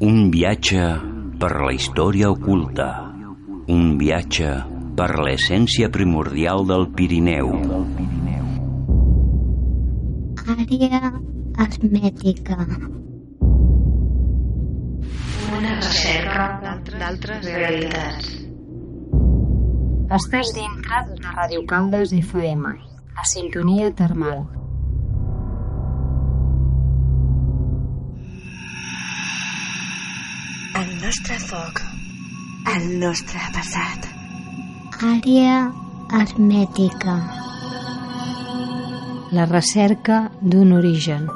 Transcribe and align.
Un 0.00 0.30
viatge 0.32 0.80
per 1.36 1.50
la 1.60 1.74
història 1.76 2.30
oculta. 2.32 2.86
Un 3.68 3.98
viatge 4.00 4.48
per 4.96 5.08
l'essència 5.20 5.90
primordial 5.92 6.64
del 6.70 6.86
Pirineu. 6.96 7.50
Àrea 10.54 11.10
hermètica. 11.66 12.56
Una 15.58 15.74
recerca 15.82 16.46
d'altres 16.96 17.44
realitats. 17.50 18.30
Estàs 20.20 20.54
dintre 20.56 21.02
de 21.10 21.34
Radio 21.36 21.66
Caldes 21.74 22.16
FM, 22.22 22.72
la 23.20 23.28
sintonia 23.34 23.92
termal. 24.00 24.46
El 30.80 30.92
nostre 31.00 31.34
foc. 31.44 31.80
El 32.74 32.84
nostre 33.00 33.40
passat. 33.52 34.06
Àrea 35.08 35.58
hermètica. 36.20 37.16
La 39.36 39.44
recerca 39.50 40.22
d'un 40.40 40.72
origen. 40.78 41.28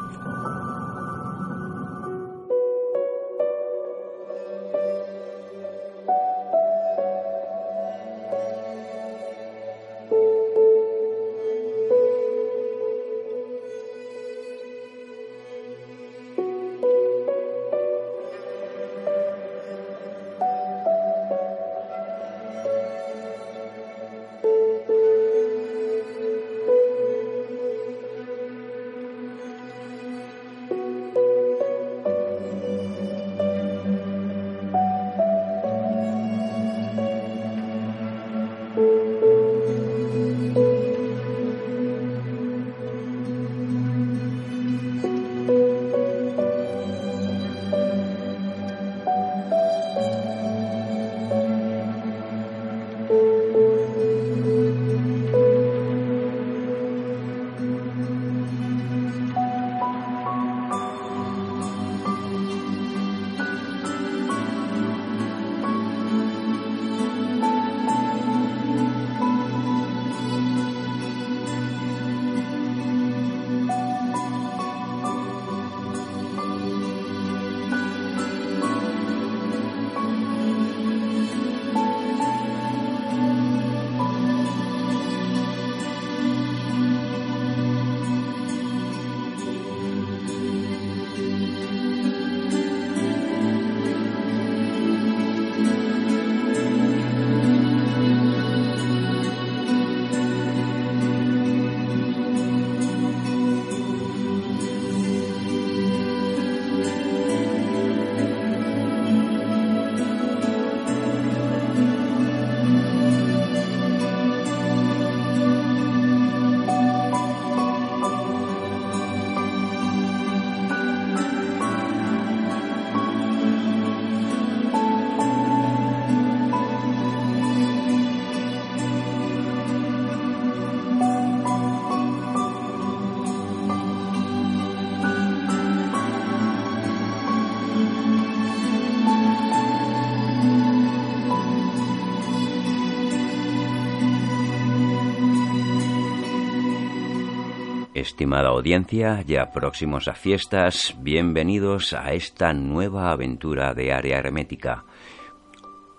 Estimada 148.04 148.50
audiencia, 148.50 149.22
ya 149.26 149.50
próximos 149.50 150.08
a 150.08 150.14
fiestas, 150.14 150.94
bienvenidos 151.00 151.94
a 151.94 152.12
esta 152.12 152.52
nueva 152.52 153.10
aventura 153.10 153.72
de 153.72 153.94
Área 153.94 154.18
Hermética. 154.18 154.84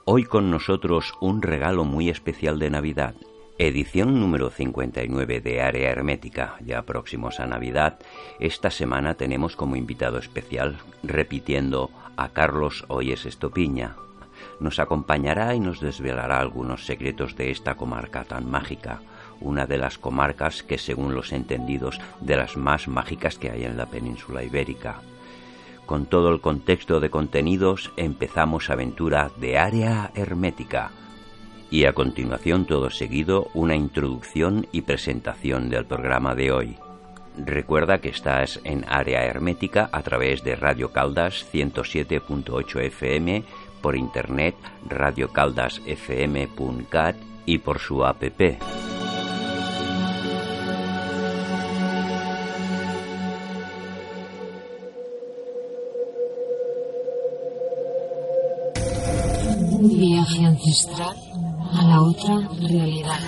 Hoy 0.05 0.23
con 0.23 0.51
nosotros 0.51 1.15
un 1.19 1.41
regalo 1.41 1.83
muy 1.83 2.09
especial 2.09 2.59
de 2.59 2.69
Navidad, 2.69 3.15
edición 3.57 4.19
número 4.19 4.51
59 4.51 5.41
de 5.41 5.61
Área 5.63 5.89
Hermética, 5.89 6.57
ya 6.63 6.83
próximos 6.83 7.39
a 7.39 7.47
Navidad. 7.47 7.97
Esta 8.39 8.69
semana 8.69 9.15
tenemos 9.15 9.55
como 9.55 9.75
invitado 9.75 10.19
especial, 10.19 10.77
repitiendo, 11.01 11.89
a 12.17 12.29
Carlos 12.29 12.85
Oyes 12.87 13.25
Estopiña. 13.25 13.95
Nos 14.59 14.77
acompañará 14.77 15.55
y 15.55 15.59
nos 15.59 15.79
desvelará 15.79 16.39
algunos 16.39 16.85
secretos 16.85 17.35
de 17.35 17.49
esta 17.49 17.73
comarca 17.73 18.25
tan 18.25 18.47
mágica 18.47 19.01
una 19.41 19.65
de 19.65 19.77
las 19.77 19.97
comarcas 19.97 20.63
que, 20.63 20.77
según 20.77 21.13
los 21.13 21.31
entendidos, 21.31 21.99
de 22.21 22.37
las 22.37 22.57
más 22.57 22.87
mágicas 22.87 23.37
que 23.37 23.51
hay 23.51 23.63
en 23.63 23.77
la 23.77 23.85
península 23.85 24.43
ibérica. 24.43 25.01
Con 25.85 26.07
todo 26.07 26.29
el 26.29 26.41
contexto 26.41 26.99
de 26.99 27.09
contenidos, 27.09 27.91
empezamos 27.95 28.69
aventura 28.69 29.31
de 29.37 29.57
área 29.57 30.11
hermética. 30.15 30.91
Y 31.69 31.85
a 31.85 31.93
continuación, 31.93 32.65
todo 32.65 32.89
seguido, 32.89 33.49
una 33.53 33.75
introducción 33.75 34.67
y 34.71 34.81
presentación 34.81 35.69
del 35.69 35.85
programa 35.85 36.33
de 36.33 36.51
hoy. 36.51 36.77
Recuerda 37.37 37.99
que 37.99 38.09
estás 38.09 38.59
en 38.63 38.85
área 38.87 39.25
hermética 39.25 39.89
a 39.91 40.01
través 40.01 40.43
de 40.43 40.55
Radio 40.55 40.91
Caldas 40.91 41.45
107.8 41.51 42.81
FM, 42.81 43.43
por 43.81 43.95
internet 43.95 44.55
radiocaldasfm.cat 44.87 47.15
y 47.45 47.59
por 47.59 47.79
su 47.79 48.03
app. 48.05 48.23
Ancestral 60.55 61.15
a 61.73 61.83
la 61.83 62.01
otra 62.01 62.47
realidad. 62.61 63.19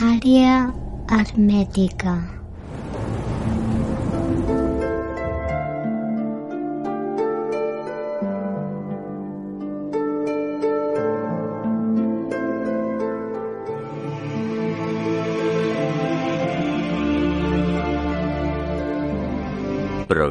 Área 0.00 0.72
hermètica. 1.10 2.43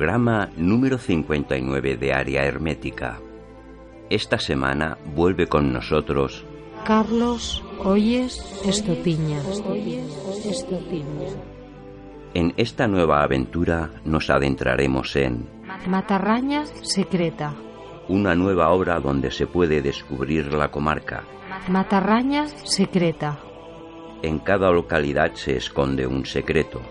Programa 0.03 0.50
número 0.57 0.97
59 0.97 1.95
de 1.95 2.11
Área 2.11 2.44
Hermética. 2.44 3.21
Esta 4.09 4.38
semana 4.38 4.97
vuelve 5.15 5.47
con 5.47 5.71
nosotros 5.71 6.45
Carlos 6.85 7.63
Oyes 7.79 8.38
Estopiña. 8.65 9.39
En 12.33 12.53
esta 12.57 12.85
nueva 12.85 13.23
aventura 13.23 13.91
nos 14.03 14.29
adentraremos 14.29 15.15
en 15.15 15.47
Matarraña 15.88 16.65
secreta. 16.65 17.53
Una 18.09 18.35
nueva 18.35 18.71
obra 18.71 18.99
donde 18.99 19.31
se 19.31 19.47
puede 19.47 19.81
descubrir 19.81 20.53
la 20.53 20.69
comarca. 20.69 21.23
Matarraña 21.69 22.49
secreta. 22.49 23.39
En 24.21 24.39
cada 24.39 24.69
localidad 24.69 25.33
se 25.35 25.56
esconde 25.56 26.06
un 26.06 26.25
secreto. 26.25 26.81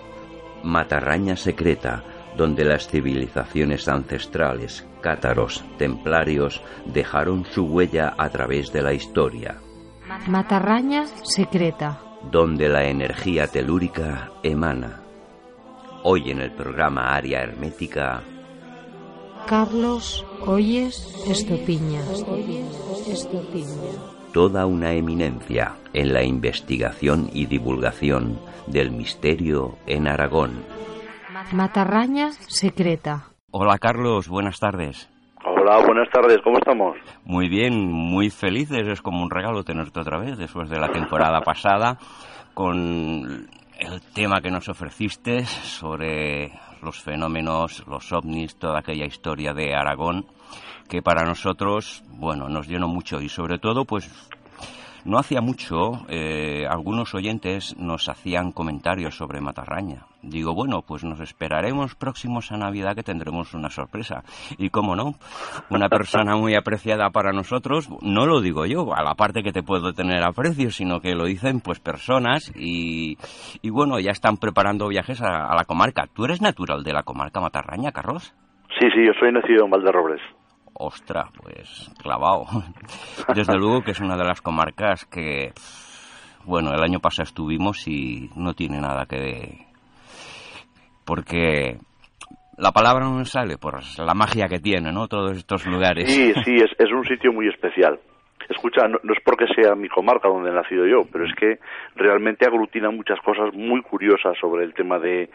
Matarraña 0.64 1.36
secreta, 1.36 2.04
donde 2.36 2.64
las 2.64 2.88
civilizaciones 2.88 3.88
ancestrales, 3.88 4.86
cátaros, 5.00 5.64
templarios, 5.78 6.62
dejaron 6.86 7.44
su 7.44 7.64
huella 7.64 8.14
a 8.16 8.28
través 8.30 8.72
de 8.72 8.82
la 8.82 8.92
historia. 8.92 9.58
Matarraña 10.26 11.06
secreta. 11.22 12.00
Donde 12.30 12.68
la 12.68 12.84
energía 12.84 13.46
telúrica 13.46 14.30
emana. 14.42 15.00
Hoy 16.04 16.30
en 16.30 16.40
el 16.40 16.52
programa 16.52 17.14
Área 17.14 17.42
Hermética. 17.42 18.22
Carlos 19.46 20.24
Oyes 20.46 21.14
Estopiña. 21.26 22.00
Toda 24.32 24.66
una 24.66 24.92
eminencia 24.94 25.76
en 25.92 26.12
la 26.12 26.22
investigación 26.22 27.28
y 27.32 27.46
divulgación 27.46 28.38
del 28.66 28.90
misterio 28.90 29.76
en 29.86 30.06
Aragón. 30.06 30.64
Matarraña 31.52 32.32
secreta. 32.32 33.24
Hola 33.50 33.78
Carlos, 33.78 34.28
buenas 34.28 34.58
tardes. 34.58 35.10
Hola, 35.44 35.84
buenas 35.84 36.08
tardes, 36.10 36.38
¿cómo 36.42 36.58
estamos? 36.58 36.96
Muy 37.24 37.48
bien, 37.48 37.90
muy 37.90 38.30
felices, 38.30 38.86
es 38.86 39.02
como 39.02 39.22
un 39.22 39.30
regalo 39.30 39.64
tenerte 39.64 40.00
otra 40.00 40.18
vez 40.18 40.38
después 40.38 40.70
de 40.70 40.78
la 40.78 40.88
temporada 40.88 41.40
pasada 41.44 41.98
con 42.54 43.48
el 43.78 44.00
tema 44.14 44.40
que 44.40 44.50
nos 44.50 44.68
ofreciste 44.68 45.44
sobre 45.44 46.52
los 46.82 47.02
fenómenos, 47.02 47.84
los 47.86 48.12
ovnis, 48.12 48.56
toda 48.56 48.78
aquella 48.78 49.06
historia 49.06 49.52
de 49.52 49.74
Aragón 49.74 50.26
que 50.88 51.02
para 51.02 51.24
nosotros, 51.24 52.04
bueno, 52.08 52.48
nos 52.48 52.68
llenó 52.68 52.86
mucho 52.86 53.20
y 53.20 53.28
sobre 53.28 53.58
todo 53.58 53.84
pues 53.84 54.10
no 55.04 55.18
hacía 55.18 55.40
mucho, 55.40 56.06
eh, 56.08 56.66
algunos 56.68 57.14
oyentes 57.14 57.76
nos 57.78 58.08
hacían 58.08 58.52
comentarios 58.52 59.16
sobre 59.16 59.40
Matarraña. 59.40 60.06
Digo, 60.22 60.54
bueno, 60.54 60.82
pues 60.86 61.02
nos 61.02 61.18
esperaremos 61.20 61.96
próximos 61.96 62.52
a 62.52 62.56
Navidad 62.56 62.94
que 62.94 63.02
tendremos 63.02 63.54
una 63.54 63.70
sorpresa. 63.70 64.22
Y 64.56 64.70
cómo 64.70 64.94
no, 64.94 65.14
una 65.68 65.88
persona 65.88 66.36
muy 66.36 66.54
apreciada 66.54 67.10
para 67.10 67.32
nosotros, 67.32 67.88
no 68.02 68.26
lo 68.26 68.40
digo 68.40 68.64
yo, 68.66 68.94
a 68.94 69.02
la 69.02 69.14
parte 69.14 69.42
que 69.42 69.52
te 69.52 69.64
puedo 69.64 69.92
tener 69.92 70.22
aprecio, 70.22 70.70
sino 70.70 71.00
que 71.00 71.14
lo 71.14 71.24
dicen 71.24 71.60
pues 71.60 71.80
personas 71.80 72.52
y, 72.54 73.18
y 73.62 73.70
bueno, 73.70 73.98
ya 73.98 74.12
están 74.12 74.36
preparando 74.36 74.88
viajes 74.88 75.20
a, 75.22 75.54
la 75.54 75.64
comarca. 75.64 76.06
¿Tú 76.14 76.24
eres 76.24 76.40
natural 76.40 76.84
de 76.84 76.92
la 76.92 77.02
comarca 77.02 77.40
Matarraña, 77.40 77.90
Carlos? 77.90 78.32
Sí, 78.78 78.88
sí, 78.94 79.04
yo 79.04 79.12
soy 79.18 79.32
nacido 79.32 79.64
en 79.64 79.70
Valderrobles. 79.70 80.20
Ostras, 80.84 81.30
pues 81.40 81.90
clavado. 82.02 82.44
Desde 83.36 83.56
luego 83.56 83.82
que 83.82 83.92
es 83.92 84.00
una 84.00 84.16
de 84.16 84.24
las 84.24 84.40
comarcas 84.40 85.06
que, 85.06 85.52
bueno, 86.44 86.72
el 86.72 86.82
año 86.82 86.98
pasado 86.98 87.22
estuvimos 87.22 87.86
y 87.86 88.28
no 88.34 88.52
tiene 88.54 88.80
nada 88.80 89.06
que... 89.06 89.64
Porque 91.04 91.78
la 92.58 92.72
palabra 92.72 93.04
no 93.04 93.18
me 93.18 93.24
sale 93.24 93.58
por 93.58 93.78
la 93.98 94.14
magia 94.14 94.48
que 94.48 94.58
tiene, 94.58 94.90
¿no? 94.92 95.06
Todos 95.06 95.36
estos 95.36 95.64
lugares. 95.66 96.12
Sí, 96.12 96.32
sí, 96.44 96.56
es, 96.56 96.70
es 96.76 96.92
un 96.92 97.04
sitio 97.04 97.32
muy 97.32 97.48
especial. 97.48 98.00
Escucha, 98.48 98.88
no, 98.88 98.98
no, 99.04 99.12
es 99.12 99.20
porque 99.24 99.46
sea 99.54 99.76
mi 99.76 99.88
comarca 99.88 100.28
donde 100.28 100.50
he 100.50 100.54
nacido 100.54 100.84
yo, 100.84 101.02
pero 101.12 101.26
es 101.26 101.34
que 101.36 101.60
realmente 101.94 102.44
aglutina 102.44 102.90
muchas 102.90 103.20
cosas 103.20 103.54
muy 103.54 103.82
curiosas 103.82 104.36
sobre 104.40 104.64
el 104.64 104.74
tema 104.74 104.98
de 104.98 105.30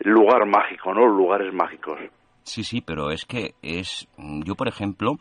lugar 0.00 0.44
mágico, 0.46 0.92
¿no? 0.92 1.06
Lugares 1.06 1.54
mágicos. 1.54 2.00
Sí, 2.48 2.64
sí, 2.64 2.80
pero 2.80 3.10
es 3.10 3.26
que 3.26 3.54
es. 3.60 4.08
Yo, 4.16 4.54
por 4.54 4.68
ejemplo, 4.68 5.18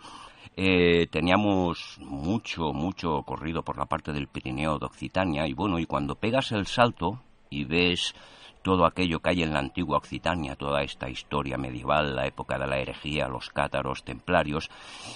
eh, 0.56 1.08
teníamos 1.12 1.98
mucho, 2.00 2.72
mucho 2.72 3.22
corrido 3.24 3.64
por 3.64 3.78
la 3.78 3.86
parte 3.86 4.14
del 4.14 4.30
Pirineo 4.30 4.80
de 4.80 4.86
Occitania, 4.86 5.46
y 5.46 5.54
bueno, 5.54 5.78
y 5.78 5.86
cuando 5.86 6.16
pegas 6.16 6.54
el 6.54 6.68
salto 6.68 7.22
y 7.50 7.66
ves 7.66 8.16
todo 8.62 8.86
aquello 8.86 9.20
que 9.20 9.32
hay 9.32 9.44
en 9.44 9.52
la 9.52 9.60
antigua 9.60 9.98
Occitania, 9.98 10.56
toda 10.56 10.84
esta 10.84 11.10
historia 11.10 11.58
medieval, 11.58 12.16
la 12.16 12.28
época 12.28 12.58
de 12.58 12.66
la 12.66 12.80
herejía, 12.80 13.28
los 13.28 13.50
cátaros, 13.50 14.06
templarios, 14.06 14.70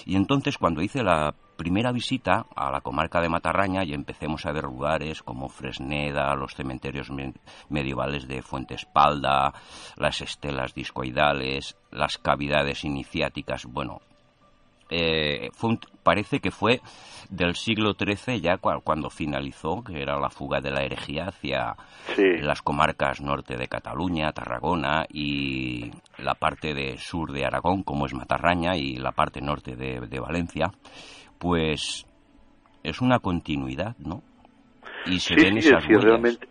y 0.05 0.17
entonces 0.17 0.57
cuando 0.57 0.81
hice 0.81 1.03
la 1.03 1.33
primera 1.61 1.91
visita 1.91 2.47
a 2.55 2.71
la 2.71 2.81
comarca 2.81 3.21
de 3.21 3.29
Matarraña 3.29 3.83
y 3.83 3.93
empecemos 3.93 4.47
a 4.47 4.51
ver 4.51 4.63
lugares 4.63 5.21
como 5.21 5.47
Fresneda, 5.47 6.33
los 6.33 6.55
cementerios 6.55 7.11
me 7.11 7.33
medievales 7.69 8.27
de 8.27 8.41
Fuente 8.41 8.73
Espalda, 8.73 9.53
las 9.95 10.21
estelas 10.21 10.73
discoidales, 10.73 11.77
las 11.91 12.17
cavidades 12.17 12.83
iniciáticas, 12.83 13.67
bueno, 13.67 14.01
eh, 14.89 15.51
fue 15.53 15.69
un, 15.69 15.79
parece 16.01 16.39
que 16.39 16.49
fue 16.49 16.81
del 17.29 17.55
siglo 17.55 17.93
XIII 17.93 18.41
ya 18.41 18.57
cuando 18.57 19.11
finalizó, 19.11 19.83
que 19.83 20.01
era 20.01 20.19
la 20.19 20.31
fuga 20.31 20.61
de 20.61 20.71
la 20.71 20.83
herejía 20.83 21.25
hacia 21.27 21.75
sí. 22.15 22.39
las 22.39 22.63
comarcas 22.63 23.21
norte 23.21 23.55
de 23.55 23.67
Cataluña, 23.67 24.33
Tarragona 24.33 25.05
y 25.07 25.91
la 26.17 26.33
parte 26.33 26.73
de 26.73 26.97
sur 26.97 27.31
de 27.31 27.45
Aragón, 27.45 27.83
como 27.83 28.07
es 28.07 28.15
Matarraña, 28.15 28.75
y 28.75 28.95
la 28.95 29.11
parte 29.11 29.41
norte 29.41 29.75
de, 29.75 30.01
de 30.01 30.19
Valencia, 30.19 30.71
pues 31.41 32.05
es 32.83 33.01
una 33.01 33.19
continuidad, 33.19 33.95
¿no? 33.97 34.21
Y 35.07 35.19
se 35.19 35.33
sí, 35.33 35.43
ven 35.43 35.59
sí, 35.59 35.67
esas 35.67 35.83
sí, 35.83 35.89
huellas. 35.89 36.03
realmente, 36.03 36.47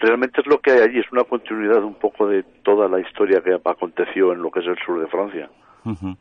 realmente 0.00 0.40
es 0.40 0.46
lo 0.48 0.58
que 0.58 0.72
hay 0.72 0.80
allí, 0.80 0.98
es 0.98 1.12
una 1.12 1.22
continuidad 1.22 1.82
un 1.84 1.94
poco 1.94 2.26
de 2.26 2.42
toda 2.64 2.88
la 2.88 3.00
historia 3.00 3.40
que 3.42 3.54
aconteció 3.54 4.32
en 4.32 4.42
lo 4.42 4.50
que 4.50 4.60
es 4.60 4.66
el 4.66 4.76
sur 4.84 5.00
de 5.00 5.06
Francia. 5.06 5.48
Uh 5.84 5.90
-huh. 5.92 6.16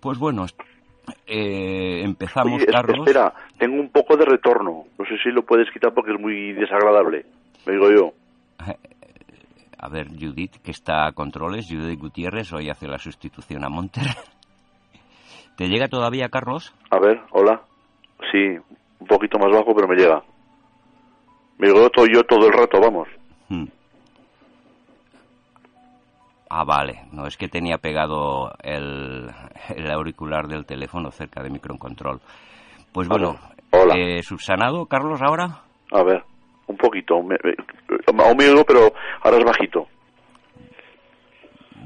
Pues 0.00 0.18
bueno, 0.18 0.46
eh, 1.26 2.00
empezamos, 2.02 2.62
Oye, 2.62 2.66
Carlos. 2.66 3.06
Espera, 3.06 3.34
tengo 3.58 3.78
un 3.78 3.90
poco 3.90 4.16
de 4.16 4.24
retorno. 4.24 4.84
No 4.98 5.04
sé 5.04 5.18
si 5.22 5.30
lo 5.30 5.42
puedes 5.42 5.70
quitar 5.70 5.92
porque 5.92 6.12
es 6.12 6.20
muy 6.20 6.52
desagradable. 6.54 7.26
Me 7.66 7.74
digo 7.74 7.90
yo. 7.90 8.12
A 9.80 9.88
ver, 9.88 10.08
Judith, 10.08 10.56
que 10.62 10.72
está 10.72 11.06
a 11.06 11.12
controles. 11.12 11.68
Judith 11.70 12.00
Gutiérrez 12.00 12.52
hoy 12.52 12.68
hace 12.68 12.88
la 12.88 12.98
sustitución 12.98 13.64
a 13.64 13.68
Monter. 13.68 14.06
¿Te 15.58 15.66
llega 15.66 15.88
todavía, 15.88 16.28
Carlos? 16.28 16.72
A 16.88 17.00
ver, 17.00 17.20
hola. 17.32 17.60
Sí, 18.30 18.56
un 19.00 19.06
poquito 19.08 19.40
más 19.40 19.50
bajo, 19.50 19.74
pero 19.74 19.88
me 19.88 19.96
llega. 19.96 20.22
Me 21.58 21.66
digo 21.66 21.90
todo 21.90 22.06
yo 22.06 22.22
todo 22.22 22.46
el 22.46 22.52
rato, 22.52 22.80
vamos. 22.80 23.08
Hmm. 23.48 23.64
Ah, 26.48 26.62
vale. 26.62 27.00
No, 27.10 27.26
es 27.26 27.36
que 27.36 27.48
tenía 27.48 27.78
pegado 27.78 28.52
el, 28.62 29.28
el 29.74 29.90
auricular 29.90 30.46
del 30.46 30.64
teléfono 30.64 31.10
cerca 31.10 31.42
de 31.42 31.50
microcontrol. 31.50 32.20
Pues 32.92 33.08
bueno, 33.08 33.36
Hola. 33.72 33.94
Eh, 33.96 34.22
¿subsanado, 34.22 34.86
Carlos, 34.86 35.20
ahora? 35.20 35.62
A 35.90 36.04
ver, 36.04 36.22
un 36.68 36.76
poquito. 36.76 37.20
Me, 37.20 37.36
me, 38.14 38.22
aún 38.22 38.36
me 38.36 38.48
oigo, 38.48 38.62
pero 38.64 38.92
ahora 39.22 39.38
es 39.38 39.44
bajito. 39.44 39.88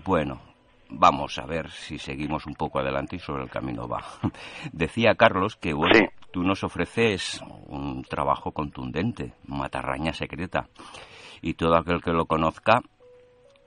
Bueno, 0.05 0.39
vamos 0.93 1.39
a 1.39 1.47
ver 1.47 1.71
si 1.71 1.99
seguimos 1.99 2.47
un 2.47 2.55
poco 2.55 2.79
adelante 2.79 3.17
y 3.17 3.19
sobre 3.19 3.43
el 3.45 3.51
camino 3.51 3.89
va. 3.89 4.05
Decía 4.73 5.15
Carlos 5.15 5.57
que, 5.57 5.73
bueno, 5.73 5.95
Sí. 5.99 6.07
tú 6.33 6.43
nos 6.43 6.65
ofreces 6.65 7.41
un 7.67 8.03
trabajo 8.05 8.53
contundente, 8.53 9.35
matarraña 9.47 10.13
secreta. 10.13 10.69
Y 11.41 11.55
todo 11.55 11.77
aquel 11.77 12.01
que 12.03 12.13
lo 12.13 12.27
conozca 12.27 12.83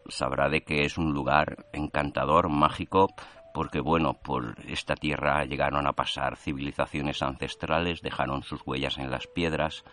sabrá 0.08 0.50
de 0.50 0.62
que 0.62 0.86
es 0.86 0.98
un 0.98 1.14
lugar 1.14 1.66
encantador, 1.74 2.50
mágico, 2.50 3.10
porque 3.54 3.80
bueno, 3.80 4.14
por 4.14 4.56
esta 4.68 4.96
tierra 4.96 5.44
llegaron 5.46 5.88
a 5.88 5.94
pasar 5.94 6.38
civilizaciones 6.38 7.22
ancestrales, 7.22 8.02
dejaron 8.02 8.44
sus 8.44 8.62
huellas 8.66 8.98
en 8.98 9.10
las 9.10 9.28
piedras, 9.28 9.84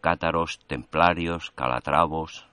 cátaros, 0.00 0.58
templarios, 0.66 1.50
calatravos. 1.50 2.46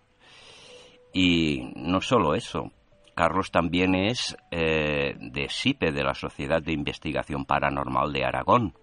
Y 1.13 1.71
no 1.75 2.01
solo 2.01 2.35
eso, 2.35 2.71
Carlos 3.17 3.49
también 3.49 3.95
es 3.95 4.37
eh, 4.51 5.15
de 5.19 5.49
SIPE, 5.49 5.91
de 5.91 6.03
la 6.03 6.13
Sociedad 6.13 6.61
de 6.61 6.71
Investigación 6.71 7.45
Paranormal 7.45 8.13
de 8.13 8.23
Aragón. 8.23 8.73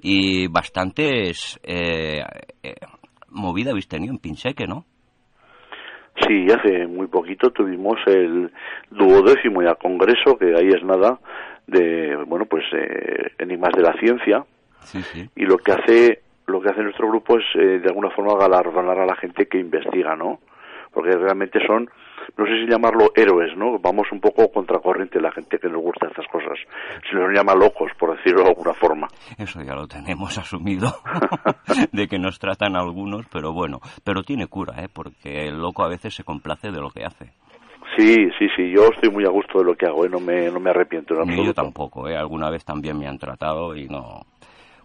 Y 0.00 0.48
bastantes 0.48 1.60
eh, 1.62 2.22
eh, 2.62 2.74
movida 3.28 3.70
habéis 3.70 3.86
tenido 3.86 4.12
en 4.14 4.20
Pinseque, 4.20 4.66
¿no? 4.66 4.86
Sí, 6.26 6.46
hace 6.50 6.86
muy 6.86 7.08
poquito 7.08 7.50
tuvimos 7.50 7.96
el 8.06 8.50
duodécimo 8.90 9.62
ya 9.62 9.74
congreso, 9.74 10.36
que 10.38 10.46
ahí 10.56 10.68
es 10.68 10.82
nada, 10.82 11.18
de, 11.66 12.16
bueno, 12.26 12.46
pues 12.46 12.64
eh, 12.72 13.32
enigmas 13.38 13.72
de 13.76 13.82
la 13.82 13.92
ciencia. 14.00 14.44
Sí, 14.80 15.02
sí. 15.02 15.28
Y 15.36 15.44
lo 15.44 15.58
que 15.58 15.72
hace, 15.72 16.22
lo 16.46 16.60
que 16.60 16.70
hace 16.70 16.82
nuestro 16.82 17.08
grupo 17.08 17.38
es, 17.38 17.44
eh, 17.54 17.80
de 17.80 17.88
alguna 17.88 18.10
forma, 18.10 18.34
galardonar 18.38 18.98
a 18.98 19.06
la 19.06 19.16
gente 19.16 19.46
que 19.46 19.58
investiga, 19.58 20.16
¿no? 20.16 20.40
Porque 20.92 21.10
realmente 21.10 21.60
son 21.66 21.88
no 22.36 22.46
sé 22.46 22.52
si 22.60 22.70
llamarlo 22.70 23.10
héroes, 23.14 23.56
¿no? 23.56 23.78
Vamos 23.78 24.06
un 24.12 24.20
poco 24.20 24.50
contracorriente 24.50 25.20
la 25.20 25.32
gente 25.32 25.58
que 25.58 25.68
nos 25.68 25.82
gusta 25.82 26.08
estas 26.08 26.26
cosas. 26.28 26.58
Se 27.10 27.16
nos 27.16 27.32
llama 27.32 27.54
locos, 27.54 27.90
por 27.98 28.16
decirlo 28.16 28.42
de 28.42 28.48
alguna 28.48 28.74
forma. 28.74 29.08
Eso 29.36 29.62
ya 29.62 29.74
lo 29.74 29.86
tenemos 29.86 30.38
asumido, 30.38 30.88
de 31.92 32.06
que 32.06 32.18
nos 32.18 32.38
tratan 32.38 32.76
algunos, 32.76 33.26
pero 33.32 33.52
bueno, 33.52 33.80
pero 34.04 34.22
tiene 34.22 34.46
cura, 34.46 34.82
¿eh? 34.82 34.88
Porque 34.92 35.48
el 35.48 35.58
loco 35.60 35.84
a 35.84 35.88
veces 35.88 36.14
se 36.14 36.24
complace 36.24 36.70
de 36.70 36.80
lo 36.80 36.90
que 36.90 37.04
hace. 37.04 37.32
Sí, 37.96 38.28
sí, 38.38 38.46
sí, 38.54 38.70
yo 38.70 38.90
estoy 38.94 39.10
muy 39.10 39.24
a 39.24 39.30
gusto 39.30 39.58
de 39.58 39.64
lo 39.64 39.74
que 39.74 39.86
hago, 39.86 40.04
¿eh? 40.04 40.08
no, 40.08 40.20
me, 40.20 40.50
no 40.50 40.60
me 40.60 40.70
arrepiento 40.70 41.20
en 41.20 41.28
Ni 41.28 41.44
yo 41.44 41.54
tampoco, 41.54 42.08
¿eh? 42.08 42.16
Alguna 42.16 42.50
vez 42.50 42.64
también 42.64 42.98
me 42.98 43.08
han 43.08 43.18
tratado 43.18 43.74
y 43.74 43.88
no, 43.88 44.20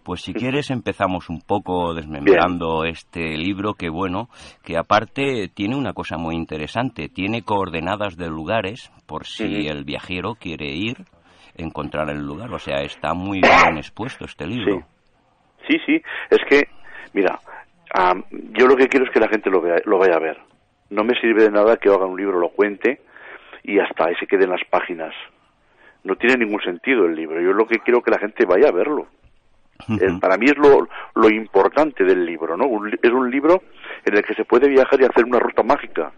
pues 0.03 0.21
si 0.21 0.33
quieres 0.33 0.69
empezamos 0.69 1.29
un 1.29 1.41
poco 1.41 1.93
desmembrando 1.93 2.83
este 2.85 3.37
libro 3.37 3.73
que 3.73 3.89
bueno, 3.89 4.29
que 4.63 4.77
aparte 4.77 5.49
tiene 5.53 5.75
una 5.75 5.93
cosa 5.93 6.17
muy 6.17 6.35
interesante, 6.35 7.09
tiene 7.09 7.43
coordenadas 7.43 8.17
de 8.17 8.27
lugares 8.27 8.91
por 9.07 9.25
si 9.25 9.67
el 9.67 9.83
viajero 9.83 10.35
quiere 10.35 10.67
ir, 10.67 10.97
encontrar 11.55 12.09
el 12.09 12.25
lugar, 12.25 12.51
o 12.51 12.59
sea, 12.59 12.81
está 12.81 13.13
muy 13.13 13.41
bien 13.41 13.77
expuesto 13.77 14.25
este 14.25 14.45
libro. 14.47 14.83
Sí, 15.67 15.77
sí, 15.85 16.01
es 16.29 16.39
que, 16.49 16.67
mira, 17.13 17.39
yo 18.31 18.67
lo 18.67 18.75
que 18.75 18.87
quiero 18.87 19.05
es 19.05 19.11
que 19.11 19.19
la 19.19 19.29
gente 19.29 19.49
lo, 19.49 19.61
vea, 19.61 19.75
lo 19.85 19.97
vaya 19.97 20.15
a 20.15 20.19
ver. 20.19 20.37
No 20.89 21.03
me 21.03 21.19
sirve 21.19 21.43
de 21.43 21.51
nada 21.51 21.77
que 21.77 21.89
haga 21.89 22.05
un 22.05 22.17
libro, 22.17 22.39
lo 22.39 22.49
cuente 22.49 23.01
y 23.63 23.79
hasta 23.79 24.07
ahí 24.07 24.15
se 24.19 24.27
queden 24.27 24.49
las 24.49 24.63
páginas. 24.69 25.13
No 26.03 26.15
tiene 26.15 26.43
ningún 26.43 26.61
sentido 26.61 27.05
el 27.05 27.15
libro. 27.15 27.41
Yo 27.41 27.53
lo 27.53 27.65
que 27.65 27.79
quiero 27.79 27.99
es 27.99 28.05
que 28.05 28.11
la 28.11 28.19
gente 28.19 28.45
vaya 28.45 28.67
a 28.67 28.73
verlo. 28.73 29.07
Eh, 29.89 30.17
para 30.21 30.37
mí 30.37 30.45
es 30.45 30.57
lo, 30.57 30.87
lo 31.15 31.29
importante 31.29 32.03
del 32.03 32.25
libro, 32.25 32.55
¿no? 32.55 32.65
es 33.01 33.11
un 33.11 33.29
libro 33.29 33.63
en 34.05 34.15
el 34.15 34.23
que 34.23 34.33
se 34.33 34.45
puede 34.45 34.69
viajar 34.69 35.01
y 35.01 35.05
hacer 35.05 35.25
una 35.25 35.39
ruta 35.39 35.63
mágica. 35.63 36.11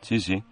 Sí, 0.00 0.20
sí, 0.20 0.42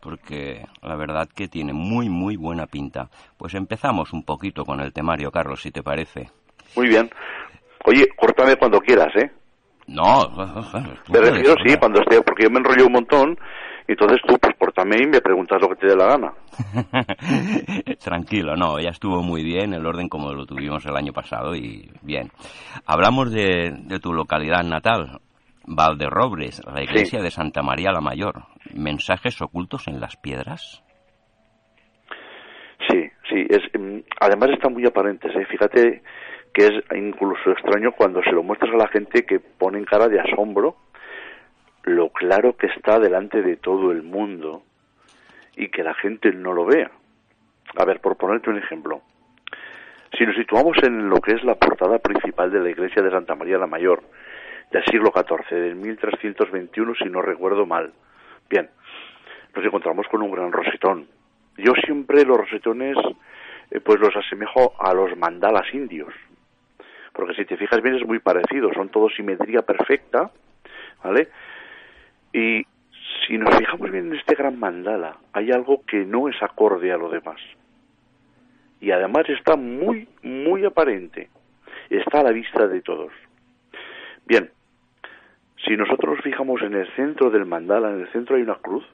porque 0.00 0.64
la 0.82 0.96
verdad 0.96 1.28
que 1.34 1.48
tiene 1.48 1.72
muy, 1.72 2.08
muy 2.08 2.36
buena 2.36 2.66
pinta. 2.66 3.10
Pues 3.36 3.54
empezamos 3.54 4.12
un 4.12 4.24
poquito 4.24 4.64
con 4.64 4.80
el 4.80 4.92
temario, 4.92 5.30
Carlos, 5.30 5.60
si 5.60 5.70
te 5.70 5.82
parece. 5.82 6.30
Muy 6.76 6.88
bien. 6.88 7.10
Oye, 7.84 8.08
córtame 8.16 8.56
cuando 8.56 8.80
quieras, 8.80 9.14
¿eh? 9.16 9.30
No, 9.86 10.30
me 11.08 11.20
refiero, 11.20 11.54
sí, 11.66 11.76
cuando 11.78 12.00
esté, 12.00 12.22
porque 12.22 12.44
yo 12.44 12.50
me 12.50 12.60
enrollo 12.60 12.86
un 12.86 12.92
montón 12.92 13.36
entonces 13.90 14.20
tú, 14.24 14.38
pues 14.38 14.54
pórtame 14.80 15.02
y 15.02 15.06
me 15.06 15.20
preguntas 15.20 15.60
lo 15.60 15.68
que 15.68 15.76
te 15.76 15.86
dé 15.88 15.96
la 15.96 16.06
gana. 16.06 16.32
Tranquilo, 18.04 18.56
no, 18.56 18.78
ya 18.78 18.90
estuvo 18.90 19.22
muy 19.22 19.42
bien 19.42 19.74
el 19.74 19.86
orden 19.86 20.08
como 20.08 20.32
lo 20.32 20.46
tuvimos 20.46 20.84
el 20.86 20.96
año 20.96 21.12
pasado 21.12 21.54
y 21.54 21.90
bien. 22.02 22.30
Hablamos 22.86 23.32
de, 23.32 23.72
tu 24.02 24.12
localidad 24.12 24.62
natal, 24.64 25.20
Valderrobres, 25.66 26.62
la 26.66 26.82
iglesia 26.82 27.20
de 27.22 27.30
Santa 27.30 27.62
María 27.62 27.92
la 27.92 28.00
Mayor. 28.00 28.44
¿Mensajes 28.74 29.40
ocultos 29.42 29.88
en 29.88 30.00
las 30.00 30.16
piedras? 30.16 30.82
Sí, 32.88 33.10
sí, 33.28 33.46
es, 33.48 33.60
mm, 33.78 34.00
además 34.20 34.50
están 34.50 34.72
muy 34.72 34.86
aparentes. 34.86 35.30
¿eh? 35.34 35.46
Fíjate 35.50 36.02
que 36.52 36.64
es 36.64 36.72
incluso 36.96 37.50
extraño 37.52 37.92
cuando 37.92 38.20
se 38.22 38.32
lo 38.32 38.42
muestras 38.42 38.72
a 38.74 38.78
la 38.78 38.88
gente 38.88 39.24
que 39.24 39.38
ponen 39.38 39.84
cara 39.84 40.08
de 40.08 40.20
asombro 40.20 40.76
lo 41.84 42.10
claro 42.10 42.56
que 42.56 42.66
está 42.66 42.98
delante 42.98 43.42
de 43.42 43.56
todo 43.56 43.90
el 43.92 44.02
mundo 44.02 44.62
y 45.60 45.68
que 45.68 45.82
la 45.82 45.92
gente 45.92 46.32
no 46.32 46.54
lo 46.54 46.64
vea. 46.64 46.90
A 47.76 47.84
ver, 47.84 48.00
por 48.00 48.16
ponerte 48.16 48.48
un 48.48 48.56
ejemplo, 48.56 49.02
si 50.16 50.24
nos 50.24 50.34
situamos 50.34 50.78
en 50.82 51.10
lo 51.10 51.20
que 51.20 51.34
es 51.34 51.44
la 51.44 51.54
portada 51.54 51.98
principal 51.98 52.50
de 52.50 52.60
la 52.60 52.70
iglesia 52.70 53.02
de 53.02 53.10
Santa 53.10 53.34
María 53.34 53.58
la 53.58 53.66
Mayor, 53.66 54.02
del 54.70 54.82
siglo 54.86 55.12
XIV, 55.14 55.54
del 55.54 55.76
1321, 55.76 56.94
si 56.94 57.10
no 57.10 57.20
recuerdo 57.20 57.66
mal, 57.66 57.92
bien, 58.48 58.70
nos 59.54 59.62
encontramos 59.62 60.06
con 60.08 60.22
un 60.22 60.30
gran 60.30 60.50
rosetón. 60.50 61.06
Yo 61.58 61.72
siempre 61.84 62.24
los 62.24 62.38
rosetones, 62.38 62.96
eh, 63.70 63.80
pues 63.80 64.00
los 64.00 64.16
asemejo 64.16 64.72
a 64.78 64.94
los 64.94 65.14
mandalas 65.18 65.66
indios, 65.74 66.14
porque 67.12 67.34
si 67.34 67.44
te 67.44 67.58
fijas 67.58 67.82
bien 67.82 67.96
es 67.96 68.06
muy 68.06 68.18
parecido, 68.20 68.72
son 68.72 68.88
todos 68.88 69.12
simetría 69.14 69.60
perfecta, 69.60 70.30
¿vale? 71.04 71.28
Y 72.32 72.64
si 73.26 73.38
nos 73.38 73.56
fijamos 73.56 73.90
bien 73.90 74.08
en 74.08 74.18
este 74.18 74.34
gran 74.34 74.58
mandala, 74.58 75.16
hay 75.32 75.50
algo 75.50 75.82
que 75.86 76.04
no 76.04 76.28
es 76.28 76.42
acorde 76.42 76.92
a 76.92 76.96
lo 76.96 77.08
demás. 77.08 77.40
Y 78.80 78.90
además 78.90 79.28
está 79.28 79.56
muy, 79.56 80.08
muy 80.22 80.64
aparente. 80.64 81.28
Está 81.88 82.20
a 82.20 82.24
la 82.24 82.32
vista 82.32 82.66
de 82.66 82.80
todos. 82.80 83.12
Bien, 84.26 84.50
si 85.64 85.76
nosotros 85.76 86.16
nos 86.16 86.24
fijamos 86.24 86.62
en 86.62 86.74
el 86.74 86.88
centro 86.94 87.30
del 87.30 87.46
mandala, 87.46 87.90
en 87.90 88.00
el 88.00 88.12
centro 88.12 88.36
hay 88.36 88.42
una 88.42 88.56
cruz, 88.56 88.84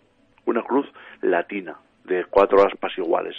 una 0.44 0.62
cruz 0.62 0.86
latina, 1.20 1.76
de 2.04 2.24
cuatro 2.24 2.64
aspas 2.64 2.96
iguales. 2.98 3.36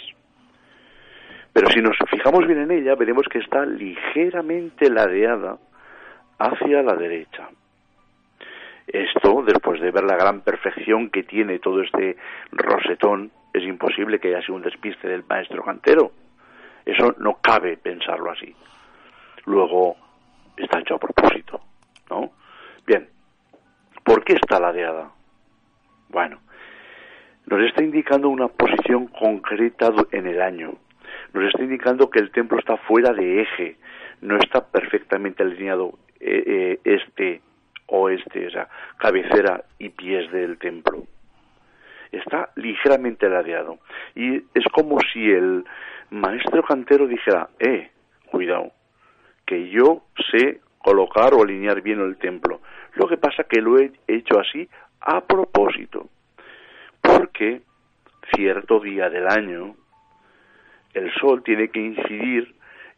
Pero 1.52 1.68
si 1.70 1.80
nos 1.80 1.96
fijamos 2.10 2.46
bien 2.46 2.60
en 2.60 2.70
ella, 2.70 2.94
veremos 2.94 3.26
que 3.28 3.38
está 3.38 3.66
ligeramente 3.66 4.90
ladeada 4.90 5.58
hacia 6.38 6.82
la 6.82 6.94
derecha. 6.94 7.48
Esto, 8.88 9.42
después 9.42 9.80
de 9.82 9.90
ver 9.90 10.04
la 10.04 10.16
gran 10.16 10.40
perfección 10.40 11.10
que 11.10 11.22
tiene 11.22 11.58
todo 11.58 11.82
este 11.82 12.16
rosetón, 12.52 13.30
es 13.52 13.62
imposible 13.64 14.18
que 14.18 14.28
haya 14.28 14.40
sido 14.40 14.54
un 14.54 14.62
despiste 14.62 15.06
del 15.06 15.24
maestro 15.28 15.62
cantero. 15.62 16.12
Eso 16.86 17.14
no 17.18 17.38
cabe 17.42 17.76
pensarlo 17.76 18.30
así. 18.30 18.54
Luego, 19.44 19.96
está 20.56 20.80
hecho 20.80 20.94
a 20.94 20.98
propósito, 20.98 21.60
¿no? 22.08 22.30
Bien, 22.86 23.06
¿por 24.02 24.24
qué 24.24 24.34
está 24.34 24.58
ladeada? 24.58 25.10
Bueno, 26.08 26.38
nos 27.46 27.60
está 27.64 27.82
indicando 27.82 28.30
una 28.30 28.48
posición 28.48 29.08
concreta 29.08 29.92
en 30.12 30.26
el 30.26 30.40
año. 30.40 30.72
Nos 31.34 31.44
está 31.44 31.62
indicando 31.62 32.08
que 32.08 32.20
el 32.20 32.30
templo 32.30 32.58
está 32.58 32.78
fuera 32.78 33.12
de 33.12 33.42
eje, 33.42 33.76
no 34.22 34.38
está 34.38 34.66
perfectamente 34.66 35.42
alineado 35.42 35.98
eh, 36.20 36.42
eh, 36.46 36.80
este 36.84 37.42
oeste, 37.88 38.46
o 38.46 38.50
sea, 38.50 38.68
cabecera 38.96 39.64
y 39.78 39.90
pies 39.90 40.30
del 40.32 40.58
templo. 40.58 41.04
Está 42.12 42.50
ligeramente 42.56 43.28
ladeado. 43.28 43.78
Y 44.14 44.36
es 44.54 44.64
como 44.72 44.98
si 45.12 45.30
el 45.30 45.64
maestro 46.10 46.62
cantero 46.62 47.06
dijera, 47.06 47.48
eh, 47.58 47.90
cuidado, 48.30 48.72
que 49.44 49.68
yo 49.68 50.02
sé 50.30 50.60
colocar 50.78 51.34
o 51.34 51.42
alinear 51.42 51.82
bien 51.82 52.00
el 52.00 52.16
templo. 52.16 52.60
Lo 52.94 53.06
que 53.08 53.16
pasa 53.16 53.44
que 53.44 53.60
lo 53.60 53.78
he 53.78 53.92
hecho 54.06 54.38
así 54.40 54.68
a 55.00 55.20
propósito. 55.22 56.08
Porque 57.00 57.62
cierto 58.34 58.80
día 58.80 59.08
del 59.08 59.28
año 59.28 59.74
el 60.94 61.12
sol 61.14 61.42
tiene 61.42 61.68
que 61.68 61.80
incidir 61.80 62.54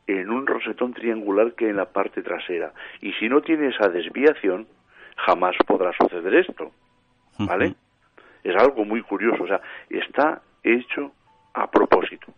en 0.07 0.31
un 0.31 0.47
rosetón 0.47 0.93
triangular 0.93 1.55
que 1.55 1.69
en 1.69 1.77
la 1.77 1.87
parte 1.87 2.23
trasera. 2.23 2.73
Y 3.01 3.13
si 3.15 3.29
no 3.29 3.43
tiene 3.43 3.69
esa 3.69 3.89
desviación, 3.89 4.67
jamás 5.17 5.57
podrá 5.67 5.93
suceder 5.93 6.35
esto. 6.35 6.73
¿Vale? 7.39 7.75
Es 8.45 8.57
algo 8.57 8.85
muy 8.85 9.03
curioso, 9.03 9.45
o 9.45 9.47
sea, 9.47 9.61
está 9.89 10.43
hecho 10.63 11.13
a 11.55 11.71
propósito. 11.71 12.33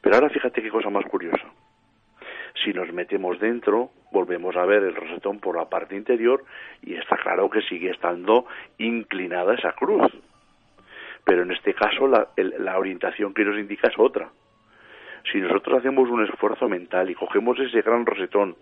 Pero 0.00 0.16
ahora 0.16 0.30
fíjate 0.30 0.62
qué 0.62 0.70
cosa 0.70 0.90
más 0.90 1.04
curiosa. 1.06 1.44
Si 2.62 2.72
nos 2.72 2.92
metemos 2.92 3.38
dentro, 3.38 3.90
volvemos 4.10 4.56
a 4.56 4.66
ver 4.66 4.82
el 4.82 4.94
rosetón 4.94 5.40
por 5.40 5.56
la 5.56 5.68
parte 5.68 5.96
interior 5.96 6.44
y 6.82 6.94
está 6.94 7.16
claro 7.16 7.48
que 7.48 7.62
sigue 7.62 7.90
estando 7.90 8.46
inclinada 8.78 9.54
esa 9.54 9.72
cruz. 9.72 10.12
Pero 11.24 11.42
en 11.42 11.52
este 11.52 11.74
caso 11.74 12.06
la, 12.08 12.28
la 12.36 12.78
orientación 12.78 13.32
que 13.32 13.44
nos 13.44 13.58
indica 13.58 13.88
es 13.88 13.98
otra. 13.98 14.30
Si 15.30 15.40
nosotros 15.40 15.78
hacemos 15.78 16.10
un 16.10 16.24
esfuerzo 16.24 16.68
mental 16.68 17.08
y 17.08 17.14
cogemos 17.14 17.58
ese 17.58 17.80
gran 17.82 18.04
rosetón 18.04 18.56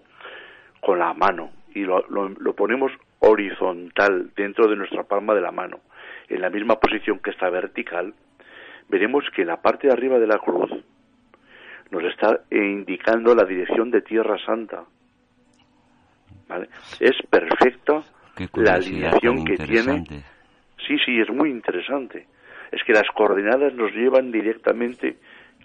con 0.80 0.98
la 0.98 1.12
mano 1.14 1.50
y 1.74 1.80
lo, 1.80 2.04
lo, 2.08 2.54
ponemos 2.54 2.92
horizontal 3.20 4.30
dentro 4.34 4.66
de 4.68 4.76
nuestra 4.76 5.04
palma 5.04 5.34
de 5.34 5.40
la 5.40 5.52
mano, 5.52 5.80
en 6.28 6.40
la 6.40 6.50
misma 6.50 6.80
posición 6.80 7.20
que 7.20 7.30
está 7.30 7.48
vertical, 7.50 8.14
veremos 8.88 9.24
que 9.34 9.44
la 9.44 9.60
parte 9.60 9.86
de 9.86 9.92
arriba 9.92 10.18
de 10.18 10.26
la 10.26 10.38
cruz 10.38 10.70
nos 11.90 12.04
está 12.04 12.40
indicando 12.50 13.34
la 13.34 13.44
dirección 13.44 13.90
de 13.90 14.02
Tierra 14.02 14.36
Santa. 14.44 14.84
¿Vale? 16.48 16.68
Es 16.98 17.16
perfecta 17.28 18.02
la 18.54 18.74
alineación 18.74 19.44
que 19.44 19.56
tiene. 19.56 20.04
Sí, 20.86 20.96
sí, 21.04 21.20
es 21.20 21.28
muy 21.30 21.50
interesante. 21.50 22.26
Es 22.72 22.82
que 22.84 22.92
las 22.92 23.06
coordenadas 23.14 23.74
nos 23.74 23.92
llevan 23.92 24.32
directamente 24.32 25.18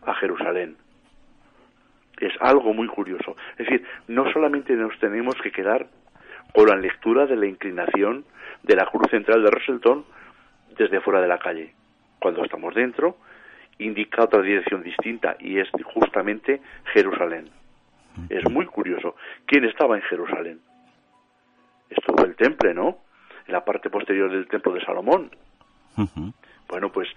a 0.03 0.13
Jerusalén 0.15 0.75
es 2.19 2.33
algo 2.39 2.73
muy 2.73 2.87
curioso. 2.87 3.35
Es 3.57 3.67
decir, 3.67 3.85
no 4.07 4.31
solamente 4.31 4.73
nos 4.73 4.97
tenemos 4.99 5.35
que 5.41 5.51
quedar 5.51 5.87
con 6.53 6.67
la 6.67 6.75
lectura 6.75 7.25
de 7.25 7.35
la 7.35 7.45
inclinación 7.45 8.25
de 8.63 8.75
la 8.75 8.85
cruz 8.85 9.09
central 9.09 9.43
de 9.43 9.51
Roselton 9.51 10.05
desde 10.77 11.01
fuera 11.01 11.21
de 11.21 11.27
la 11.27 11.37
calle. 11.37 11.73
Cuando 12.19 12.43
estamos 12.43 12.73
dentro, 12.73 13.17
indica 13.79 14.23
otra 14.23 14.41
dirección 14.41 14.81
distinta 14.83 15.35
y 15.39 15.59
es 15.59 15.69
justamente 15.83 16.61
Jerusalén. 16.93 17.49
Es 18.29 18.49
muy 18.49 18.65
curioso. 18.65 19.15
¿Quién 19.45 19.65
estaba 19.65 19.97
en 19.97 20.01
Jerusalén? 20.03 20.61
Estuvo 21.89 22.23
el 22.23 22.35
temple, 22.35 22.73
¿no? 22.73 22.99
en 23.47 23.53
la 23.53 23.63
parte 23.63 23.89
posterior 23.89 24.31
del 24.31 24.47
templo 24.47 24.73
de 24.73 24.83
Salomón. 24.83 25.29
Bueno, 26.67 26.91
pues 26.91 27.07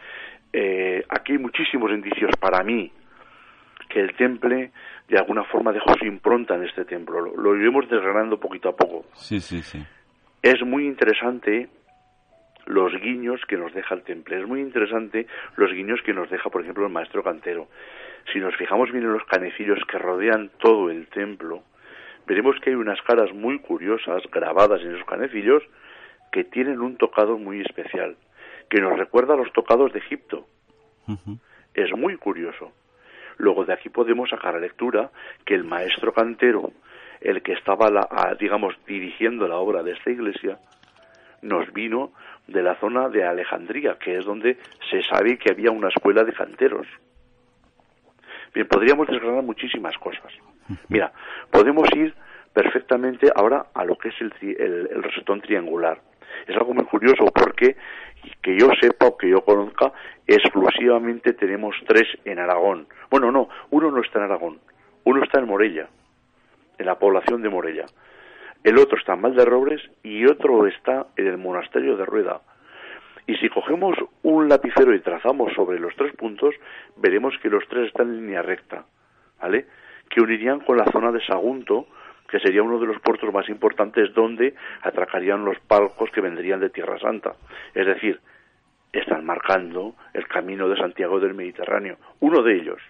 eh, 0.53 1.05
aquí 1.09 1.33
hay 1.33 1.39
muchísimos 1.39 1.91
indicios 1.91 2.31
para 2.39 2.63
mí 2.63 2.91
que 3.89 4.01
el 4.01 4.15
temple 4.17 4.71
de 5.09 5.19
alguna 5.19 5.45
forma 5.45 5.73
dejó 5.73 5.95
su 5.99 6.05
impronta 6.05 6.55
en 6.55 6.65
este 6.65 6.85
templo. 6.85 7.21
Lo, 7.21 7.37
lo 7.37 7.57
iremos 7.57 7.89
desgranando 7.89 8.39
poquito 8.39 8.69
a 8.69 8.77
poco. 8.77 9.07
Sí, 9.15 9.41
sí, 9.41 9.63
sí. 9.63 9.85
Es 10.43 10.63
muy 10.65 10.87
interesante 10.87 11.69
los 12.69 12.93
guiños 13.01 13.41
que 13.49 13.57
nos 13.57 13.73
deja 13.73 13.95
el 13.95 14.03
temple. 14.03 14.41
Es 14.41 14.47
muy 14.47 14.61
interesante 14.61 15.27
los 15.57 15.73
guiños 15.73 16.01
que 16.05 16.13
nos 16.13 16.31
deja, 16.31 16.51
por 16.51 16.63
ejemplo, 16.63 16.87
el 16.87 16.93
maestro 16.93 17.23
cantero. 17.23 17.69
Si 18.33 18.39
nos 18.39 18.55
fijamos 18.57 18.93
bien 18.93 19.05
en 19.05 19.13
los 19.13 19.25
canecillos 19.25 19.79
que 19.91 19.99
rodean 19.99 20.51
todo 20.59 20.91
el 20.91 21.09
templo, 21.09 21.63
veremos 22.27 22.57
que 22.61 22.71
hay 22.71 22.77
unas 22.77 23.01
caras 23.03 23.33
muy 23.33 23.59
curiosas 23.59 24.23
grabadas 24.31 24.83
en 24.83 24.95
esos 24.95 25.07
canecillos 25.07 25.63
que 26.31 26.45
tienen 26.45 26.81
un 26.81 26.99
tocado 26.99 27.39
muy 27.39 27.63
especial, 27.63 28.17
que 28.69 28.83
nos 28.83 28.99
recuerda 28.99 29.33
a 29.33 29.39
los 29.39 29.51
tocados 29.55 29.93
de 29.95 30.01
Egipto. 30.01 30.47
Es 31.73 31.91
muy 31.97 32.17
curioso. 32.17 32.73
Luego 33.39 33.65
de 33.65 33.73
aquí 33.73 33.89
podemos 33.89 34.31
sacar 34.31 34.55
a 34.55 34.61
lectura 34.61 35.11
que 35.45 35.55
el 35.55 35.65
maestro 35.65 36.13
cantero, 36.13 36.73
el 37.21 37.43
que 37.43 37.53
estaba, 37.53 37.91
la, 37.91 38.37
digamos, 38.39 38.75
dirigiendo 38.87 39.49
la 39.49 39.57
obra 39.57 39.83
de 39.83 39.93
esta 39.93 40.11
iglesia, 40.11 40.59
nos 41.43 41.73
vino 41.73 42.13
de 42.49 42.63
la 42.63 42.75
zona 42.77 43.09
de 43.09 43.25
Alejandría, 43.25 43.97
que 43.99 44.19
es 44.19 44.25
donde 44.25 44.59
se 44.91 45.03
sabe 45.03 45.39
que 45.39 45.53
había 45.53 45.71
una 45.71 45.89
escuela 45.89 46.25
de 46.25 46.33
canteros. 46.33 46.87
Bien, 48.55 48.67
podríamos 48.67 49.07
desgranar 49.07 49.45
muchísimas 49.45 49.97
cosas. 49.99 50.33
Mira, 50.89 51.13
podemos 51.51 51.89
ir 51.95 52.15
perfectamente 52.53 53.31
ahora 53.35 53.67
a 53.75 53.85
lo 53.85 53.97
que 53.97 54.09
es 54.09 54.21
el, 54.21 54.33
el, 54.41 54.89
el 54.91 55.03
rosetón 55.03 55.41
triangular. 55.41 56.01
Es 56.47 56.57
algo 56.57 56.75
muy 56.75 56.85
curioso 56.85 57.25
porque, 57.35 57.77
que 58.43 58.59
yo 58.59 58.71
sepa 58.81 59.07
o 59.07 59.17
que 59.17 59.29
yo 59.31 59.43
conozca, 59.43 59.93
exclusivamente 60.27 61.33
tenemos 61.33 61.75
tres 61.87 62.07
en 62.25 62.39
Aragón. 62.39 62.87
Bueno, 63.11 63.31
no, 63.33 63.49
uno 63.71 63.91
no 63.91 64.01
está 64.01 64.19
en 64.19 64.25
Aragón, 64.25 64.59
uno 65.05 65.23
está 65.23 65.41
en 65.41 65.47
Morella, 65.47 65.89
en 66.79 66.87
la 66.87 66.99
población 66.99 67.43
de 67.43 67.49
Morella. 67.49 67.87
El 68.65 68.79
otro 68.79 68.99
está 68.99 69.15
en 69.15 69.23
Valderrobres 69.23 69.81
y 70.03 70.27
otro 70.27 70.67
está 70.67 71.07
en 71.17 71.27
el 71.27 71.39
monasterio 71.39 71.97
de 71.97 72.05
Rueda. 72.05 72.41
Y 73.27 73.37
si 73.37 73.49
cogemos 73.51 73.97
un 74.23 74.49
lapicero 74.49 74.95
y 74.95 75.01
trazamos 75.01 75.53
sobre 75.53 75.79
los 75.79 75.95
tres 75.97 76.15
puntos, 76.17 76.55
veremos 76.97 77.35
que 77.43 77.51
los 77.51 77.67
tres 77.69 77.89
están 77.89 78.09
en 78.09 78.17
línea 78.23 78.43
recta, 78.43 78.87
¿vale? 79.41 79.67
Que 80.09 80.23
unirían 80.23 80.61
con 80.61 80.79
la 80.79 80.87
zona 80.87 81.13
de 81.13 81.25
Sagunto, 81.25 81.87
que 82.29 82.39
sería 82.41 82.63
uno 82.63 82.79
de 82.79 82.87
los 82.87 83.01
puertos 83.01 83.33
más 83.33 83.49
importantes 83.49 84.13
donde 84.15 84.55
atracarían 84.83 85.45
los 85.45 85.59
palcos 85.61 86.11
que 86.11 86.21
vendrían 86.21 86.61
de 86.61 86.71
Tierra 86.71 86.99
Santa. 86.99 87.33
Es 87.75 87.87
decir, 87.87 88.21
están 88.93 89.25
marcando 89.25 89.95
el 90.13 90.27
camino 90.27 90.69
de 90.69 90.77
Santiago 90.77 91.19
del 91.21 91.35
Mediterráneo, 91.35 91.97
uno 92.21 92.43
de 92.43 92.57
ellos. 92.57 92.81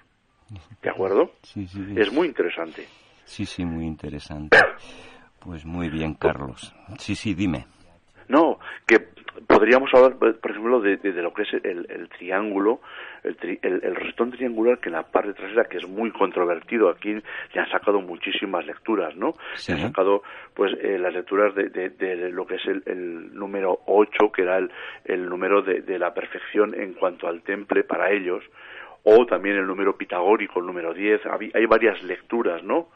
¿De 0.82 0.90
acuerdo? 0.90 1.32
Sí, 1.42 1.66
sí, 1.66 1.84
sí. 1.84 2.00
Es 2.00 2.12
muy 2.12 2.28
interesante. 2.28 2.86
Sí, 3.24 3.44
sí, 3.44 3.64
muy 3.64 3.84
interesante. 3.84 4.56
Pues 5.40 5.64
muy 5.64 5.88
bien, 5.88 6.14
Carlos. 6.14 6.74
Sí, 6.98 7.14
sí, 7.14 7.34
dime. 7.34 7.66
No, 8.28 8.58
que 8.86 9.08
podríamos 9.46 9.92
hablar, 9.94 10.16
por 10.16 10.50
ejemplo, 10.50 10.80
de, 10.80 10.96
de, 10.96 11.12
de 11.12 11.22
lo 11.22 11.32
que 11.32 11.42
es 11.42 11.54
el, 11.54 11.86
el 11.90 12.08
triángulo, 12.08 12.80
el, 13.22 13.36
tri, 13.36 13.58
el, 13.62 13.80
el, 13.84 13.94
rosetón 13.94 14.30
triangular 14.30 14.78
que 14.78 14.88
en 14.88 14.94
la 14.94 15.02
parte 15.02 15.34
trasera, 15.34 15.64
que 15.64 15.78
es 15.78 15.88
muy 15.88 16.10
controvertido, 16.10 16.88
aquí 16.88 17.14
le 17.14 17.60
han 17.60 17.70
sacado 17.70 18.00
muchísimas 18.00 18.66
lecturas, 18.66 19.16
¿no? 19.16 19.34
Sí. 19.54 19.72
Le 19.72 19.82
han 19.82 19.88
sacado, 19.88 20.22
pues, 20.54 20.72
eh, 20.80 20.98
las 20.98 21.12
lecturas 21.12 21.54
de, 21.54 21.68
de, 21.68 21.90
de, 21.90 22.30
lo 22.30 22.46
que 22.46 22.56
es 22.56 22.66
el, 22.66 22.82
el 22.86 23.34
número 23.34 23.80
8, 23.86 24.32
que 24.32 24.42
era 24.42 24.58
el, 24.58 25.28
número 25.28 25.62
de, 25.62 25.82
de 25.82 25.98
la 25.98 26.14
perfección 26.14 26.74
en 26.74 26.94
cuanto 26.94 27.28
al 27.28 27.42
temple 27.42 27.84
para 27.84 28.10
ellos, 28.10 28.42
o 29.04 29.26
también 29.26 29.56
el 29.56 29.66
número 29.66 29.96
pitagórico, 29.96 30.60
el 30.60 30.66
número 30.66 30.92
10. 30.92 31.22
Hay 31.54 31.66
varias 31.66 32.02
lecturas, 32.02 32.62
¿no? 32.62 32.88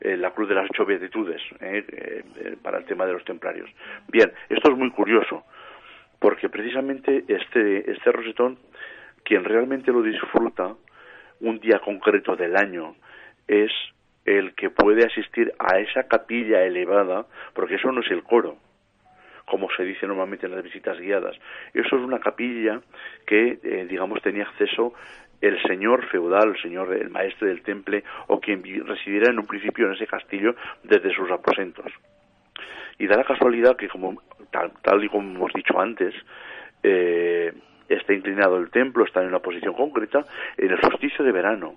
Eh, 0.00 0.16
la 0.16 0.30
cruz 0.30 0.48
de 0.48 0.54
las 0.54 0.70
ocho 0.70 0.84
beatitudes 0.84 1.42
eh, 1.60 1.84
eh, 1.88 2.56
para 2.62 2.78
el 2.78 2.84
tema 2.84 3.04
de 3.04 3.14
los 3.14 3.24
templarios. 3.24 3.68
Bien, 4.06 4.32
esto 4.48 4.70
es 4.70 4.78
muy 4.78 4.90
curioso, 4.90 5.44
porque 6.18 6.48
precisamente 6.48 7.24
este, 7.28 7.90
este 7.90 8.12
rosetón, 8.12 8.58
quien 9.22 9.44
realmente 9.44 9.92
lo 9.92 10.02
disfruta 10.02 10.74
un 11.40 11.60
día 11.60 11.78
concreto 11.78 12.34
del 12.36 12.56
año, 12.56 12.96
es 13.46 13.70
el 14.24 14.54
que 14.54 14.70
puede 14.70 15.06
asistir 15.06 15.52
a 15.58 15.78
esa 15.78 16.04
capilla 16.04 16.62
elevada, 16.62 17.26
porque 17.54 17.76
eso 17.76 17.90
no 17.92 18.00
es 18.00 18.10
el 18.10 18.22
coro, 18.22 18.56
como 19.46 19.68
se 19.76 19.84
dice 19.84 20.06
normalmente 20.06 20.46
en 20.46 20.54
las 20.54 20.62
visitas 20.62 20.98
guiadas. 20.98 21.36
Eso 21.72 21.96
es 21.96 22.02
una 22.02 22.18
capilla 22.18 22.80
que, 23.26 23.58
eh, 23.62 23.86
digamos, 23.88 24.20
tenía 24.20 24.44
acceso 24.44 24.92
el 25.40 25.60
señor 25.62 26.04
feudal, 26.08 26.50
el 26.50 26.62
señor, 26.62 26.92
el 26.94 27.10
maestre 27.10 27.48
del 27.48 27.62
temple, 27.62 28.02
o 28.26 28.40
quien 28.40 28.62
residiera 28.86 29.30
en 29.30 29.38
un 29.38 29.46
principio 29.46 29.86
en 29.86 29.94
ese 29.94 30.06
castillo 30.06 30.54
desde 30.82 31.14
sus 31.14 31.30
aposentos. 31.30 31.92
Y 32.98 33.06
da 33.06 33.16
la 33.16 33.24
casualidad 33.24 33.76
que, 33.76 33.88
como 33.88 34.20
tal, 34.50 34.72
tal 34.82 35.04
y 35.04 35.08
como 35.08 35.30
hemos 35.30 35.52
dicho 35.52 35.78
antes, 35.78 36.14
eh, 36.82 37.52
está 37.88 38.12
inclinado 38.12 38.56
el 38.58 38.70
templo, 38.70 39.04
está 39.04 39.22
en 39.22 39.28
una 39.28 39.38
posición 39.40 39.74
concreta, 39.74 40.24
en 40.56 40.70
el 40.70 40.80
solsticio 40.80 41.24
de 41.24 41.32
verano. 41.32 41.76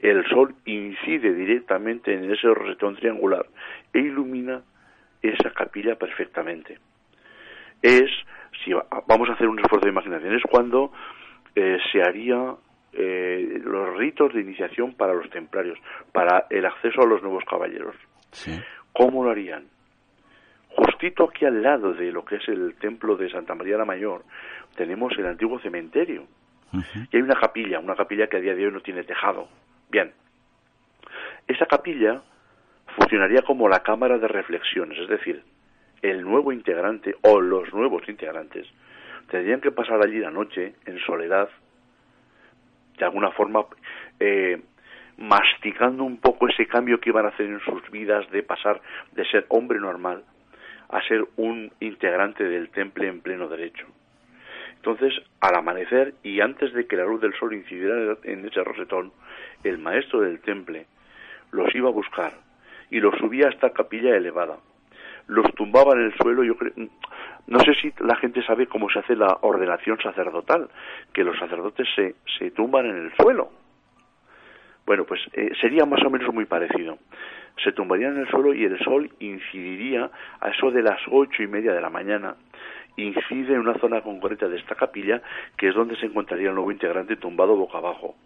El 0.00 0.24
sol 0.28 0.54
incide 0.64 1.32
directamente 1.32 2.14
en 2.14 2.30
ese 2.30 2.46
rosetón 2.48 2.96
triangular 2.96 3.46
e 3.92 3.98
ilumina 3.98 4.62
esa 5.22 5.50
capilla 5.50 5.96
perfectamente. 5.96 6.78
Es, 7.82 8.10
si 8.64 8.72
vamos 8.72 9.28
a 9.28 9.32
hacer 9.32 9.48
un 9.48 9.58
esfuerzo 9.58 9.86
de 9.86 9.92
imaginación, 9.92 10.36
es 10.36 10.42
cuando 10.48 10.92
eh, 11.54 11.78
se 11.90 12.02
haría 12.02 12.54
eh, 12.92 13.60
los 13.64 13.96
ritos 13.96 14.32
de 14.32 14.40
iniciación 14.40 14.94
para 14.94 15.14
los 15.14 15.28
templarios, 15.30 15.78
para 16.12 16.46
el 16.50 16.64
acceso 16.64 17.02
a 17.02 17.06
los 17.06 17.22
nuevos 17.22 17.44
caballeros. 17.44 17.96
Sí. 18.30 18.52
¿Cómo 18.92 19.24
lo 19.24 19.30
harían? 19.30 19.64
Justito 20.68 21.24
aquí 21.24 21.44
al 21.44 21.62
lado 21.62 21.92
de 21.94 22.12
lo 22.12 22.24
que 22.24 22.36
es 22.36 22.48
el 22.48 22.74
templo 22.76 23.16
de 23.16 23.30
Santa 23.30 23.54
María 23.54 23.76
la 23.76 23.84
Mayor, 23.84 24.24
tenemos 24.76 25.12
el 25.18 25.26
antiguo 25.26 25.58
cementerio. 25.60 26.24
Uh 26.72 26.78
-huh. 26.78 27.08
Y 27.10 27.16
hay 27.16 27.22
una 27.22 27.38
capilla, 27.38 27.78
una 27.80 27.96
capilla 27.96 28.26
que 28.26 28.36
a 28.36 28.40
día 28.40 28.54
de 28.54 28.66
hoy 28.66 28.72
no 28.72 28.80
tiene 28.80 29.02
tejado. 29.04 29.48
Bien, 29.90 30.12
esa 31.46 31.66
capilla 31.66 32.22
funcionaría 32.96 33.42
como 33.42 33.68
la 33.68 33.80
cámara 33.80 34.18
de 34.18 34.28
reflexiones, 34.28 34.98
es 34.98 35.08
decir, 35.08 35.42
el 36.02 36.22
nuevo 36.22 36.52
integrante 36.52 37.16
o 37.22 37.40
los 37.40 37.72
nuevos 37.72 38.08
integrantes 38.08 38.66
tendrían 39.30 39.60
que 39.60 39.70
pasar 39.70 40.00
allí 40.02 40.18
la 40.18 40.30
noche 40.30 40.74
en 40.86 40.98
soledad, 41.00 41.48
de 42.98 43.04
alguna 43.04 43.30
forma 43.32 43.64
eh, 44.20 44.60
masticando 45.16 46.04
un 46.04 46.18
poco 46.18 46.48
ese 46.48 46.66
cambio 46.66 47.00
que 47.00 47.10
iban 47.10 47.26
a 47.26 47.28
hacer 47.28 47.46
en 47.46 47.60
sus 47.60 47.88
vidas 47.90 48.28
de 48.30 48.42
pasar 48.42 48.80
de 49.12 49.24
ser 49.26 49.46
hombre 49.48 49.78
normal 49.78 50.22
a 50.88 51.02
ser 51.02 51.24
un 51.36 51.70
integrante 51.80 52.44
del 52.44 52.70
temple 52.70 53.08
en 53.08 53.20
pleno 53.20 53.48
derecho. 53.48 53.86
Entonces, 54.76 55.12
al 55.40 55.56
amanecer 55.56 56.14
y 56.22 56.40
antes 56.40 56.72
de 56.72 56.86
que 56.86 56.96
la 56.96 57.04
luz 57.04 57.20
del 57.20 57.34
sol 57.34 57.52
incidiera 57.52 58.16
en 58.22 58.46
ese 58.46 58.62
rosetón, 58.62 59.12
el 59.64 59.78
maestro 59.78 60.20
del 60.20 60.40
temple 60.40 60.86
los 61.50 61.74
iba 61.74 61.88
a 61.88 61.92
buscar 61.92 62.32
y 62.90 63.00
los 63.00 63.14
subía 63.18 63.46
a 63.46 63.50
esta 63.50 63.70
capilla 63.70 64.16
elevada. 64.16 64.58
Los 65.26 65.52
tumbaba 65.54 65.92
en 65.92 66.04
el 66.04 66.14
suelo, 66.14 66.42
yo 66.42 66.54
no 67.48 67.60
sé 67.60 67.74
si 67.74 67.92
la 68.00 68.16
gente 68.16 68.42
sabe 68.42 68.66
cómo 68.66 68.88
se 68.88 69.00
hace 69.00 69.16
la 69.16 69.38
ordenación 69.42 69.98
sacerdotal, 70.00 70.68
que 71.12 71.24
los 71.24 71.38
sacerdotes 71.38 71.86
se, 71.94 72.14
se 72.38 72.50
tumban 72.50 72.86
en 72.86 72.96
el 72.96 73.16
suelo. 73.16 73.50
Bueno, 74.86 75.04
pues 75.04 75.20
eh, 75.34 75.50
sería 75.60 75.84
más 75.84 76.02
o 76.02 76.08
menos 76.08 76.32
muy 76.32 76.46
parecido. 76.46 76.98
Se 77.62 77.72
tumbarían 77.72 78.14
en 78.16 78.20
el 78.22 78.28
suelo 78.28 78.54
y 78.54 78.64
el 78.64 78.78
sol 78.80 79.10
incidiría 79.18 80.10
a 80.40 80.48
eso 80.50 80.70
de 80.70 80.82
las 80.82 81.00
ocho 81.10 81.42
y 81.42 81.46
media 81.46 81.72
de 81.72 81.80
la 81.80 81.90
mañana. 81.90 82.36
Incide 82.96 83.54
en 83.54 83.60
una 83.60 83.78
zona 83.78 84.00
concreta 84.00 84.48
de 84.48 84.58
esta 84.58 84.74
capilla, 84.74 85.22
que 85.56 85.68
es 85.68 85.74
donde 85.74 85.96
se 85.96 86.06
encontraría 86.06 86.48
el 86.48 86.54
nuevo 86.54 86.72
integrante 86.72 87.16
tumbado 87.16 87.56
boca 87.56 87.78
abajo 87.78 88.16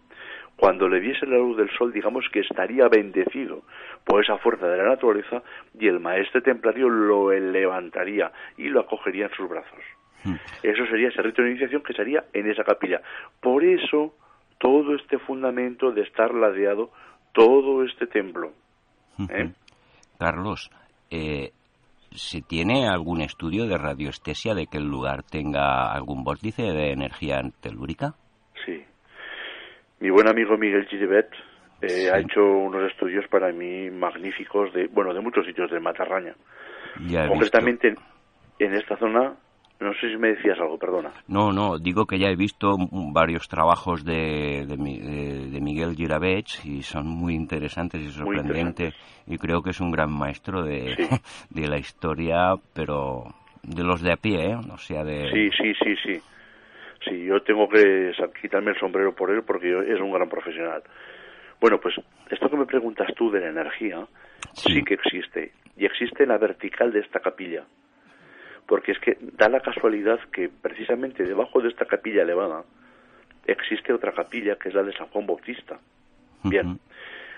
cuando 0.55 0.87
le 0.87 0.99
diese 0.99 1.25
la 1.25 1.37
luz 1.37 1.57
del 1.57 1.69
sol, 1.71 1.91
digamos 1.91 2.25
que 2.31 2.41
estaría 2.41 2.87
bendecido 2.87 3.63
por 4.05 4.23
esa 4.23 4.37
fuerza 4.37 4.67
de 4.67 4.77
la 4.77 4.89
naturaleza 4.89 5.41
y 5.79 5.87
el 5.87 5.99
maestre 5.99 6.41
templario 6.41 6.89
lo 6.89 7.31
levantaría 7.31 8.31
y 8.57 8.69
lo 8.69 8.81
acogería 8.81 9.25
en 9.25 9.31
sus 9.31 9.49
brazos. 9.49 9.79
Hmm. 10.23 10.35
Eso 10.61 10.85
sería 10.87 11.09
ese 11.09 11.21
rito 11.21 11.41
de 11.41 11.49
iniciación 11.49 11.81
que 11.81 11.93
sería 11.93 12.25
en 12.33 12.49
esa 12.49 12.63
capilla. 12.63 13.01
Por 13.41 13.63
eso, 13.63 14.15
todo 14.59 14.95
este 14.95 15.17
fundamento 15.19 15.91
de 15.91 16.01
estar 16.01 16.33
ladeado, 16.33 16.91
todo 17.33 17.83
este 17.83 18.07
templo. 18.07 18.53
¿Eh? 19.29 19.51
Carlos, 20.17 20.71
eh, 21.09 21.51
¿se 22.11 22.41
tiene 22.41 22.87
algún 22.87 23.21
estudio 23.21 23.65
de 23.67 23.77
radioestesia 23.77 24.53
de 24.53 24.67
que 24.67 24.77
el 24.77 24.85
lugar 24.85 25.23
tenga 25.23 25.91
algún 25.91 26.23
vórtice 26.23 26.63
de 26.63 26.91
energía 26.91 27.41
telúrica? 27.61 28.15
Sí. 28.65 28.83
Mi 29.99 30.09
buen 30.09 30.27
amigo 30.27 30.57
Miguel 30.57 30.87
Giribet 30.87 31.29
eh, 31.81 31.89
sí. 31.89 32.07
ha 32.07 32.19
hecho 32.19 32.43
unos 32.43 32.91
estudios 32.91 33.27
para 33.27 33.51
mí 33.51 33.89
magníficos 33.89 34.73
de, 34.73 34.87
bueno, 34.87 35.13
de 35.13 35.21
muchos 35.21 35.45
sitios 35.45 35.71
de 35.71 35.79
Matarraña. 35.79 36.35
Ya 37.07 37.27
Concretamente 37.27 37.89
en, 37.89 37.97
en 38.59 38.73
esta 38.75 38.97
zona 38.97 39.33
no 39.79 39.93
sé 39.95 40.09
si 40.09 40.17
me 40.17 40.29
decías 40.29 40.59
algo, 40.59 40.77
perdona. 40.77 41.11
No, 41.27 41.51
no, 41.51 41.77
digo 41.77 42.05
que 42.05 42.17
ya 42.17 42.29
he 42.29 42.35
visto 42.35 42.75
varios 43.13 43.47
trabajos 43.47 44.05
de, 44.05 44.65
de, 44.65 44.77
Miguel 45.61 45.95
Giravech 45.95 46.65
y 46.65 46.81
son 46.83 47.07
muy 47.07 47.33
interesantes 47.35 48.01
y 48.01 48.11
sorprendentes 48.11 48.93
y 49.27 49.37
creo 49.37 49.61
que 49.61 49.71
es 49.71 49.81
un 49.81 49.91
gran 49.91 50.11
maestro 50.11 50.63
de, 50.63 50.95
de 51.49 51.67
la 51.67 51.77
historia, 51.77 52.55
pero 52.73 53.25
de 53.63 53.83
los 53.83 54.01
de 54.01 54.13
a 54.13 54.17
pie, 54.17 54.51
¿eh? 54.51 54.55
O 54.55 54.77
sea, 54.77 55.03
de... 55.03 55.29
Sí, 55.31 55.49
sí, 55.57 55.73
sí, 55.83 55.95
sí. 56.03 56.21
Sí, 57.05 57.25
yo 57.25 57.41
tengo 57.41 57.67
que 57.67 58.11
quitarme 58.41 58.71
el 58.71 58.79
sombrero 58.79 59.13
por 59.13 59.29
él 59.31 59.43
porque 59.45 59.67
es 59.67 59.99
un 59.99 60.11
gran 60.11 60.29
profesional. 60.29 60.83
Bueno, 61.59 61.77
pues 61.79 61.95
esto 62.29 62.49
que 62.49 62.57
me 62.57 62.65
preguntas 62.65 63.07
tú 63.15 63.29
de 63.29 63.41
la 63.41 63.49
energía 63.49 64.05
sí 64.53 64.83
que 64.83 64.93
existe 64.93 65.51
y 65.75 65.85
existe 65.85 66.23
en 66.23 66.29
la 66.29 66.37
vertical 66.37 66.91
de 66.91 67.01
esta 67.01 67.19
capilla 67.19 67.65
porque 68.67 68.93
es 68.93 68.99
que 68.99 69.17
da 69.21 69.49
la 69.49 69.59
casualidad 69.59 70.19
que 70.31 70.49
precisamente 70.49 71.23
debajo 71.23 71.61
de 71.61 71.69
esta 71.69 71.85
capilla 71.85 72.23
elevada 72.23 72.63
existe 73.45 73.93
otra 73.93 74.13
capilla 74.13 74.55
que 74.55 74.69
es 74.69 74.75
la 74.75 74.83
de 74.83 74.93
San 74.93 75.07
Juan 75.07 75.25
Bautista. 75.27 75.79
Bien, 76.43 76.79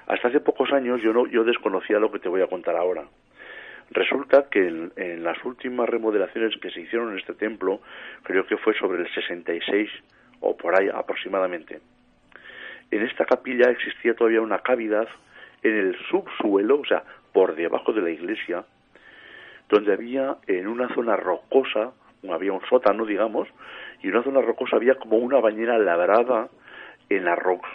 hasta 0.07 0.27
hace 0.27 0.39
pocos 0.39 0.71
años 0.71 1.01
yo 1.01 1.13
no 1.13 1.27
yo 1.27 1.43
desconocía 1.43 1.99
lo 1.99 2.11
que 2.11 2.19
te 2.19 2.29
voy 2.29 2.41
a 2.41 2.47
contar 2.47 2.75
ahora. 2.75 3.05
Resulta 3.91 4.49
que 4.49 4.67
en, 4.67 5.23
las 5.23 5.43
últimas 5.45 5.87
remodelaciones 5.87 6.57
que 6.59 6.71
se 6.71 6.81
hicieron 6.81 7.11
en 7.11 7.19
este 7.19 7.33
templo, 7.33 7.81
creo 8.23 8.45
que 8.47 8.57
fue 8.57 8.73
sobre 8.73 9.03
el 9.03 9.13
66 9.13 9.89
o 10.39 10.57
por 10.57 10.79
ahí 10.79 10.89
aproximadamente, 10.89 11.81
en 12.89 13.01
esta 13.03 13.25
capilla 13.25 13.69
existía 13.69 14.15
todavía 14.15 14.41
una 14.41 14.59
cavidad 14.59 15.07
en 15.61 15.75
el 15.75 15.97
subsuelo, 16.09 16.79
o 16.79 16.85
sea, 16.85 17.03
por 17.31 17.55
debajo 17.55 17.93
de 17.93 18.01
la 18.01 18.09
iglesia, 18.09 18.65
donde 19.69 19.93
había 19.93 20.37
en 20.47 20.67
una 20.67 20.93
zona 20.93 21.15
rocosa, 21.15 21.91
había 22.29 22.53
un 22.53 22.65
sótano, 22.67 23.05
digamos, 23.05 23.47
y 24.01 24.07
en 24.07 24.15
una 24.15 24.23
zona 24.23 24.41
rocosa 24.41 24.77
había 24.77 24.95
como 24.95 25.17
una 25.17 25.39
bañera 25.39 25.77
labrada 25.77 26.49
en 27.09 27.25
la 27.25 27.35
roca. 27.35 27.69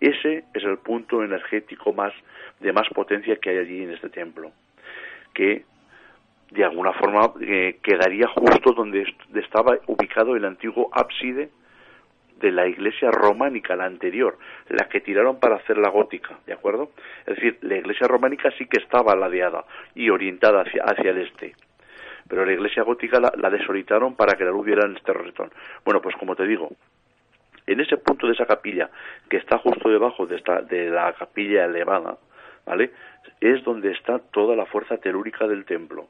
Ese 0.00 0.44
es 0.54 0.64
el 0.64 0.78
punto 0.78 1.22
energético 1.22 1.92
más 1.92 2.12
de 2.60 2.72
más 2.72 2.88
potencia 2.90 3.36
que 3.36 3.50
hay 3.50 3.58
allí 3.58 3.82
en 3.82 3.90
este 3.92 4.08
templo, 4.08 4.52
que 5.34 5.64
de 6.50 6.64
alguna 6.64 6.92
forma 6.92 7.32
eh, 7.40 7.78
quedaría 7.82 8.26
justo 8.28 8.72
donde 8.72 9.06
estaba 9.34 9.78
ubicado 9.86 10.36
el 10.36 10.44
antiguo 10.44 10.90
ábside 10.92 11.50
de 12.40 12.50
la 12.50 12.66
iglesia 12.66 13.10
románica, 13.10 13.76
la 13.76 13.84
anterior, 13.84 14.38
la 14.68 14.88
que 14.88 15.00
tiraron 15.00 15.38
para 15.38 15.56
hacer 15.56 15.78
la 15.78 15.90
gótica, 15.90 16.38
¿de 16.46 16.52
acuerdo? 16.52 16.90
Es 17.26 17.36
decir, 17.36 17.58
la 17.62 17.76
iglesia 17.76 18.06
románica 18.08 18.50
sí 18.58 18.66
que 18.66 18.80
estaba 18.82 19.14
ladeada 19.14 19.64
y 19.94 20.10
orientada 20.10 20.62
hacia, 20.62 20.82
hacia 20.84 21.10
el 21.10 21.18
este, 21.18 21.54
pero 22.28 22.44
la 22.44 22.52
iglesia 22.52 22.82
gótica 22.82 23.20
la, 23.20 23.32
la 23.36 23.50
desorientaron 23.50 24.16
para 24.16 24.36
que 24.36 24.44
la 24.44 24.50
luz 24.50 24.66
diera 24.66 24.86
en 24.86 24.96
este 24.96 25.12
retón. 25.12 25.50
Bueno, 25.84 26.00
pues 26.00 26.16
como 26.16 26.34
te 26.34 26.46
digo, 26.46 26.70
en 27.66 27.80
ese 27.80 27.96
punto 27.98 28.26
de 28.26 28.32
esa 28.32 28.46
capilla, 28.46 28.90
que 29.28 29.36
está 29.36 29.58
justo 29.58 29.88
debajo 29.88 30.26
de, 30.26 30.36
esta, 30.36 30.60
de 30.62 30.90
la 30.90 31.12
capilla 31.12 31.66
elevada, 31.66 32.18
¿vale? 32.66 32.90
Es 33.40 33.62
donde 33.64 33.92
está 33.92 34.18
toda 34.18 34.56
la 34.56 34.66
fuerza 34.66 34.96
telúrica 34.96 35.46
del 35.46 35.64
templo. 35.64 36.08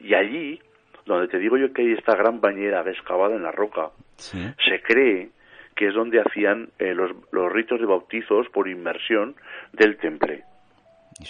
Y 0.00 0.14
allí, 0.14 0.60
donde 1.06 1.28
te 1.28 1.38
digo 1.38 1.56
yo 1.56 1.72
que 1.72 1.82
hay 1.82 1.92
esta 1.92 2.14
gran 2.14 2.40
bañera 2.40 2.82
excavada 2.90 3.36
en 3.36 3.42
la 3.42 3.52
roca, 3.52 3.90
se 4.16 4.82
cree 4.82 5.30
que 5.76 5.88
es 5.88 5.94
donde 5.94 6.20
hacían 6.20 6.70
eh, 6.78 6.94
los, 6.94 7.12
los, 7.30 7.52
ritos 7.52 7.78
de 7.78 7.86
bautizos 7.86 8.48
por 8.48 8.66
inmersión 8.66 9.36
del 9.72 9.98
temple. 9.98 10.42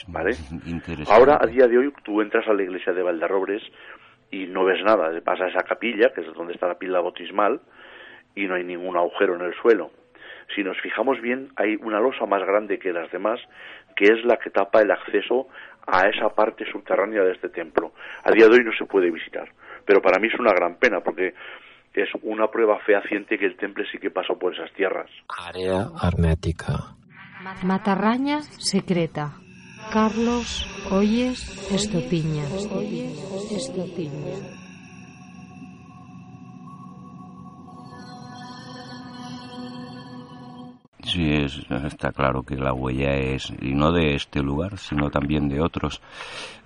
¿Vale? 0.09 0.37
Ahora, 1.09 1.39
a 1.41 1.47
día 1.47 1.67
de 1.67 1.79
hoy, 1.79 1.93
tú 2.05 2.21
entras 2.21 2.47
a 2.49 2.55
la 2.55 2.63
iglesia 2.63 2.93
de 2.93 3.03
Valderrobres 3.03 3.63
y 4.31 4.47
no 4.47 4.65
ves 4.65 4.83
nada. 4.83 5.11
Vas 5.25 5.41
a 5.41 5.49
esa 5.49 5.63
capilla, 5.63 6.13
que 6.15 6.23
es 6.23 6.33
donde 6.35 6.55
está 6.55 6.67
la 6.69 6.79
pila 6.79 7.01
bautismal, 7.01 7.61
y 8.35 8.47
no 8.47 8.55
hay 8.55 8.65
ningún 8.65 8.97
agujero 8.97 9.35
en 9.35 9.43
el 9.43 9.55
suelo. 9.55 9.91
Si 10.55 10.63
nos 10.63 10.81
fijamos 10.81 11.21
bien, 11.21 11.49
hay 11.57 11.77
una 11.77 12.01
losa 12.01 12.27
más 12.27 12.45
grande 12.45 12.79
que 12.79 12.93
las 12.93 13.11
demás, 13.11 13.41
que 13.97 14.07
es 14.07 14.25
la 14.25 14.37
que 14.37 14.51
tapa 14.51 14.81
el 14.81 14.91
acceso 14.91 15.49
a 15.87 16.09
esa 16.09 16.29
parte 16.31 16.65
subterránea 16.71 17.23
de 17.23 17.33
este 17.33 17.49
templo. 17.49 17.93
A 18.23 18.31
día 18.31 18.47
de 18.47 18.57
hoy 18.57 18.65
no 18.65 18.73
se 18.73 18.85
puede 18.85 19.11
visitar, 19.11 19.49
pero 19.85 20.01
para 20.01 20.19
mí 20.19 20.29
es 20.29 20.39
una 20.39 20.53
gran 20.53 20.77
pena 20.77 21.01
porque 21.01 21.35
es 21.97 22.11
una 22.23 22.49
prueba 22.49 22.79
fehaciente 22.85 23.39
que 23.39 23.47
el 23.47 23.57
temple 23.57 23.87
sí 23.91 23.99
que 23.99 24.11
pasó 24.11 24.39
por 24.39 24.55
esas 24.55 24.73
tierras. 24.75 25.11
Área 25.29 25.89
hermética. 26.03 26.97
Matarraña 27.63 28.43
secreta. 28.43 29.35
Carlos 29.93 30.67
Oyes 30.91 31.73
Estopiña. 31.73 32.45
Estopiña. 33.51 34.67
Sí, 41.05 41.47
está 41.87 42.11
claro 42.11 42.43
que 42.43 42.57
la 42.57 42.75
huella 42.75 43.15
es, 43.15 43.53
y 43.63 43.75
no 43.75 43.93
de 43.93 44.17
este 44.17 44.43
lugar, 44.43 44.77
sino 44.77 45.09
también 45.09 45.49
de 45.49 45.63
otros. 45.63 46.03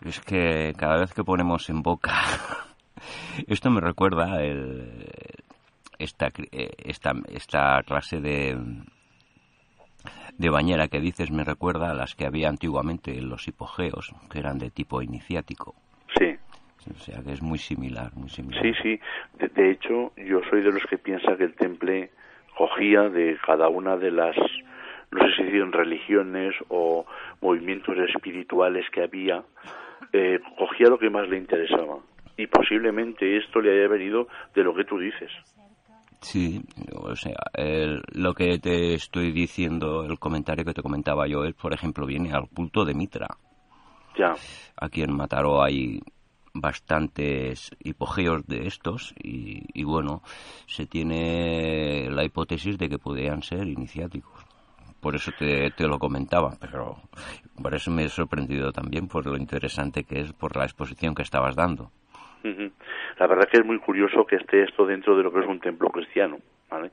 Es 0.03 0.19
que 0.21 0.73
cada 0.77 0.99
vez 0.99 1.12
que 1.12 1.23
ponemos 1.23 1.69
en 1.69 1.83
boca 1.83 2.11
esto 3.46 3.70
me 3.70 3.80
recuerda 3.80 4.42
el, 4.42 5.06
esta, 5.98 6.28
esta, 6.52 7.12
esta 7.32 7.82
clase 7.84 8.20
de, 8.20 8.56
de 10.38 10.50
bañera 10.50 10.88
que 10.88 11.00
dices 11.00 11.30
me 11.30 11.44
recuerda 11.44 11.90
a 11.90 11.94
las 11.94 12.14
que 12.14 12.26
había 12.26 12.48
antiguamente 12.48 13.16
en 13.16 13.28
los 13.28 13.46
hipogeos, 13.46 14.12
que 14.30 14.38
eran 14.38 14.58
de 14.58 14.70
tipo 14.70 15.02
iniciático. 15.02 15.74
Sí. 16.18 16.36
O 16.90 16.98
sea 16.98 17.22
que 17.22 17.32
es 17.32 17.42
muy 17.42 17.58
similar, 17.58 18.10
muy 18.14 18.30
similar. 18.30 18.62
Sí, 18.62 18.72
sí. 18.82 19.00
De, 19.54 19.70
hecho, 19.70 20.12
yo 20.16 20.40
soy 20.48 20.62
de 20.62 20.72
los 20.72 20.82
que 20.86 20.96
piensa 20.96 21.36
que 21.36 21.44
el 21.44 21.54
temple 21.54 22.10
cogía 22.56 23.08
de 23.10 23.36
cada 23.44 23.68
una 23.68 23.96
de 23.96 24.10
las, 24.10 24.36
no 25.10 25.20
sé 25.36 25.50
si 25.50 25.56
en 25.58 25.72
religiones 25.72 26.54
o 26.68 27.04
movimientos 27.42 27.96
espirituales 27.98 28.88
que 28.90 29.02
había, 29.02 29.42
eh, 30.14 30.40
cogía 30.56 30.88
lo 30.88 30.98
que 30.98 31.10
más 31.10 31.28
le 31.28 31.36
interesaba 31.36 31.98
y 32.40 32.46
posiblemente 32.46 33.37
esto 33.37 33.61
le 33.61 33.72
haya 33.72 33.88
venido 33.88 34.26
de 34.55 34.64
lo 34.64 34.74
que 34.74 34.85
tú 34.85 34.98
dices. 34.98 35.31
Sí, 36.22 36.62
o 36.94 37.14
sea, 37.16 37.37
lo 38.12 38.35
que 38.35 38.59
te 38.59 38.94
estoy 38.94 39.33
diciendo, 39.33 40.05
el 40.05 40.18
comentario 40.18 40.64
que 40.64 40.74
te 40.74 40.83
comentaba 40.83 41.26
yo, 41.26 41.44
es, 41.44 41.55
por 41.55 41.72
ejemplo, 41.72 42.07
viene 42.07 42.33
al 42.33 42.48
culto 42.48 42.85
de 42.85 42.94
Mitra. 42.94 43.29
Ya. 44.18 44.35
Aquí 44.76 45.03
en 45.03 45.14
Mataró 45.14 45.62
hay 45.62 46.00
bastantes 46.53 47.70
hipogeos 47.83 48.46
de 48.46 48.66
estos 48.66 49.14
y, 49.22 49.62
y, 49.72 49.85
bueno, 49.85 50.22
se 50.66 50.87
tiene 50.87 52.11
la 52.11 52.24
hipótesis 52.24 52.76
de 52.76 52.88
que 52.88 52.98
podrían 52.98 53.42
ser 53.42 53.66
iniciáticos. 53.66 54.44
Por 55.00 55.14
eso 55.14 55.31
te, 55.38 55.70
te, 55.70 55.87
lo 55.87 55.98
comentaba, 55.98 56.50
pero 56.61 56.96
por 57.62 57.74
eso 57.74 57.90
me 57.90 58.05
he 58.05 58.09
sorprendido 58.11 58.72
también 58.72 59.09
por 59.09 59.24
lo 59.26 59.37
interesante 59.37 60.05
que 60.05 60.20
es 60.20 60.33
por 60.35 60.57
la 60.57 60.64
exposición 60.64 61.14
que 61.14 61.22
estabas 61.22 61.57
dando. 61.57 61.90
La 63.18 63.26
verdad 63.26 63.48
que 63.50 63.59
es 63.59 63.64
muy 63.64 63.79
curioso 63.79 64.24
que 64.24 64.37
esté 64.37 64.62
esto 64.62 64.87
dentro 64.87 65.16
de 65.16 65.22
lo 65.22 65.33
que 65.33 65.40
es 65.40 65.46
un 65.46 65.61
templo 65.61 65.88
cristiano. 65.88 66.38
¿vale? 66.70 66.90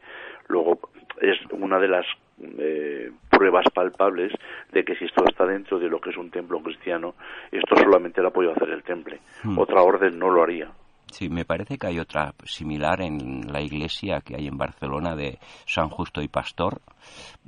Luego 0.47 0.79
es 1.21 1.38
una 1.51 1.79
de 1.79 1.88
las 1.88 2.05
eh, 2.41 3.12
pruebas 3.29 3.65
palpables 3.73 4.31
de 4.71 4.83
que 4.83 4.95
si 4.95 5.05
esto 5.05 5.23
está 5.25 5.45
dentro 5.45 5.79
de 5.79 5.89
lo 5.89 5.99
que 5.99 6.10
es 6.10 6.17
un 6.17 6.29
templo 6.29 6.60
cristiano, 6.60 7.15
esto 7.51 7.75
solamente 7.75 8.21
lo 8.21 8.29
ha 8.29 8.31
podido 8.31 8.53
hacer 8.53 8.69
el 8.69 8.83
temple. 8.83 9.19
Hmm. 9.43 9.57
Otra 9.57 9.81
orden 9.81 10.17
no 10.19 10.29
lo 10.29 10.43
haría. 10.43 10.69
Sí, 11.12 11.29
me 11.29 11.45
parece 11.45 11.77
que 11.77 11.88
hay 11.88 11.99
otra 11.99 12.33
similar 12.43 13.01
en 13.01 13.51
la 13.51 13.62
iglesia 13.62 14.21
que 14.21 14.36
hay 14.36 14.47
en 14.47 14.57
Barcelona 14.57 15.15
de 15.15 15.39
San 15.65 15.89
Justo 15.89 16.21
y 16.21 16.27
Pastor, 16.27 16.81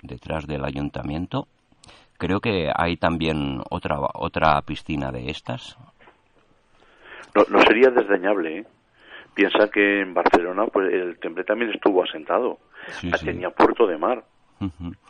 detrás 0.02 0.48
del 0.48 0.64
ayuntamiento. 0.64 1.48
Creo 2.18 2.40
que 2.40 2.70
hay 2.74 2.98
también 2.98 3.62
otra 3.70 3.98
otra 4.14 4.62
piscina 4.62 5.12
de 5.12 5.30
estas, 5.30 5.78
no, 7.36 7.44
no 7.50 7.62
sería 7.62 7.90
desdeñable, 7.90 8.60
¿eh? 8.60 8.66
Piensa 9.34 9.70
que 9.72 10.02
en 10.02 10.14
Barcelona 10.14 10.66
pues 10.68 10.92
el 10.94 11.18
temple 11.20 11.44
también 11.44 11.72
estuvo 11.72 12.04
asentado. 12.04 12.60
Tenía 13.24 13.50
puerto 13.52 13.88
de 13.88 13.98
mar. 13.98 14.24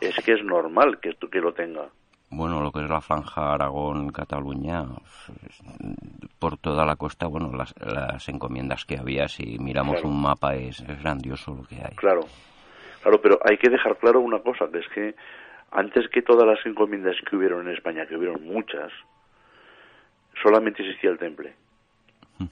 Es 0.00 0.14
que 0.24 0.34
es 0.34 0.44
normal 0.44 1.00
que, 1.00 1.14
que 1.14 1.40
lo 1.40 1.52
tenga. 1.52 1.88
Bueno, 2.30 2.60
lo 2.60 2.70
que 2.70 2.84
es 2.84 2.88
la 2.88 3.00
franja 3.00 3.54
Aragón-Cataluña, 3.54 4.84
por 6.38 6.58
toda 6.58 6.86
la 6.86 6.94
costa, 6.94 7.26
bueno, 7.26 7.50
las, 7.52 7.74
las 7.80 8.28
encomiendas 8.28 8.84
que 8.84 8.98
había, 8.98 9.26
si 9.26 9.58
miramos 9.58 10.04
un 10.04 10.22
mapa, 10.22 10.54
es, 10.54 10.78
es 10.80 11.02
grandioso 11.02 11.52
lo 11.52 11.64
que 11.64 11.76
hay. 11.76 11.96
Claro, 11.96 12.20
claro, 13.02 13.20
pero 13.20 13.40
hay 13.44 13.58
que 13.58 13.68
dejar 13.68 13.96
claro 13.98 14.20
una 14.20 14.38
cosa, 14.38 14.66
que 14.70 14.78
es 14.78 14.88
que 14.94 15.14
antes 15.72 16.08
que 16.08 16.22
todas 16.22 16.46
las 16.46 16.64
encomiendas 16.64 17.16
que 17.28 17.34
hubieron 17.34 17.66
en 17.66 17.74
España, 17.74 18.06
que 18.06 18.16
hubieron 18.16 18.44
muchas, 18.44 18.92
solamente 20.40 20.84
existía 20.84 21.10
el 21.10 21.18
temple 21.18 21.56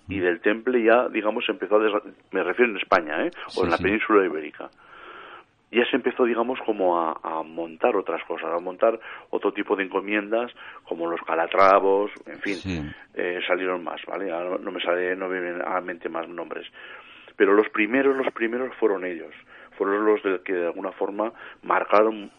y 0.09 0.19
del 0.19 0.41
temple 0.41 0.83
ya, 0.83 1.09
digamos, 1.09 1.49
empezó 1.49 1.77
a... 1.77 2.03
me 2.33 2.43
refiero 2.43 2.71
en 2.71 2.77
España, 2.79 3.27
¿eh? 3.27 3.31
O 3.57 3.65
en 3.65 3.71
la 3.71 3.79
península 3.79 4.25
ibérica. 4.25 4.69
ya 5.71 5.85
se 5.91 5.97
empezó, 5.97 6.25
digamos, 6.25 6.59
como 6.65 6.99
a, 6.99 7.43
montar 7.43 7.97
otras 7.97 8.23
cosas, 8.25 8.51
a 8.51 8.59
montar 8.61 8.99
otro 9.31 9.53
tipo 9.53 9.77
de 9.77 9.85
encomiendas, 9.85 10.53
como 10.85 11.11
los 11.11 11.21
calatrabos, 11.23 12.11
en 12.27 12.41
fin, 12.41 12.95
eh, 13.15 13.41
salieron 13.47 13.83
más, 13.85 14.01
¿vale? 14.07 14.31
no, 14.61 14.71
me 14.71 14.81
sale, 14.81 15.17
no 15.17 15.29
me 15.29 15.41
vienen 15.41 15.63
a 15.63 15.75
la 15.75 15.81
mente 15.81 16.09
más 16.09 16.29
nombres. 16.29 16.67
Pero 17.37 17.53
los 17.55 17.69
primeros, 17.69 18.17
los 18.17 18.33
primeros 18.33 18.75
fueron 18.77 19.05
ellos, 19.05 19.33
fueron 19.77 20.05
los 20.05 20.23
de 20.23 20.41
que 20.43 20.53
de 20.53 20.67
alguna 20.67 20.93
forma 20.93 21.33
marcaron 21.63 22.31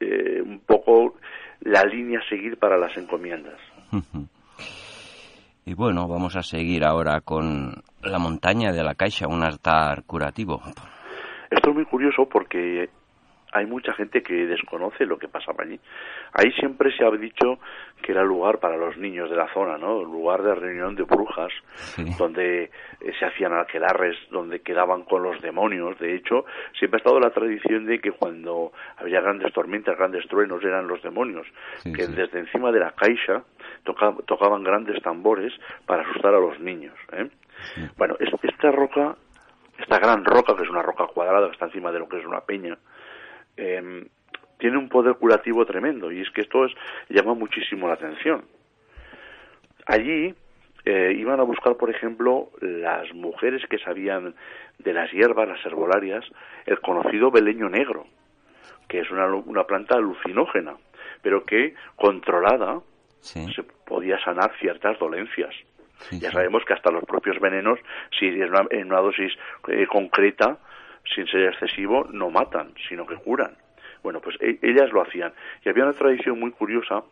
eh, 0.00 0.40
un 0.40 0.60
poco 0.60 1.16
la 1.60 1.82
línea 1.84 2.20
a 2.20 2.28
seguir 2.28 2.56
para 2.58 2.76
las 2.76 2.96
encomiendas. 2.96 3.58
Y 5.68 5.74
bueno, 5.74 6.08
vamos 6.08 6.34
a 6.34 6.42
seguir 6.42 6.82
ahora 6.82 7.20
con 7.20 7.82
la 8.00 8.18
montaña 8.18 8.72
de 8.72 8.82
la 8.82 8.94
Caixa, 8.94 9.28
un 9.28 9.42
altar 9.42 10.02
curativo. 10.04 10.62
Esto 11.50 11.68
es 11.68 11.76
muy 11.76 11.84
curioso 11.84 12.26
porque 12.26 12.88
hay 13.52 13.66
mucha 13.66 13.92
gente 13.94 14.22
que 14.22 14.46
desconoce 14.46 15.06
lo 15.06 15.18
que 15.18 15.28
pasaba 15.28 15.64
allí. 15.64 15.78
Ahí 16.32 16.52
siempre 16.52 16.94
se 16.96 17.04
ha 17.04 17.10
dicho 17.10 17.58
que 18.02 18.12
era 18.12 18.22
lugar 18.22 18.58
para 18.58 18.76
los 18.76 18.96
niños 18.96 19.30
de 19.30 19.36
la 19.36 19.52
zona, 19.52 19.78
¿no? 19.78 20.02
Lugar 20.02 20.42
de 20.42 20.54
reunión 20.54 20.94
de 20.94 21.04
brujas, 21.04 21.52
donde 22.18 22.64
eh, 22.64 22.70
se 23.18 23.24
hacían 23.24 23.52
alquelarres, 23.52 24.16
donde 24.30 24.60
quedaban 24.60 25.02
con 25.04 25.22
los 25.22 25.40
demonios. 25.40 25.98
De 25.98 26.14
hecho, 26.14 26.44
siempre 26.78 26.98
ha 26.98 27.02
estado 27.02 27.20
la 27.20 27.30
tradición 27.30 27.86
de 27.86 28.00
que 28.00 28.12
cuando 28.12 28.72
había 28.96 29.20
grandes 29.20 29.52
tormentas, 29.52 29.96
grandes 29.96 30.26
truenos, 30.28 30.62
eran 30.62 30.86
los 30.86 31.02
demonios, 31.02 31.46
que 31.82 32.06
desde 32.06 32.40
encima 32.40 32.70
de 32.70 32.80
la 32.80 32.92
caixa 32.92 33.44
tocaban 34.26 34.62
grandes 34.62 35.02
tambores 35.02 35.52
para 35.86 36.02
asustar 36.02 36.34
a 36.34 36.40
los 36.40 36.60
niños. 36.60 36.94
¿eh? 37.12 37.28
Bueno, 37.96 38.16
esta 38.20 38.70
roca 38.70 39.16
esta 39.78 39.98
gran 39.98 40.24
roca, 40.24 40.56
que 40.56 40.64
es 40.64 40.70
una 40.70 40.82
roca 40.82 41.06
cuadrada 41.06 41.46
que 41.46 41.52
está 41.52 41.66
encima 41.66 41.92
de 41.92 42.00
lo 42.00 42.08
que 42.08 42.18
es 42.18 42.26
una 42.26 42.40
peña, 42.40 42.76
eh, 43.58 44.06
tiene 44.58 44.78
un 44.78 44.88
poder 44.88 45.14
curativo 45.14 45.64
tremendo 45.66 46.10
y 46.10 46.20
es 46.20 46.30
que 46.30 46.42
esto 46.42 46.64
es, 46.64 46.72
llama 47.08 47.34
muchísimo 47.34 47.88
la 47.88 47.94
atención. 47.94 48.44
Allí 49.86 50.34
eh, 50.84 51.14
iban 51.16 51.40
a 51.40 51.44
buscar, 51.44 51.76
por 51.76 51.90
ejemplo, 51.90 52.50
las 52.60 53.12
mujeres 53.14 53.62
que 53.68 53.78
sabían 53.78 54.34
de 54.78 54.92
las 54.92 55.10
hierbas, 55.12 55.48
las 55.48 55.64
herbolarias, 55.64 56.24
el 56.66 56.80
conocido 56.80 57.30
beleño 57.30 57.68
negro, 57.68 58.06
que 58.88 59.00
es 59.00 59.10
una, 59.10 59.26
una 59.26 59.64
planta 59.64 59.96
alucinógena, 59.96 60.76
pero 61.22 61.44
que 61.44 61.74
controlada 61.96 62.80
se 63.20 63.62
podía 63.84 64.18
sanar 64.20 64.52
ciertas 64.60 64.98
dolencias. 64.98 65.54
Ya 66.12 66.30
sabemos 66.30 66.64
que 66.64 66.74
hasta 66.74 66.92
los 66.92 67.04
propios 67.04 67.40
venenos, 67.40 67.78
si 68.18 68.28
es 68.28 68.50
en 68.70 68.86
una 68.86 69.00
dosis 69.00 69.32
eh, 69.66 69.86
concreta, 69.86 70.58
sin 71.14 71.26
ser 71.26 71.44
excesivo, 71.44 72.06
no 72.10 72.30
matan, 72.30 72.74
sino 72.88 73.06
que 73.06 73.16
curan. 73.16 73.56
Bueno, 74.02 74.20
pues 74.20 74.36
e, 74.40 74.58
ellas 74.62 74.92
lo 74.92 75.02
hacían. 75.02 75.32
Y 75.64 75.68
había 75.68 75.84
una 75.84 75.92
tradición 75.92 76.38
muy 76.38 76.50
curiosa 76.50 77.02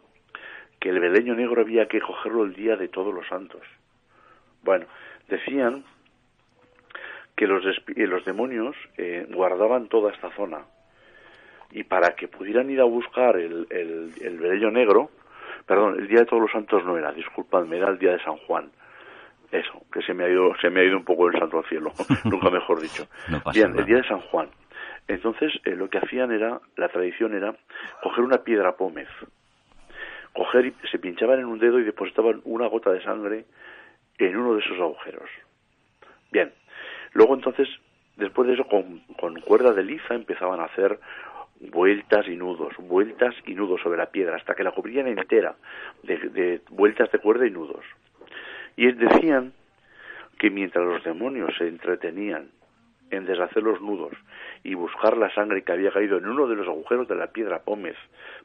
que 0.80 0.90
el 0.90 1.00
beleño 1.00 1.34
negro 1.34 1.62
había 1.62 1.88
que 1.88 2.00
cogerlo 2.00 2.44
el 2.44 2.54
día 2.54 2.76
de 2.76 2.88
todos 2.88 3.14
los 3.14 3.26
santos. 3.26 3.62
Bueno, 4.62 4.86
decían 5.28 5.84
que 7.34 7.46
los, 7.46 7.64
los 7.94 8.24
demonios 8.24 8.76
eh, 8.96 9.26
guardaban 9.30 9.88
toda 9.88 10.12
esta 10.12 10.30
zona 10.30 10.64
y 11.70 11.84
para 11.84 12.14
que 12.14 12.28
pudieran 12.28 12.70
ir 12.70 12.80
a 12.80 12.84
buscar 12.84 13.36
el, 13.36 13.66
el, 13.70 14.12
el 14.20 14.72
negro, 14.72 15.10
perdón, 15.66 15.98
el 15.98 16.08
día 16.08 16.20
de 16.20 16.26
todos 16.26 16.42
los 16.42 16.50
santos 16.50 16.84
no 16.84 16.96
era, 16.96 17.12
disculpadme, 17.12 17.76
era 17.76 17.90
el 17.90 17.98
día 17.98 18.12
de 18.12 18.22
San 18.22 18.36
Juan. 18.38 18.70
Eso, 19.56 19.82
que 19.92 20.02
se 20.02 20.14
me 20.14 20.24
ha 20.24 20.28
ido, 20.28 20.54
se 20.60 20.70
me 20.70 20.80
ha 20.80 20.84
ido 20.84 20.96
un 20.96 21.04
poco 21.04 21.28
el 21.28 21.38
santo 21.38 21.58
al 21.58 21.64
cielo, 21.64 21.92
nunca 22.24 22.50
mejor 22.50 22.80
dicho. 22.80 23.06
Bien, 23.52 23.78
el 23.78 23.84
día 23.84 23.96
de 23.96 24.08
San 24.08 24.20
Juan. 24.20 24.48
Entonces, 25.08 25.52
eh, 25.64 25.76
lo 25.76 25.88
que 25.88 25.98
hacían 25.98 26.32
era, 26.32 26.60
la 26.76 26.88
tradición 26.88 27.34
era 27.34 27.54
coger 28.02 28.24
una 28.24 28.38
piedra 28.38 28.76
pómez, 28.76 29.08
coger 30.32 30.66
y 30.66 30.74
se 30.90 30.98
pinchaban 30.98 31.38
en 31.38 31.46
un 31.46 31.58
dedo 31.58 31.78
y 31.78 31.84
depositaban 31.84 32.40
una 32.44 32.66
gota 32.66 32.90
de 32.90 33.02
sangre 33.02 33.44
en 34.18 34.36
uno 34.36 34.54
de 34.54 34.60
esos 34.60 34.78
agujeros. 34.78 35.30
Bien, 36.32 36.52
luego 37.12 37.34
entonces, 37.34 37.68
después 38.16 38.48
de 38.48 38.54
eso, 38.54 38.64
con, 38.64 39.00
con 39.18 39.40
cuerda 39.40 39.72
de 39.72 39.84
liza 39.84 40.14
empezaban 40.14 40.60
a 40.60 40.64
hacer 40.64 40.98
vueltas 41.60 42.26
y 42.28 42.36
nudos, 42.36 42.74
vueltas 42.78 43.34
y 43.46 43.54
nudos 43.54 43.80
sobre 43.82 43.98
la 43.98 44.06
piedra, 44.06 44.36
hasta 44.36 44.54
que 44.54 44.64
la 44.64 44.72
cubrían 44.72 45.06
entera 45.06 45.54
de, 46.02 46.60
vueltas 46.70 47.10
de 47.10 47.18
cuerda 47.18 47.46
y 47.46 47.50
nudos. 47.50 47.84
Y 48.76 48.92
decían 48.92 49.52
que 50.38 50.50
mientras 50.50 50.84
los 50.84 51.02
demonios 51.02 51.50
se 51.56 51.66
entretenían 51.66 52.50
en 53.10 53.24
deshacer 53.24 53.62
los 53.62 53.80
nudos 53.80 54.12
y 54.64 54.74
buscar 54.74 55.16
la 55.16 55.32
sangre 55.34 55.62
que 55.62 55.72
había 55.72 55.90
caído 55.90 56.18
en 56.18 56.26
uno 56.26 56.46
de 56.46 56.56
los 56.56 56.66
agujeros 56.66 57.08
de 57.08 57.14
la 57.14 57.28
piedra 57.28 57.60
pómez 57.60 57.96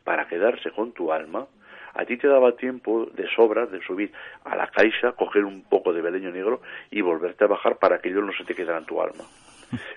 para 0.04 0.28
quedarse 0.28 0.72
con 0.72 0.92
tu 0.94 1.12
alma, 1.12 1.48
a 1.94 2.06
ti 2.06 2.18
te 2.18 2.28
daba 2.28 2.56
tiempo 2.56 3.08
de 3.14 3.28
sobra 3.36 3.66
de 3.66 3.82
subir 3.82 4.12
a 4.46 4.56
la 4.56 4.68
caixa, 4.68 5.12
coger 5.14 5.44
un 5.44 5.64
poco 5.64 5.92
de 5.92 6.02
beleño 6.02 6.32
negro 6.32 6.62
y 6.90 7.02
volverte 7.02 7.44
a 7.44 7.48
bajar 7.48 7.78
para 7.78 8.00
que 8.00 8.10
ellos 8.10 8.24
no 8.26 8.32
se 8.34 8.46
te 8.46 8.56
quedara 8.56 8.80
en 8.80 8.86
tu 8.86 9.02
alma. 9.02 9.26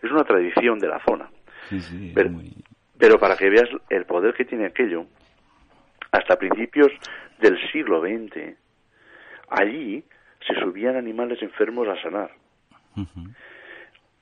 Es 0.03 0.11
una 0.11 0.25
tradición 0.25 0.79
de 0.79 0.89
la 0.89 1.01
zona. 1.01 1.29
Pero 2.99 3.19
para 3.19 3.37
que 3.37 3.51
veas 3.51 3.69
el 3.91 4.07
poder 4.07 4.35
que 4.35 4.45
tiene 4.45 4.67
aquello, 4.67 5.07
hasta 6.11 6.37
principios 6.37 6.93
del 7.41 7.59
siglo 7.71 8.01
XX, 8.01 8.57
allí 9.51 10.05
se 10.47 10.55
subían 10.61 10.97
animales 10.97 11.43
enfermos 11.43 11.89
a 11.89 12.01
sanar. 12.03 12.31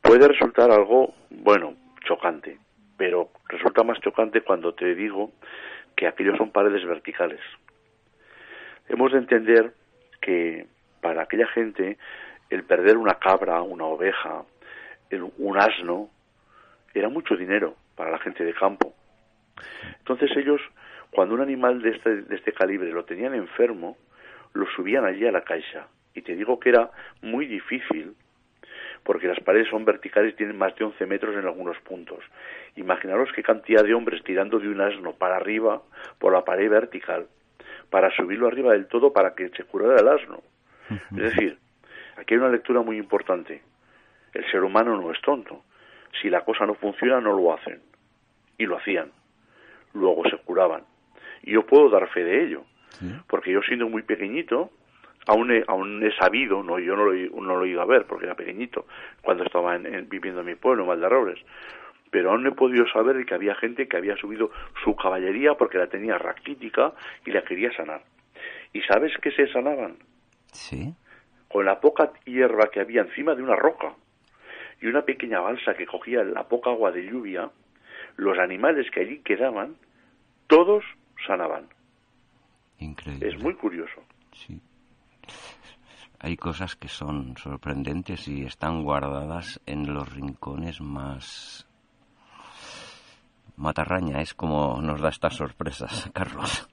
Puede 0.01 0.29
resultar 0.29 0.71
algo, 0.71 1.15
bueno, 1.31 1.75
chocante, 2.05 2.59
pero 2.97 3.31
resulta 3.49 3.83
más 3.83 4.01
chocante 4.01 4.43
cuando 4.43 4.75
te 4.75 4.95
digo 4.95 5.33
que 5.97 6.07
aquellos 6.07 6.37
son 6.39 6.51
paredes 6.51 6.85
verticales. 6.87 7.41
Hemos 8.89 9.13
de 9.13 9.19
entender 9.19 9.75
que 10.21 10.67
para 11.01 11.23
aquella 11.23 11.47
gente 11.49 11.99
el 12.51 12.65
perder 12.65 12.97
una 12.97 13.15
cabra, 13.15 13.63
una 13.63 13.85
oveja, 13.85 14.45
un 15.39 15.59
asno, 15.59 16.11
era 16.95 17.09
mucho 17.09 17.37
dinero 17.37 17.75
para 17.97 18.11
la 18.11 18.19
gente 18.19 18.45
de 18.45 18.55
campo. 18.55 18.95
Entonces 19.99 20.31
ellos, 20.37 20.61
cuando 21.11 21.35
un 21.35 21.41
animal 21.41 21.83
de 21.83 21.91
este, 21.91 22.23
de 22.23 22.37
este 22.37 22.53
calibre 22.53 22.91
lo 22.91 23.05
tenían 23.05 23.35
enfermo, 23.35 23.97
lo 24.53 24.67
subían 24.77 25.05
allí 25.05 25.27
a 25.27 25.33
la 25.33 25.43
caixa. 25.43 25.87
Y 26.15 26.23
te 26.23 26.37
digo 26.37 26.59
que 26.61 26.71
era 26.71 26.91
muy 27.23 27.47
difícil, 27.47 28.15
porque 29.03 29.27
las 29.27 29.41
paredes 29.41 29.69
son 29.69 29.85
verticales 29.85 30.35
y 30.35 30.37
tienen 30.37 30.57
más 30.57 30.75
de 30.77 30.85
11 30.85 31.07
metros 31.07 31.35
en 31.37 31.47
algunos 31.47 31.79
puntos. 31.81 32.25
Imaginaros 32.77 33.31
qué 33.35 33.43
cantidad 33.43 33.83
de 33.83 33.95
hombres 33.95 34.23
tirando 34.23 34.59
de 34.59 34.69
un 34.69 34.81
asno 34.81 35.13
para 35.13 35.37
arriba 35.37 35.83
por 36.19 36.33
la 36.33 36.45
pared 36.45 36.71
vertical, 36.71 37.27
para 37.91 38.11
subirlo 38.15 38.47
arriba 38.47 38.73
del 38.73 38.87
todo 38.87 39.13
para 39.13 39.35
que 39.35 39.49
se 39.51 39.65
curara 39.65 40.01
el 40.01 40.09
asno. 40.09 40.43
Es 41.13 41.23
decir, 41.23 41.59
aquí 42.17 42.35
hay 42.35 42.41
una 42.41 42.51
lectura 42.51 42.83
muy 42.83 42.97
importante. 42.99 43.63
El 44.35 44.51
ser 44.51 44.63
humano 44.63 45.01
no 45.01 45.11
es 45.11 45.21
tonto 45.21 45.63
si 46.21 46.29
la 46.29 46.43
cosa 46.43 46.67
no 46.67 46.75
funciona 46.75 47.21
no 47.21 47.33
lo 47.33 47.55
hacen. 47.55 47.81
Y 48.59 48.67
lo 48.67 48.77
hacían. 48.77 49.11
Luego 49.95 50.29
se 50.29 50.37
curaban. 50.39 50.85
Y 51.43 51.53
yo 51.53 51.67
puedo 51.67 51.89
dar 51.89 52.09
fe 52.09 52.23
de 52.23 52.45
ello. 52.45 52.65
Porque 53.27 53.51
yo 53.51 53.63
siendo 53.63 53.89
muy 53.89 54.03
pequeñito, 54.03 54.71
aún 55.27 55.51
he, 55.51 55.65
aún 55.67 56.03
he 56.03 56.15
sabido, 56.17 56.63
no 56.63 56.79
yo 56.79 56.97
no 56.97 57.05
lo, 57.05 57.13
no 57.13 57.57
lo 57.57 57.65
he 57.65 57.69
ido 57.69 57.83
a 57.83 57.87
ver 57.87 58.07
porque 58.07 58.27
era 58.27 58.35
pequeñito, 58.35 58.87
cuando 59.23 59.45
estaba 59.45 59.77
viviendo 59.79 60.41
en 60.41 60.47
mi 60.47 60.55
pueblo, 60.55 60.93
en 60.93 61.35
pero 62.11 62.31
aún 62.31 62.47
he 62.47 62.53
podido 62.53 62.87
saber 62.89 63.25
que 63.25 63.35
había 63.35 63.55
gente 63.55 63.89
que 63.89 63.97
había 63.97 64.17
subido 64.17 64.51
su 64.85 64.95
caballería 64.95 65.55
porque 65.55 65.79
la 65.79 65.87
tenía 65.87 66.19
raquítica 66.19 66.93
y 67.25 67.31
la 67.31 67.43
quería 67.43 67.73
sanar. 67.75 68.03
¿Y 68.75 68.83
sabes 68.83 69.13
qué 69.23 69.31
se 69.31 69.51
sanaban? 69.51 69.97
Sí. 70.53 70.95
Con 71.49 71.65
la 71.65 71.81
poca 71.81 72.13
hierba 72.27 72.71
que 72.71 72.81
había 72.81 73.01
encima 73.01 73.35
de 73.35 73.43
una 73.43 73.57
roca 73.57 73.95
y 74.83 74.89
una 74.89 75.03
pequeña 75.03 75.41
balsa 75.41 75.75
que 75.75 75.87
cogía 75.87 76.23
la 76.23 76.49
poca 76.49 76.71
agua 76.71 76.93
de 76.93 77.07
lluvia, 77.07 77.51
los 78.17 78.39
animales 78.39 78.91
que 78.91 79.01
allí 79.01 79.19
quedaban, 79.21 79.77
todos 80.49 80.85
sanaban. 81.27 81.69
Increíble. 82.79 83.27
Es 83.27 83.39
muy 83.43 83.55
curioso. 83.55 84.03
Sí. 84.35 84.61
Hay 86.25 86.37
cosas 86.37 86.77
que 86.77 86.87
son 86.87 87.37
sorprendentes 87.37 88.29
y 88.29 88.45
están 88.45 88.85
guardadas 88.85 89.61
en 89.67 89.93
los 89.93 90.15
rincones 90.15 90.81
más 90.81 91.69
matarraña. 93.57 94.21
Es 94.21 94.33
como 94.33 94.81
nos 94.81 95.01
da 95.01 95.09
estas 95.09 95.35
sorpresas, 95.35 96.09
Carlos. 96.15 96.69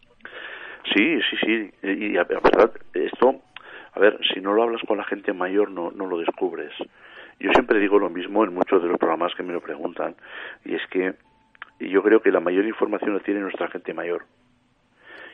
Sí, 0.94 1.20
sí, 1.30 1.38
sí. 1.42 1.72
Y 1.82 2.18
a 2.18 2.26
verdad, 2.26 2.72
esto, 2.94 3.42
a 3.94 4.00
ver, 4.00 4.20
si 4.32 4.40
no 4.40 4.54
lo 4.54 4.62
hablas 4.62 4.84
con 4.88 5.00
la 5.00 5.04
gente 5.06 5.34
mayor 5.34 5.72
no, 5.72 5.90
no 5.90 6.06
lo 6.06 6.20
descubres. 6.20 6.72
Yo 7.40 7.52
siempre 7.52 7.80
digo 7.80 7.98
lo 7.98 8.10
mismo 8.10 8.44
en 8.44 8.54
muchos 8.54 8.84
de 8.84 8.88
los 8.88 9.00
programas 9.00 9.34
que 9.36 9.44
me 9.44 9.54
lo 9.54 9.62
preguntan, 9.62 10.16
y 10.64 10.76
es 10.76 10.82
que 10.92 11.16
yo 11.80 12.04
creo 12.04 12.22
que 12.22 12.32
la 12.32 12.40
mayor 12.40 12.66
información 12.66 13.14
la 13.14 13.22
tiene 13.22 13.40
nuestra 13.40 13.70
gente 13.70 13.94
mayor, 13.94 14.26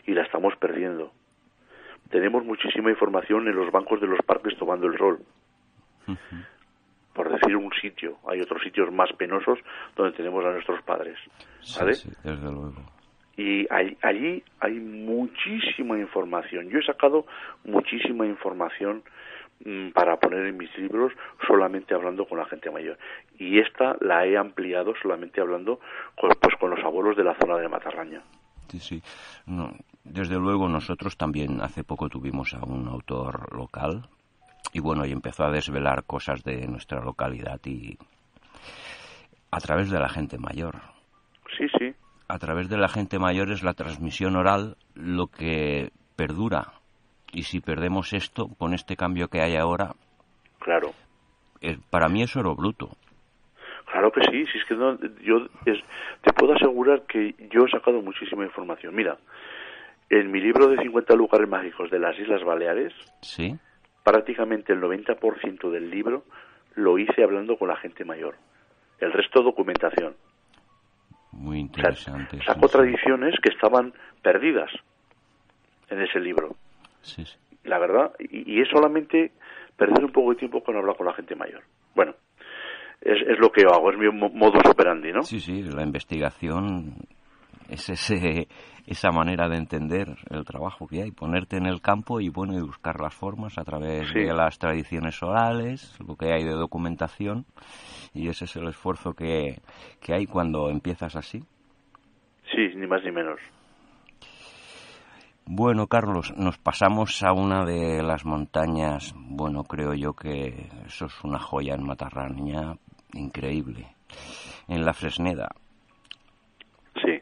y 0.05 0.13
la 0.13 0.21
estamos 0.21 0.55
perdiendo. 0.57 1.11
Tenemos 2.09 2.45
muchísima 2.45 2.89
información 2.89 3.47
en 3.47 3.55
los 3.55 3.71
bancos 3.71 3.99
de 3.99 4.07
los 4.07 4.19
parques 4.25 4.57
tomando 4.57 4.87
el 4.87 4.97
rol. 4.97 5.19
por 7.13 7.31
decir 7.31 7.55
un 7.55 7.71
sitio. 7.81 8.17
Hay 8.27 8.41
otros 8.41 8.61
sitios 8.61 8.91
más 8.91 9.11
penosos 9.13 9.57
donde 9.95 10.15
tenemos 10.17 10.43
a 10.45 10.51
nuestros 10.51 10.81
padres. 10.83 11.17
¿vale? 11.79 11.93
Sí, 11.93 12.09
sí, 12.09 12.15
desde 12.23 12.51
luego. 12.51 12.73
Y 13.37 13.65
allí, 13.69 13.97
allí 14.01 14.43
hay 14.59 14.73
muchísima 14.73 15.97
información. 15.97 16.69
Yo 16.69 16.79
he 16.79 16.85
sacado 16.85 17.25
muchísima 17.63 18.25
información 18.25 19.03
mm, 19.63 19.89
para 19.89 20.17
poner 20.17 20.45
en 20.45 20.57
mis 20.57 20.75
libros 20.77 21.11
solamente 21.47 21.93
hablando 21.93 22.25
con 22.25 22.37
la 22.37 22.45
gente 22.45 22.69
mayor. 22.69 22.97
Y 23.37 23.59
esta 23.59 23.97
la 23.99 24.25
he 24.25 24.37
ampliado 24.37 24.93
solamente 25.01 25.41
hablando 25.41 25.79
con, 26.19 26.29
pues, 26.39 26.55
con 26.57 26.69
los 26.69 26.83
abuelos 26.83 27.17
de 27.17 27.23
la 27.23 27.35
zona 27.35 27.57
de 27.57 27.67
Matarraña. 27.67 28.21
Sí, 28.79 28.99
sí. 28.99 29.03
No, 29.45 29.71
desde 30.03 30.35
luego 30.35 30.67
nosotros 30.67 31.17
también 31.17 31.61
hace 31.61 31.83
poco 31.83 32.09
tuvimos 32.09 32.53
a 32.53 32.63
un 32.65 32.87
autor 32.87 33.55
local 33.55 34.07
y 34.73 34.79
bueno, 34.79 35.05
y 35.05 35.11
empezó 35.11 35.43
a 35.45 35.51
desvelar 35.51 36.03
cosas 36.03 36.43
de 36.43 36.67
nuestra 36.67 37.01
localidad 37.01 37.59
y 37.65 37.97
a 39.51 39.59
través 39.59 39.89
de 39.89 39.99
la 39.99 40.09
gente 40.09 40.37
mayor. 40.37 40.81
Sí, 41.57 41.65
sí. 41.77 41.93
A 42.27 42.39
través 42.39 42.67
de 42.69 42.77
la 42.77 42.87
gente 42.89 43.19
mayor 43.19 43.51
es 43.51 43.63
la 43.63 43.73
transmisión 43.73 44.35
oral 44.35 44.77
lo 44.95 45.27
que 45.27 45.91
perdura. 46.15 46.73
Y 47.31 47.43
si 47.43 47.59
perdemos 47.61 48.13
esto, 48.13 48.47
con 48.57 48.73
este 48.73 48.95
cambio 48.95 49.27
que 49.29 49.41
hay 49.41 49.55
ahora, 49.55 49.95
Claro. 50.59 50.93
eh, 51.61 51.77
para 51.89 52.09
mí 52.09 52.23
es 52.23 52.35
oro 52.35 52.55
bruto. 52.55 52.89
Claro 53.95 54.11
que 54.11 54.19
sí, 54.29 54.45
si 54.51 54.57
es 54.57 54.65
que 54.65 54.75
no, 54.75 54.99
yo 55.21 55.47
es- 55.65 55.81
te 56.21 56.33
puedo 56.33 56.51
asegurar 56.53 57.03
que 57.03 57.33
yo 57.49 57.63
he 57.65 57.69
sacado 57.71 58.01
muchísima 58.01 58.43
información. 58.43 58.93
Mira, 58.93 59.17
en 60.09 60.29
mi 60.31 60.41
libro 60.41 60.67
de 60.67 60.77
50 60.81 61.15
lugares 61.15 61.47
mágicos 61.47 61.89
de 61.89 61.99
las 61.99 62.19
Islas 62.19 62.43
Baleares, 62.43 62.91
¿Sí? 63.21 63.55
prácticamente 64.03 64.73
el 64.73 64.81
90% 64.81 65.71
del 65.71 65.89
libro 65.89 66.25
lo 66.75 66.97
hice 66.99 67.23
hablando 67.23 67.57
con 67.57 67.69
la 67.69 67.77
gente 67.77 68.03
mayor. 68.03 68.35
El 68.99 69.13
resto 69.13 69.41
documentación. 69.41 70.17
Muy 71.31 71.55
O 71.55 71.59
sea, 71.59 71.61
interesante. 71.87 72.37
sí, 72.39 72.43
saco 72.45 72.67
sí. 72.67 72.73
tradiciones 72.77 73.39
que 73.41 73.47
estaban 73.47 73.93
perdidas 74.21 74.71
en 75.89 76.01
ese 76.01 76.19
libro. 76.19 76.57
Sí, 77.01 77.23
sí. 77.25 77.37
La 77.63 77.79
verdad, 77.79 78.11
y, 78.19 78.57
y 78.57 78.61
es 78.61 78.67
solamente 78.67 79.31
perder 79.77 80.03
un 80.03 80.11
poco 80.11 80.31
de 80.31 80.35
tiempo 80.35 80.61
con 80.65 80.75
hablar 80.75 80.97
con 80.97 81.05
la 81.05 81.13
gente 81.13 81.33
mayor. 81.37 81.63
Bueno, 81.95 82.13
es, 83.05 83.21
es 83.27 83.39
lo 83.39 83.49
que 83.51 83.61
yo 83.61 83.69
hago, 83.73 83.91
es 83.91 83.97
mi 83.97 84.09
mo- 84.11 84.29
modus 84.33 84.61
operandi, 84.69 85.13
¿no? 85.13 85.23
Sí, 85.23 85.39
sí, 85.39 85.61
la 85.63 85.83
investigación 85.83 86.95
es 87.69 87.87
ese, 87.89 88.47
esa 88.85 89.11
manera 89.11 89.47
de 89.47 89.57
entender 89.57 90.15
el 90.29 90.43
trabajo 90.45 90.87
que 90.87 91.01
hay, 91.03 91.11
ponerte 91.11 91.57
en 91.57 91.65
el 91.65 91.81
campo 91.81 92.19
y 92.19 92.29
bueno, 92.29 92.53
y 92.57 92.61
buscar 92.61 92.99
las 92.99 93.13
formas 93.15 93.57
a 93.57 93.63
través 93.63 94.07
Sí. 94.09 94.19
de 94.19 94.33
las 94.33 94.59
tradiciones 94.59 95.21
orales, 95.23 95.97
lo 96.05 96.15
que 96.15 96.33
hay 96.33 96.43
de 96.43 96.51
documentación, 96.51 97.45
y 98.13 98.27
ese 98.27 98.45
es 98.45 98.55
el 98.55 98.67
esfuerzo 98.67 99.13
que, 99.13 99.61
que 100.01 100.13
hay 100.13 100.25
cuando 100.25 100.69
empiezas 100.69 101.15
así. 101.15 101.43
Sí, 102.53 102.75
ni 102.75 102.85
más 102.87 103.03
ni 103.03 103.11
menos. 103.11 103.39
Bueno, 105.47 105.85
Carlos, 105.87 106.33
nos 106.37 106.57
pasamos 106.57 107.21
a 107.21 107.31
una 107.31 107.65
de 107.65 108.01
las 108.01 108.25
montañas, 108.25 109.13
bueno, 109.15 109.63
creo 109.63 109.93
yo 109.93 110.13
que 110.13 110.69
eso 110.87 111.05
es 111.05 111.23
una 111.23 111.37
joya 111.37 111.75
en 111.75 111.85
Matarraña, 111.85 112.73
increíble, 113.13 113.87
en 114.67 114.85
la 114.85 114.93
Fresneda. 114.93 115.47
Sí, 117.03 117.21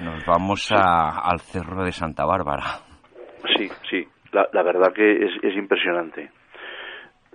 Nos 0.00 0.24
vamos 0.26 0.70
a- 0.72 1.20
al 1.20 1.40
Cerro 1.40 1.84
de 1.84 1.92
Santa 1.92 2.24
Bárbara. 2.24 2.64
sí, 3.56 3.68
sí. 3.90 4.06
La, 4.32 4.48
la 4.52 4.62
verdad 4.62 4.92
que 4.92 5.24
es, 5.24 5.30
es 5.42 5.56
impresionante. 5.56 6.30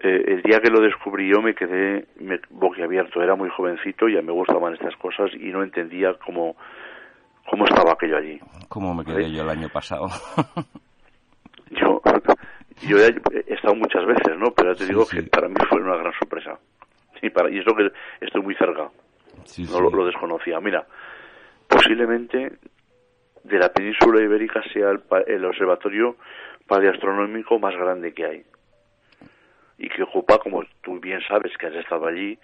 Eh, 0.04 0.24
el 0.28 0.42
día 0.44 0.60
que 0.60 0.70
lo 0.70 0.82
descubrí 0.82 1.30
yo 1.32 1.42
me 1.42 1.54
quedé 1.56 2.08
me, 2.20 2.40
boquiabierto. 2.50 3.22
Era 3.22 3.36
muy 3.36 3.50
jovencito, 3.50 4.08
ya 4.10 4.22
me 4.22 4.32
gustaban 4.32 4.74
estas 4.74 4.96
cosas 4.98 5.32
y 5.40 5.50
no 5.52 5.64
entendía 5.64 6.14
cómo, 6.26 6.56
cómo 7.50 7.66
estaba 7.66 7.94
aquello 7.94 8.18
allí. 8.18 8.40
Como 8.68 8.94
me 8.94 9.06
quedé 9.06 9.26
Sí. 9.26 9.36
yo 9.36 9.44
el 9.44 9.50
año 9.50 9.70
pasado. 9.70 10.08
Yo, 11.72 12.02
yo 12.82 12.98
he 12.98 13.54
estado 13.54 13.76
muchas 13.76 14.06
veces, 14.06 14.38
¿no? 14.38 14.52
Pero 14.52 14.74
ya 14.74 14.78
te 14.80 14.84
Sí, 14.84 14.90
digo 14.90 15.06
sí. 15.06 15.18
que 15.18 15.24
para 15.30 15.48
mí 15.48 15.56
fue 15.70 15.80
una 15.82 15.96
gran 15.96 16.12
sorpresa. 16.20 16.60
Y, 17.22 17.30
para, 17.30 17.50
y 17.50 17.60
eso 17.60 17.76
que 17.76 17.92
estoy 18.22 18.42
muy 18.42 18.56
cerca. 18.56 18.90
Sí, 19.44 19.64
no 19.64 19.70
sí. 19.70 19.82
lo, 19.82 19.90
lo 19.90 20.06
desconocía. 20.06 20.60
Mira, 20.60 20.86
posiblemente 21.68 22.58
de 23.44 23.58
la 23.58 23.70
península 23.70 24.22
ibérica 24.22 24.62
sea 24.74 24.92
el, 24.92 25.02
el 25.28 25.46
observatorio 25.46 26.18
paleoastronómico 26.68 27.60
más 27.60 27.76
grande 27.76 28.14
que 28.14 28.26
hay. 28.26 28.44
Y 29.78 29.90
que 29.90 30.04
ocupa, 30.04 30.38
como 30.38 30.64
tú 30.84 31.00
bien 31.00 31.22
sabes 31.28 31.58
que 31.58 31.68
has 31.68 31.76
estado 31.76 32.06
allí, 32.06 32.38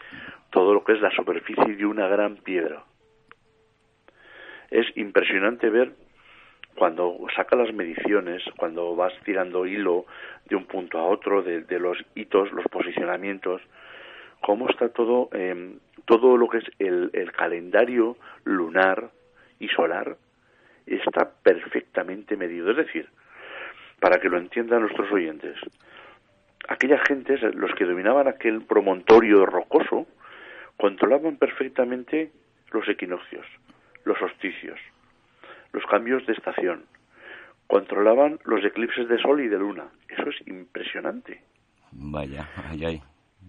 todo 0.50 0.74
lo 0.74 0.84
que 0.84 0.94
es 0.94 1.02
la 1.02 1.12
superficie 1.12 1.76
de 1.76 1.86
una 1.86 2.08
gran 2.08 2.38
piedra. 2.38 2.84
Es 4.72 4.86
impresionante 4.98 5.70
ver 5.70 5.94
cuando 6.76 7.18
saca 7.36 7.56
las 7.56 7.74
mediciones, 7.74 8.44
cuando 8.58 8.96
vas 8.96 9.14
tirando 9.24 9.66
hilo 9.66 10.06
de 10.46 10.56
un 10.56 10.66
punto 10.66 11.00
a 11.00 11.06
otro, 11.06 11.42
de, 11.42 11.62
de 11.62 11.80
los 11.80 11.98
hitos, 12.16 12.52
los 12.52 12.66
posicionamientos, 12.66 13.62
cómo 14.48 14.70
está 14.70 14.88
todo, 14.88 15.28
eh, 15.34 15.76
todo 16.06 16.38
lo 16.38 16.48
que 16.48 16.60
es 16.60 16.64
el, 16.80 17.10
el 17.12 17.34
calendario 17.34 18.16
lunar 18.46 19.12
y 19.60 19.68
solar 19.68 20.16
está 20.86 21.30
perfectamente 21.44 22.38
medido. 22.38 22.72
Es 22.72 22.78
decir, 22.78 23.10
para 24.00 24.22
que 24.22 24.30
lo 24.30 24.38
entiendan 24.38 24.84
nuestros 24.84 25.12
oyentes, 25.12 25.58
aquella 26.70 26.98
gente, 27.06 27.38
los 27.56 27.76
que 27.76 27.84
dominaban 27.84 28.30
aquel 28.30 28.62
promontorio 28.62 29.46
rocoso, 29.46 30.08
controlaban 30.78 31.36
perfectamente 31.36 32.32
los 32.72 32.88
equinoccios, 32.88 33.46
los 34.06 34.18
solsticios, 34.18 34.80
los 35.74 35.86
cambios 35.88 36.26
de 36.26 36.32
estación, 36.32 36.86
controlaban 37.68 38.40
los 38.46 38.64
eclipses 38.64 39.10
de 39.10 39.22
sol 39.22 39.42
y 39.42 39.50
de 39.50 39.60
luna. 39.60 39.90
Eso 40.08 40.30
es 40.30 40.48
impresionante 40.48 41.42
Vaya, 41.92 42.48
ay, 42.70 42.86
ay. 42.86 43.02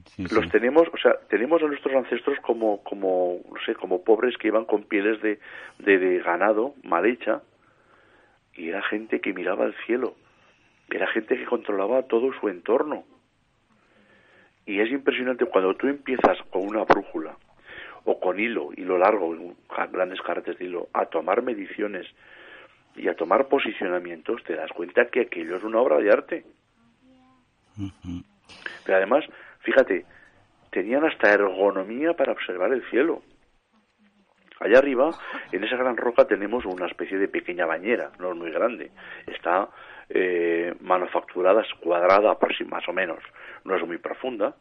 Sí, 0.06 0.22
los 0.22 0.44
sí. 0.44 0.50
tenemos, 0.50 0.88
o 0.92 0.96
sea, 0.96 1.14
tenemos 1.28 1.62
a 1.62 1.66
nuestros 1.66 1.94
ancestros 1.94 2.38
como, 2.40 2.82
como, 2.82 3.40
no 3.48 3.61
sé, 3.64 3.74
como 3.74 4.02
pobres 4.02 4.37
que 4.37 4.48
iban 4.48 4.64
con 4.64 4.84
pieles 4.84 5.20
de, 5.22 5.38
de, 5.78 5.98
de 5.98 6.18
ganado 6.20 6.74
mal 6.82 7.06
hecha 7.06 7.42
y 8.54 8.68
era 8.68 8.82
gente 8.82 9.20
que 9.20 9.32
miraba 9.32 9.64
al 9.64 9.74
cielo, 9.87 10.14
era 10.90 11.06
gente 11.08 11.37
que 11.37 11.44
controlaba 11.44 12.02
todo 12.02 12.32
su 12.40 12.48
entorno. 12.48 13.04
Y 14.66 14.80
es 14.80 14.90
impresionante 14.90 15.46
cuando 15.46 15.74
tú 15.74 15.87
empiezas 15.87 16.38
con 16.50 16.66
una 16.66 16.84
brújula 16.84 17.37
o 18.04 18.20
con 18.20 18.38
hilo, 18.38 18.70
hilo 18.76 18.98
largo, 18.98 19.34
grandes 19.92 20.20
carretes 20.20 20.58
de 20.58 20.66
hilo, 20.66 20.88
a 20.92 21.06
tomar 21.06 21.42
mediciones 21.42 22.06
y 22.96 23.08
a 23.08 23.14
tomar 23.14 23.48
posicionamientos, 23.48 24.42
te 24.44 24.54
das 24.56 24.70
cuenta 24.72 25.06
que 25.06 25.20
aquello 25.20 25.56
es 25.56 25.62
una 25.62 25.78
obra 25.78 25.98
de 25.98 26.11
arte. 26.11 26.44
Pero 28.84 28.96
además, 28.96 29.24
fíjate, 29.60 30.04
tenían 30.70 31.04
hasta 31.04 31.32
ergonomía 31.32 32.14
para 32.14 32.32
observar 32.32 32.72
el 32.72 32.82
cielo. 32.90 33.22
Allá 34.60 34.78
arriba, 34.78 35.10
en 35.52 35.62
esa 35.62 35.76
gran 35.76 35.96
roca, 35.96 36.26
tenemos 36.26 36.64
una 36.64 36.86
especie 36.86 37.16
de 37.16 37.28
pequeña 37.28 37.64
bañera, 37.64 38.10
no 38.18 38.32
es 38.32 38.36
muy 38.36 38.50
grande. 38.50 38.90
Está 39.26 39.68
eh, 40.08 40.74
manufacturada, 40.80 41.62
es 41.62 41.72
cuadrada, 41.80 42.36
más 42.66 42.88
o 42.88 42.92
menos, 42.92 43.22
no 43.64 43.76
es 43.76 43.86
muy 43.86 43.98
profunda. 43.98 44.56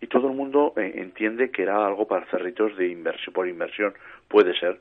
Y 0.00 0.06
todo 0.06 0.28
el 0.28 0.34
mundo 0.34 0.74
eh, 0.76 0.92
entiende 0.96 1.50
que 1.50 1.62
era 1.62 1.84
algo 1.84 2.06
para 2.06 2.26
cerritos 2.26 2.76
de 2.76 2.88
inversión 2.88 3.32
por 3.32 3.48
inversión. 3.48 3.94
Puede 4.28 4.56
ser. 4.58 4.80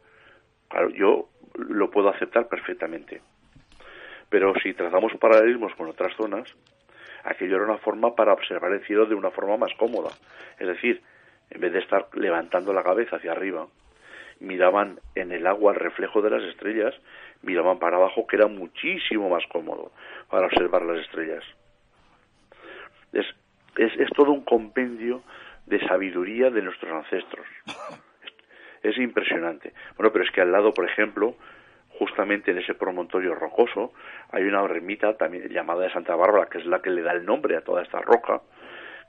Claro, 0.69 0.89
yo 0.89 1.29
lo 1.55 1.89
puedo 1.89 2.09
aceptar 2.09 2.47
perfectamente. 2.47 3.21
Pero 4.29 4.53
si 4.61 4.73
trazamos 4.73 5.13
paralelismos 5.19 5.73
con 5.75 5.87
otras 5.87 6.15
zonas, 6.15 6.47
aquello 7.23 7.55
era 7.55 7.65
una 7.65 7.77
forma 7.77 8.15
para 8.15 8.33
observar 8.33 8.71
el 8.71 8.85
cielo 8.85 9.05
de 9.05 9.15
una 9.15 9.31
forma 9.31 9.57
más 9.57 9.73
cómoda. 9.75 10.09
Es 10.59 10.67
decir, 10.67 11.01
en 11.49 11.61
vez 11.61 11.73
de 11.73 11.79
estar 11.79 12.07
levantando 12.13 12.73
la 12.73 12.83
cabeza 12.83 13.17
hacia 13.17 13.31
arriba, 13.31 13.67
miraban 14.39 14.99
en 15.15 15.31
el 15.31 15.47
agua 15.47 15.73
el 15.73 15.79
reflejo 15.79 16.21
de 16.21 16.29
las 16.29 16.43
estrellas, 16.43 16.93
miraban 17.41 17.79
para 17.79 17.97
abajo, 17.97 18.27
que 18.27 18.35
era 18.35 18.47
muchísimo 18.47 19.29
más 19.29 19.45
cómodo 19.47 19.91
para 20.29 20.47
observar 20.47 20.83
las 20.83 20.99
estrellas. 20.99 21.43
Es, 23.13 23.25
es, 23.77 23.93
es 23.99 24.09
todo 24.15 24.31
un 24.31 24.43
compendio 24.43 25.23
de 25.65 25.79
sabiduría 25.87 26.49
de 26.49 26.61
nuestros 26.61 26.91
ancestros. 26.91 27.45
Es, 28.83 28.95
es 28.95 28.97
impresionante. 28.97 29.73
Bueno, 29.97 30.11
pero 30.11 30.25
es 30.25 30.31
que 30.31 30.41
al 30.41 30.51
lado, 30.51 30.73
por 30.73 30.85
ejemplo, 30.85 31.35
justamente 31.99 32.51
en 32.51 32.57
ese 32.57 32.73
promontorio 32.73 33.35
rocoso, 33.35 33.93
hay 34.31 34.43
una 34.43 34.63
ermita 34.63 35.15
también 35.15 35.49
llamada 35.49 35.83
de 35.83 35.93
Santa 35.93 36.15
Bárbara, 36.15 36.47
que 36.47 36.57
es 36.59 36.65
la 36.65 36.81
que 36.81 36.89
le 36.89 37.01
da 37.01 37.11
el 37.11 37.25
nombre 37.25 37.55
a 37.55 37.61
toda 37.61 37.83
esta 37.83 38.01
roca, 38.01 38.41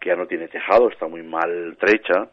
que 0.01 0.11
ya 0.11 0.16
no 0.16 0.26
tiene 0.26 0.49
tejado, 0.49 0.91
está 0.91 1.07
muy 1.07 1.22
mal 1.22 1.76
trecha, 1.78 2.28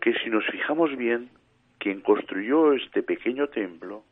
que 0.00 0.14
si 0.14 0.30
nos 0.30 0.46
fijamos 0.46 0.96
bien, 0.96 1.30
quien 1.78 2.00
construyó 2.00 2.72
este 2.72 3.02
pequeño 3.02 3.48
templo 3.48 4.04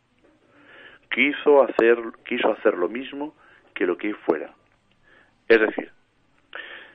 quiso 1.11 1.63
hacer, 1.63 1.99
quiso 2.27 2.53
hacer 2.53 2.75
lo 2.75 2.89
mismo 2.89 3.35
que 3.75 3.87
lo 3.87 3.97
que 3.97 4.09
hay 4.09 4.13
fuera. 4.13 4.55
Es 5.49 5.61
decir, 5.61 5.91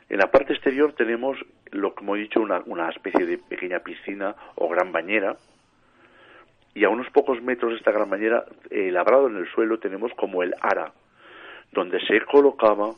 En 0.09 0.19
la 0.19 0.29
parte 0.29 0.53
exterior 0.53 0.93
tenemos, 0.93 1.37
lo 1.71 1.95
como 1.95 2.15
he 2.15 2.19
dicho, 2.19 2.39
una, 2.39 2.61
una 2.65 2.89
especie 2.89 3.25
de 3.25 3.39
pequeña 3.39 3.79
piscina 3.79 4.35
o 4.55 4.67
gran 4.69 4.91
bañera, 4.91 5.37
y 6.75 6.83
a 6.83 6.89
unos 6.89 7.09
pocos 7.11 7.41
metros 7.41 7.71
de 7.71 7.77
esta 7.77 7.91
gran 7.91 8.09
bañera, 8.09 8.45
eh, 8.69 8.91
labrado 8.91 9.27
en 9.27 9.37
el 9.37 9.47
suelo, 9.51 9.79
tenemos 9.79 10.11
como 10.15 10.43
el 10.43 10.53
ara, 10.61 10.91
donde 11.71 11.99
se 12.05 12.21
colocaba 12.21 12.93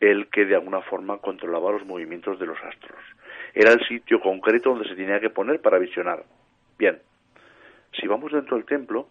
el 0.00 0.28
que 0.28 0.44
de 0.46 0.54
alguna 0.54 0.80
forma 0.82 1.18
controlaba 1.18 1.72
los 1.72 1.86
movimientos 1.86 2.38
de 2.38 2.46
los 2.46 2.58
astros. 2.62 2.98
Era 3.54 3.72
el 3.72 3.86
sitio 3.86 4.20
concreto 4.20 4.70
donde 4.70 4.88
se 4.88 4.96
tenía 4.96 5.20
que 5.20 5.30
poner 5.30 5.60
para 5.60 5.78
visionar. 5.78 6.24
Bien, 6.78 6.98
si 8.00 8.06
vamos 8.06 8.32
dentro 8.32 8.56
del 8.56 8.66
templo, 8.66 9.08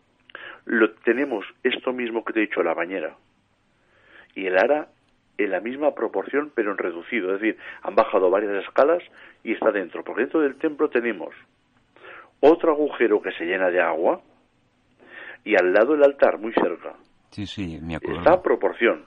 lo, 0.66 0.91
tenemos 0.91 1.45
esto 1.64 1.93
mismo 1.93 2.26
que 2.26 2.34
te 2.34 2.39
he 2.39 2.47
dicho, 2.47 2.64
la 2.64 2.74
bañera. 2.74 3.16
Y 4.36 4.47
el 4.47 4.58
ara 4.58 4.88
en 5.38 5.52
la 5.52 5.60
misma 5.60 5.93
proporción, 5.93 6.52
pero 6.54 6.72
en 6.72 6.78
reducido. 6.78 7.34
Es 7.34 7.41
decir, 7.41 7.58
han 7.84 7.95
bajado 7.95 8.30
varias 8.30 8.64
escalas 8.66 9.04
y 9.43 9.54
está 9.54 9.72
dentro. 9.72 10.04
Porque 10.04 10.22
dentro 10.22 10.41
del 10.41 10.56
templo 10.56 10.89
tenemos 10.89 11.34
otro 12.42 12.74
agujero 12.74 13.22
que 13.22 13.32
se 13.32 13.46
llena 13.46 13.70
de 13.70 13.82
agua 13.82 14.22
y 15.44 15.56
al 15.56 15.72
lado 15.74 15.96
el 15.96 16.04
altar, 16.04 16.38
muy 16.38 16.54
cerca. 16.54 16.94
Sí, 17.32 17.46
sí, 17.48 17.80
me 17.82 17.96
acuerdo. 17.96 18.20
Está 18.20 18.34
a 18.34 18.42
proporción. 18.42 19.06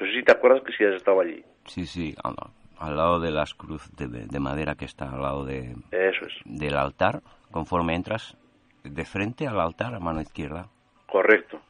No 0.00 0.06
sé 0.06 0.12
si 0.12 0.22
te 0.22 0.32
acuerdas 0.32 0.62
que 0.64 0.72
si 0.72 0.84
has 0.84 0.94
estado 0.94 1.20
allí. 1.20 1.44
Sí, 1.66 1.86
sí, 1.86 2.14
al, 2.24 2.34
al 2.78 2.96
lado 2.96 3.20
de 3.20 3.30
las 3.30 3.54
cruz 3.54 3.88
de, 3.96 4.06
de 4.08 4.40
madera 4.40 4.74
que 4.74 4.86
está 4.86 5.10
al 5.10 5.20
lado 5.20 5.44
de, 5.44 5.74
Eso 5.92 6.26
es. 6.26 6.32
del 6.44 6.76
altar, 6.76 7.20
conforme 7.50 7.94
entras 7.94 8.36
de 8.82 9.04
frente 9.04 9.46
al 9.46 9.60
altar 9.60 9.94
a 9.94 10.00
mano 10.00 10.20
izquierda. 10.20 10.66
Correcto, 11.06 11.60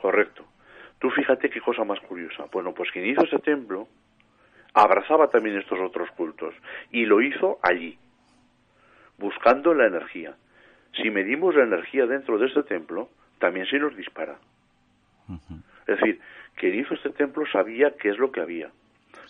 correcto. 0.00 0.44
Tú 0.98 1.10
fíjate 1.10 1.50
qué 1.50 1.60
cosa 1.60 1.84
más 1.84 2.00
curiosa. 2.00 2.44
Bueno, 2.52 2.72
pues 2.72 2.90
quien 2.90 3.04
hizo 3.06 3.24
ese 3.24 3.38
templo 3.38 3.86
abrazaba 4.72 5.28
también 5.28 5.58
estos 5.58 5.78
otros 5.80 6.08
cultos 6.16 6.54
y 6.90 7.04
lo 7.04 7.20
hizo 7.20 7.58
allí, 7.62 7.98
buscando 9.18 9.74
la 9.74 9.86
energía. 9.86 10.34
Si 10.94 11.10
medimos 11.10 11.54
la 11.54 11.64
energía 11.64 12.06
dentro 12.06 12.38
de 12.38 12.46
este 12.46 12.62
templo, 12.62 13.08
también 13.38 13.66
se 13.66 13.78
nos 13.78 13.96
dispara. 13.96 14.36
Es 15.86 15.98
decir, 15.98 16.20
quien 16.54 16.78
hizo 16.78 16.94
este 16.94 17.10
templo 17.10 17.44
sabía 17.50 17.92
qué 17.98 18.10
es 18.10 18.18
lo 18.18 18.30
que 18.30 18.40
había. 18.40 18.70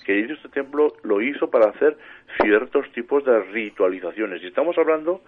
Quien 0.05 0.25
hizo 0.25 0.35
este 0.35 0.49
templo 0.49 0.93
lo 1.03 1.23
hizo 1.23 1.51
para 1.51 1.71
hacer 1.71 1.97
ciertos 2.43 2.91
tipos 2.93 3.25
de 3.25 3.41
ritualizaciones. 3.45 4.43
Y 4.43 4.49
estamos 4.49 4.77
hablando 4.77 5.23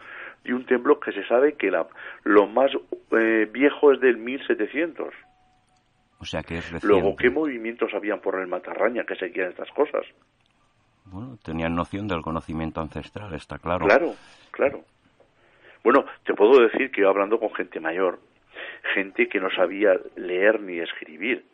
de 0.44 0.54
un 0.54 0.66
templo 0.66 1.00
que 1.00 1.12
se 1.12 1.26
sabe 1.26 1.54
que 1.54 1.70
la, 1.70 1.86
lo 2.24 2.46
más 2.46 2.70
eh, 3.18 3.48
viejo 3.50 3.92
es 3.92 4.00
del 4.00 4.18
1700. 4.18 5.14
O 6.18 6.24
sea 6.24 6.42
que 6.42 6.58
es 6.58 6.70
reciente. 6.70 6.86
Luego, 6.86 7.16
¿qué 7.16 7.30
movimientos 7.30 7.92
habían 7.94 8.20
por 8.20 8.40
el 8.40 8.46
Matarraña 8.46 9.04
que 9.04 9.16
seguían 9.16 9.50
estas 9.50 9.70
cosas? 9.70 10.06
Bueno, 11.06 11.36
tenían 11.42 11.74
noción 11.74 12.08
del 12.08 12.22
conocimiento 12.22 12.80
ancestral, 12.80 13.32
está 13.34 13.58
claro. 13.58 13.86
Claro, 13.86 14.14
claro. 14.50 14.84
Bueno, 15.84 16.04
te 16.24 16.34
puedo 16.34 16.60
decir 16.60 16.90
que 16.90 17.02
yo 17.02 17.08
hablando 17.08 17.38
con 17.38 17.54
gente 17.54 17.78
mayor, 17.78 18.18
gente 18.94 19.28
que 19.28 19.38
no 19.38 19.48
sabía 19.50 19.92
leer 20.16 20.60
ni 20.60 20.80
escribir, 20.80 21.44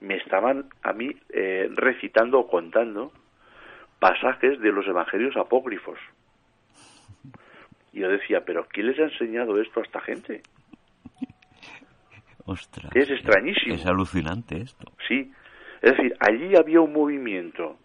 me 0.00 0.16
estaban 0.16 0.66
a 0.82 0.92
mí 0.92 1.10
eh, 1.30 1.68
recitando 1.74 2.38
o 2.38 2.46
contando 2.46 3.12
pasajes 3.98 4.60
de 4.60 4.70
los 4.70 4.86
evangelios 4.86 5.36
apócrifos. 5.36 5.98
Y 7.92 8.00
yo 8.00 8.08
decía, 8.08 8.42
pero 8.44 8.66
¿quién 8.68 8.86
les 8.86 8.98
ha 9.00 9.04
enseñado 9.04 9.60
esto 9.60 9.80
a 9.80 9.82
esta 9.82 10.00
gente? 10.02 10.42
Ostras. 12.46 12.94
Es 12.94 13.10
extrañísimo. 13.10 13.74
Es 13.74 13.86
alucinante 13.86 14.58
esto. 14.60 14.92
Sí. 15.08 15.32
Es 15.82 15.96
decir, 15.96 16.14
allí 16.20 16.54
había 16.56 16.80
un 16.80 16.92
movimiento 16.92 17.76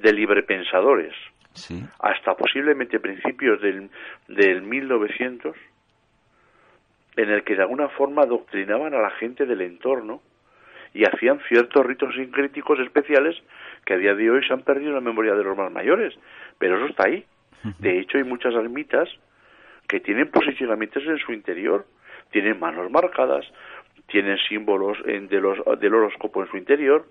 de 0.00 0.12
librepensadores 0.12 1.14
Sí. 1.52 1.82
hasta 1.98 2.34
posiblemente 2.36 3.00
principios 3.00 3.60
del, 3.60 3.90
del 4.28 4.62
1900 4.62 5.56
en 7.16 7.28
el 7.30 7.42
que 7.42 7.56
de 7.56 7.62
alguna 7.62 7.88
forma 7.88 8.22
adoctrinaban 8.22 8.94
a 8.94 9.00
la 9.02 9.10
gente 9.10 9.46
del 9.46 9.60
entorno 9.62 10.22
y 10.94 11.04
hacían 11.04 11.40
ciertos 11.48 11.84
ritos 11.84 12.14
sincréticos 12.14 12.78
especiales 12.80 13.36
que 13.84 13.94
a 13.94 13.96
día 13.98 14.14
de 14.14 14.30
hoy 14.30 14.44
se 14.46 14.52
han 14.52 14.62
perdido 14.62 14.90
en 14.90 14.94
la 14.96 15.00
memoria 15.00 15.34
de 15.34 15.42
los 15.44 15.56
más 15.56 15.70
mayores, 15.72 16.14
pero 16.58 16.76
eso 16.76 16.86
está 16.86 17.06
ahí. 17.06 17.24
De 17.78 17.98
hecho, 17.98 18.16
hay 18.18 18.24
muchas 18.24 18.54
ermitas 18.54 19.08
que 19.88 20.00
tienen 20.00 20.30
posicionamientos 20.30 21.02
en 21.04 21.18
su 21.18 21.32
interior, 21.32 21.84
tienen 22.30 22.58
manos 22.58 22.90
marcadas, 22.90 23.44
tienen 24.06 24.38
símbolos 24.48 24.98
en- 25.04 25.28
de 25.28 25.40
los, 25.40 25.58
del 25.80 25.94
horóscopo 25.94 26.42
en 26.42 26.50
su 26.50 26.56
interior, 26.56 27.04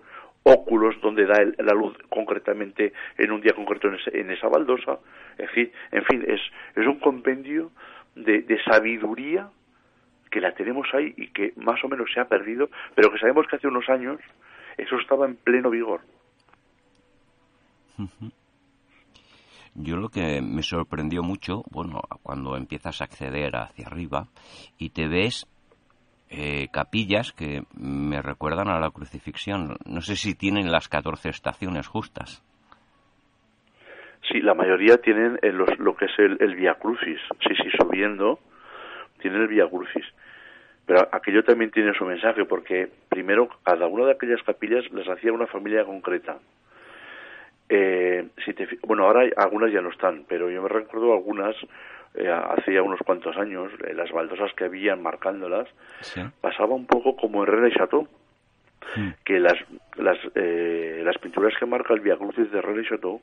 óculos 0.43 0.95
donde 1.01 1.25
da 1.25 1.41
el- 1.41 1.55
la 1.59 1.73
luz 1.73 1.95
concretamente 2.09 2.93
en 3.17 3.31
un 3.31 3.41
día 3.41 3.53
concreto 3.53 3.87
en, 3.89 3.95
ese- 3.95 4.19
en 4.19 4.31
esa 4.31 4.47
baldosa. 4.47 4.99
En 5.37 5.47
fin, 5.49 5.71
en 5.91 6.03
fin 6.05 6.23
es, 6.27 6.41
es 6.75 6.87
un 6.87 6.99
compendio 6.99 7.71
de, 8.15 8.41
de 8.41 8.61
sabiduría 8.63 9.49
que 10.31 10.41
la 10.41 10.53
tenemos 10.53 10.87
ahí 10.93 11.13
y 11.17 11.27
que 11.29 11.53
más 11.57 11.83
o 11.83 11.87
menos 11.87 12.11
se 12.13 12.19
ha 12.19 12.27
perdido, 12.27 12.69
pero 12.95 13.11
que 13.11 13.17
sabemos 13.19 13.47
que 13.47 13.55
hace 13.55 13.67
unos 13.67 13.87
años 13.89 14.19
eso 14.77 14.95
estaba 14.97 15.25
en 15.25 15.35
pleno 15.35 15.69
vigor. 15.69 16.01
Yo 19.75 19.97
lo 19.97 20.09
que 20.09 20.41
me 20.41 20.63
sorprendió 20.63 21.21
mucho, 21.23 21.63
bueno, 21.71 22.01
cuando 22.23 22.55
empiezas 22.57 23.01
a 23.01 23.05
acceder 23.05 23.55
hacia 23.55 23.87
arriba 23.87 24.27
y 24.77 24.89
te 24.89 25.07
ves 25.07 25.47
eh, 26.29 26.67
capillas 26.71 27.31
que 27.33 27.63
me 27.75 28.21
recuerdan 28.21 28.69
a 28.69 28.79
la 28.79 28.91
crucifixión. 28.91 29.77
No 29.85 30.01
sé 30.01 30.15
si 30.15 30.35
tienen 30.35 30.71
las 30.71 30.87
14 30.89 31.29
estaciones 31.29 31.87
justas. 31.87 32.43
Sí, 34.31 34.41
la 34.41 34.53
mayoría 34.53 34.97
tienen 34.97 35.39
eh, 35.41 35.51
los- 35.51 35.77
lo 35.79 35.95
que 35.95 36.05
es 36.05 36.11
el, 36.19 36.37
el 36.39 36.55
Via 36.55 36.75
Crucis. 36.75 37.19
Sí, 37.41 37.55
sí, 37.55 37.69
subiendo, 37.79 38.39
tienen 39.21 39.41
el 39.41 39.47
Via 39.47 39.67
Crucis. 39.67 40.05
Pero 40.85 41.07
aquello 41.11 41.43
también 41.43 41.71
tiene 41.71 41.93
su 41.93 42.05
mensaje, 42.05 42.45
porque 42.45 42.89
primero 43.09 43.47
cada 43.63 43.87
una 43.87 44.05
de 44.05 44.11
aquellas 44.13 44.41
capillas 44.43 44.83
las 44.91 45.07
hacía 45.07 45.31
una 45.33 45.47
familia 45.47 45.83
concreta. 45.85 46.37
Eh, 47.69 48.27
si 48.43 48.53
te 48.53 48.67
bueno, 48.87 49.05
ahora 49.05 49.29
algunas 49.37 49.71
ya 49.71 49.81
no 49.81 49.89
están, 49.89 50.25
pero 50.27 50.49
yo 50.49 50.61
me 50.63 50.69
recuerdo 50.69 51.13
algunas, 51.13 51.55
eh, 52.15 52.29
hace 52.29 52.73
ya 52.73 52.81
unos 52.81 52.99
cuantos 53.05 53.35
años, 53.37 53.71
eh, 53.87 53.93
las 53.93 54.11
baldosas 54.11 54.51
que 54.55 54.65
habían 54.65 55.01
marcándolas, 55.01 55.67
Sí. 56.01 56.21
pasaba 56.41 56.73
un 56.75 56.85
poco 56.85 57.15
como 57.15 57.43
en 57.43 57.47
René 57.51 57.71
Chateau, 57.75 58.07
Mm. 58.95 59.09
que 59.25 59.39
las, 59.39 59.55
las, 59.97 60.17
eh, 60.35 61.01
las 61.03 61.17
pinturas 61.19 61.53
que 61.59 61.65
marca 61.65 61.93
el 61.93 61.99
Via 61.99 62.17
Crucis 62.17 62.49
de 62.51 62.61
René 62.61 62.87
Chateau 62.87 63.21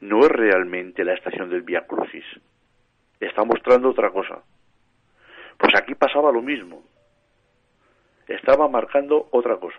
no 0.00 0.20
es 0.20 0.28
realmente 0.30 1.02
la 1.04 1.14
estación 1.14 1.48
del 1.50 1.62
Via 1.62 1.86
Crucis. 1.86 2.24
Está 3.18 3.42
mostrando 3.44 3.88
otra 3.90 4.10
cosa. 4.10 4.42
Pues 5.58 5.74
aquí 5.74 5.94
pasaba 5.94 6.30
lo 6.30 6.42
mismo. 6.42 6.82
Estaba 8.28 8.68
marcando 8.68 9.28
otra 9.32 9.56
cosa. 9.56 9.78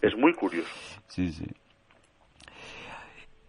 Es 0.00 0.16
muy 0.16 0.34
curioso. 0.34 0.68
Sí, 1.08 1.30
sí. 1.32 1.46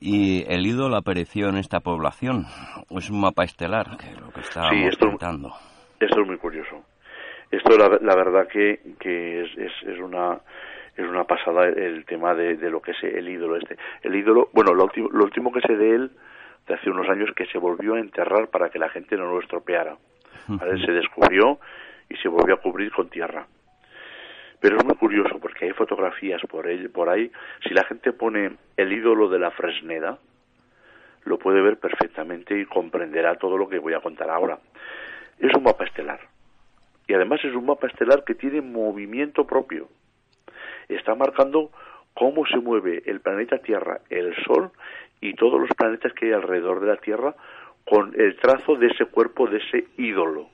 ¿Y 0.05 0.43
el 0.51 0.65
ídolo 0.65 0.97
apareció 0.97 1.47
en 1.47 1.55
esta 1.55 1.79
población? 1.79 2.45
¿O 2.89 2.99
es 2.99 3.09
un 3.09 3.21
mapa 3.21 3.45
estelar? 3.45 3.95
Que 3.97 4.07
es 4.11 4.19
lo 4.19 4.31
que 4.31 4.41
estábamos 4.41 4.75
Sí, 4.75 4.83
esto- 4.87 5.07
contando. 5.07 5.53
Esto 5.99 6.21
es 6.21 6.27
muy 6.27 6.37
curioso. 6.37 6.83
Esto 7.49 7.77
la, 7.77 7.87
la 8.01 8.15
verdad 8.15 8.47
que, 8.47 8.81
que 8.99 9.43
es, 9.43 9.57
es, 9.57 9.71
es 9.87 9.99
una 9.99 10.39
es 10.97 11.07
una 11.07 11.23
pasada 11.23 11.65
el 11.69 12.03
tema 12.05 12.35
de, 12.35 12.55
de 12.57 12.69
lo 12.69 12.81
que 12.81 12.91
es 12.91 13.03
el 13.03 13.27
ídolo 13.29 13.55
este. 13.55 13.77
El 14.03 14.13
ídolo, 14.15 14.49
bueno, 14.53 14.73
lo 14.73 14.83
último, 14.83 15.09
lo 15.11 15.23
último 15.23 15.51
que 15.53 15.61
sé 15.61 15.75
de 15.75 15.95
él 15.95 16.11
de 16.67 16.73
hace 16.75 16.89
unos 16.89 17.07
años 17.09 17.29
que 17.35 17.45
se 17.47 17.57
volvió 17.57 17.95
a 17.95 17.99
enterrar 17.99 18.49
para 18.49 18.69
que 18.69 18.79
la 18.79 18.89
gente 18.89 19.15
no 19.15 19.25
lo 19.27 19.39
estropeara. 19.39 19.95
¿vale? 20.49 20.85
Se 20.85 20.91
descubrió 20.91 21.59
y 22.09 22.15
se 22.17 22.27
volvió 22.27 22.55
a 22.55 22.61
cubrir 22.61 22.91
con 22.91 23.07
tierra. 23.09 23.47
Pero 24.63 24.77
es 24.77 24.85
muy 24.85 24.95
curioso 24.95 25.39
porque 25.41 25.65
hay 25.65 25.71
fotografías 25.73 26.41
por, 26.43 26.69
él, 26.69 26.89
por 26.89 27.09
ahí. 27.09 27.29
Si 27.67 27.73
la 27.73 27.83
gente 27.83 28.13
pone 28.13 28.55
el 28.77 28.93
ídolo 28.93 29.27
de 29.27 29.37
la 29.37 29.51
Fresneda, 29.51 30.17
lo 31.25 31.37
puede 31.37 31.61
ver 31.61 31.79
perfectamente 31.79 32.57
y 32.57 32.63
comprenderá 32.63 33.35
todo 33.35 33.57
lo 33.57 33.67
que 33.67 33.77
voy 33.77 33.93
a 33.93 33.99
contar 33.99 34.29
ahora. 34.29 34.57
Es 35.37 35.53
un 35.53 35.63
mapa 35.63 35.83
estelar. 35.83 36.21
Y 37.09 37.13
además 37.13 37.41
es 37.43 37.53
un 37.53 37.65
mapa 37.65 37.87
estelar 37.87 38.23
que 38.23 38.35
tiene 38.35 38.61
movimiento 38.61 39.45
propio. 39.45 39.89
Está 40.87 41.13
marcando 41.13 41.69
cómo 42.13 42.45
se 42.45 42.55
mueve 42.55 43.03
el 43.05 43.19
planeta 43.19 43.57
Tierra, 43.57 43.99
el 44.09 44.33
Sol 44.45 44.71
y 45.19 45.33
todos 45.33 45.59
los 45.59 45.71
planetas 45.71 46.13
que 46.13 46.27
hay 46.27 46.31
alrededor 46.31 46.79
de 46.79 46.87
la 46.87 46.95
Tierra 46.95 47.35
con 47.83 48.13
el 48.17 48.37
trazo 48.37 48.77
de 48.77 48.87
ese 48.87 49.07
cuerpo, 49.07 49.45
de 49.45 49.57
ese 49.57 49.87
ídolo. 49.97 50.47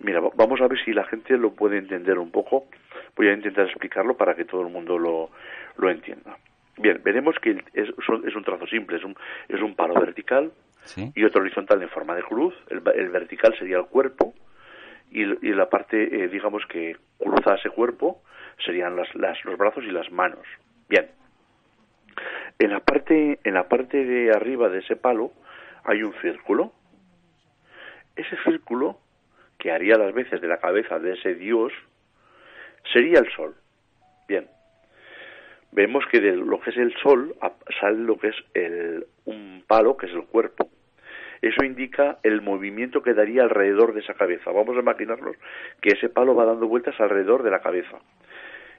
Mira, 0.00 0.20
va- 0.20 0.30
vamos 0.34 0.60
a 0.60 0.68
ver 0.68 0.78
si 0.84 0.92
la 0.92 1.04
gente 1.04 1.36
lo 1.38 1.52
puede 1.54 1.78
entender 1.78 2.18
un 2.18 2.30
poco. 2.30 2.66
Voy 3.16 3.28
a 3.28 3.32
intentar 3.32 3.66
explicarlo 3.66 4.16
para 4.16 4.34
que 4.34 4.44
todo 4.44 4.60
el 4.62 4.72
mundo 4.72 4.98
lo, 4.98 5.30
lo 5.76 5.90
entienda. 5.90 6.36
Bien, 6.76 7.00
veremos 7.04 7.36
que 7.40 7.50
es, 7.72 7.88
es 7.88 8.34
un 8.36 8.44
trazo 8.44 8.66
simple, 8.66 8.96
es 8.96 9.04
un, 9.04 9.14
es 9.48 9.60
un 9.62 9.74
palo 9.76 9.94
vertical 9.94 10.50
¿Sí? 10.84 11.12
y 11.14 11.24
otro 11.24 11.40
horizontal 11.42 11.80
en 11.82 11.88
forma 11.88 12.14
de 12.16 12.22
cruz. 12.24 12.54
El, 12.68 12.82
el 12.96 13.08
vertical 13.10 13.54
sería 13.56 13.76
el 13.78 13.86
cuerpo 13.86 14.34
y, 15.12 15.22
y 15.22 15.52
la 15.52 15.68
parte, 15.70 16.24
eh, 16.24 16.28
digamos, 16.28 16.66
que 16.66 16.96
cruza 17.18 17.54
ese 17.54 17.70
cuerpo 17.70 18.22
serían 18.64 18.96
las, 18.96 19.12
las- 19.14 19.44
los 19.44 19.56
brazos 19.56 19.84
y 19.84 19.90
las 19.92 20.10
manos. 20.10 20.44
Bien. 20.88 21.08
En 22.58 22.70
la 22.70 22.80
parte, 22.80 23.38
en 23.44 23.54
la 23.54 23.68
parte 23.68 24.04
de 24.04 24.30
arriba 24.32 24.68
de 24.68 24.78
ese 24.80 24.96
palo 24.96 25.32
hay 25.84 26.02
un 26.02 26.12
círculo. 26.20 26.72
Ese 28.16 28.36
círculo, 28.44 28.98
que 29.64 29.72
haría 29.72 29.96
las 29.96 30.12
veces 30.12 30.42
de 30.42 30.46
la 30.46 30.58
cabeza 30.58 30.98
de 30.98 31.14
ese 31.14 31.36
dios, 31.36 31.72
sería 32.92 33.18
el 33.18 33.32
sol. 33.32 33.54
Bien. 34.28 34.46
Vemos 35.72 36.04
que 36.12 36.20
de 36.20 36.36
lo 36.36 36.60
que 36.60 36.68
es 36.68 36.76
el 36.76 36.94
sol 37.02 37.34
sale 37.80 37.96
lo 37.96 38.18
que 38.18 38.28
es 38.28 38.36
el, 38.52 39.06
un 39.24 39.64
palo, 39.66 39.96
que 39.96 40.04
es 40.04 40.12
el 40.12 40.26
cuerpo. 40.26 40.68
Eso 41.40 41.64
indica 41.64 42.18
el 42.22 42.42
movimiento 42.42 43.02
que 43.02 43.14
daría 43.14 43.42
alrededor 43.42 43.94
de 43.94 44.00
esa 44.00 44.12
cabeza. 44.12 44.52
Vamos 44.52 44.76
a 44.76 44.80
imaginarnos 44.80 45.34
que 45.80 45.94
ese 45.96 46.10
palo 46.10 46.34
va 46.34 46.44
dando 46.44 46.68
vueltas 46.68 47.00
alrededor 47.00 47.42
de 47.42 47.50
la 47.50 47.62
cabeza. 47.62 47.96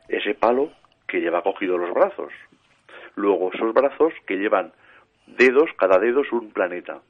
Ese 0.07 0.36
palo 0.36 0.71
que 1.07 1.19
lleva 1.19 1.41
cogido 1.41 1.79
los 1.79 1.95
brazos. 1.95 2.31
Luego 3.15 3.51
esos 3.51 3.73
brazos 3.73 4.13
que 4.27 4.38
llevan 4.38 4.71
dedos, 5.25 5.71
cada 5.79 5.97
dedo 5.97 6.21
es 6.21 6.31
un 6.31 6.51
planeta. 6.51 7.01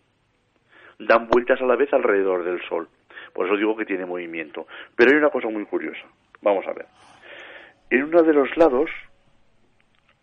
Dan 0.97 1.27
vueltas 1.27 1.61
a 1.61 1.65
la 1.65 1.75
vez 1.75 1.91
alrededor 1.91 2.45
del 2.45 2.61
Sol. 2.69 2.87
Por 3.35 3.47
eso 3.47 3.57
digo 3.57 3.75
que 3.75 3.85
tiene 3.85 4.05
movimiento. 4.05 4.65
Pero 4.95 5.11
hay 5.11 5.17
una 5.17 5.29
cosa 5.29 5.49
muy 5.49 5.65
curiosa. 5.65 6.05
Vamos 6.41 6.65
a 6.65 6.71
ver. 6.71 6.85
En 7.89 8.05
uno 8.05 8.23
de 8.23 8.33
los 8.33 8.55
lados 8.55 8.89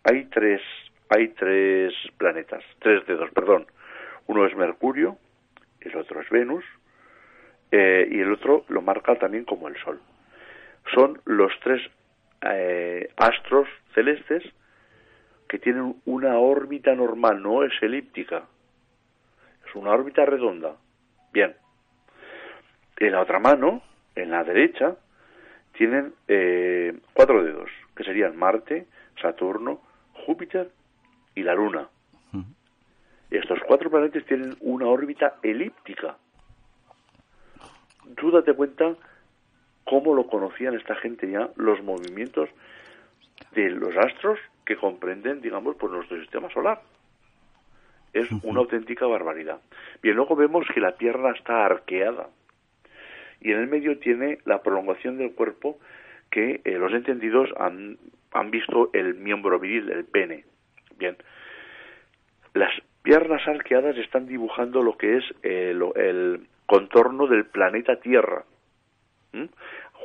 hay 0.03 0.25
tres, 0.25 0.61
hay 1.09 1.27
tres 1.29 1.93
planetas, 2.17 2.63
tres 2.79 3.05
dedos, 3.05 3.29
perdón. 3.29 3.67
Uno 4.25 4.47
es 4.47 4.55
Mercurio, 4.55 5.17
el 5.79 5.95
otro 5.95 6.21
es 6.21 6.29
Venus, 6.31 6.65
eh, 7.71 8.07
y 8.09 8.19
el 8.19 8.33
otro 8.33 8.65
lo 8.67 8.81
marca 8.81 9.15
también 9.15 9.45
como 9.45 9.67
el 9.67 9.77
Sol. 9.77 10.01
Son 10.95 11.21
los 11.25 11.51
tres 11.61 11.81
eh, 12.41 13.09
astros 13.15 13.67
celestes 13.93 14.43
que 15.47 15.59
tienen 15.59 15.95
una 16.05 16.39
órbita 16.39 16.95
normal, 16.95 17.43
no 17.43 17.63
es 17.63 17.73
elíptica, 17.83 18.43
es 19.67 19.75
una 19.75 19.91
órbita 19.91 20.25
redonda. 20.25 20.77
Bien, 21.31 21.55
en 22.97 23.11
la 23.11 23.21
otra 23.21 23.39
mano, 23.39 23.81
en 24.15 24.31
la 24.31 24.43
derecha, 24.43 24.95
tienen 25.73 26.13
eh, 26.27 26.97
cuatro 27.13 27.43
dedos, 27.43 27.69
que 27.95 28.03
serían 28.03 28.37
Marte, 28.37 28.87
Saturno, 29.21 29.81
Júpiter 30.25 30.71
y 31.35 31.43
la 31.43 31.55
Luna. 31.55 31.87
Estos 33.31 33.59
cuatro 33.65 33.89
planetas 33.89 34.23
tienen 34.25 34.55
una 34.59 34.85
órbita 34.85 35.37
elíptica. 35.41 36.17
Tú 38.15 38.29
date 38.29 38.53
cuenta 38.53 38.95
cómo 39.85 40.13
lo 40.13 40.27
conocían 40.27 40.75
esta 40.75 40.95
gente 40.95 41.27
ya, 41.27 41.49
los 41.55 41.81
movimientos 41.81 42.47
de 43.55 43.71
los 43.71 43.97
astros 43.97 44.39
que 44.65 44.75
comprenden, 44.75 45.41
digamos, 45.41 45.75
por 45.77 45.89
nuestro 45.89 46.19
sistema 46.19 46.47
solar. 46.51 46.81
Es 48.13 48.31
una 48.43 48.59
auténtica 48.59 49.07
barbaridad. 49.07 49.59
Bien, 50.03 50.15
luego 50.15 50.35
vemos 50.35 50.67
que 50.71 50.79
la 50.79 50.95
Tierra 50.95 51.31
está 51.31 51.65
arqueada 51.65 52.29
y 53.43 53.51
en 53.51 53.59
el 53.59 53.67
medio 53.67 53.99
tiene 53.99 54.39
la 54.45 54.63
prolongación 54.63 55.17
del 55.17 55.33
cuerpo 55.33 55.77
que 56.31 56.61
eh, 56.63 56.71
los 56.77 56.93
entendidos 56.93 57.49
han, 57.59 57.97
han 58.31 58.49
visto 58.49 58.89
el 58.93 59.15
miembro 59.15 59.59
viril, 59.59 59.91
el 59.91 60.05
pene. 60.05 60.45
Bien, 60.97 61.17
las 62.53 62.71
piernas 63.03 63.45
arqueadas 63.47 63.97
están 63.97 64.27
dibujando 64.27 64.81
lo 64.81 64.97
que 64.97 65.17
es 65.17 65.25
eh, 65.43 65.77
el 65.95 66.47
contorno 66.65 67.27
del 67.27 67.45
planeta 67.45 67.99
Tierra, 67.99 68.45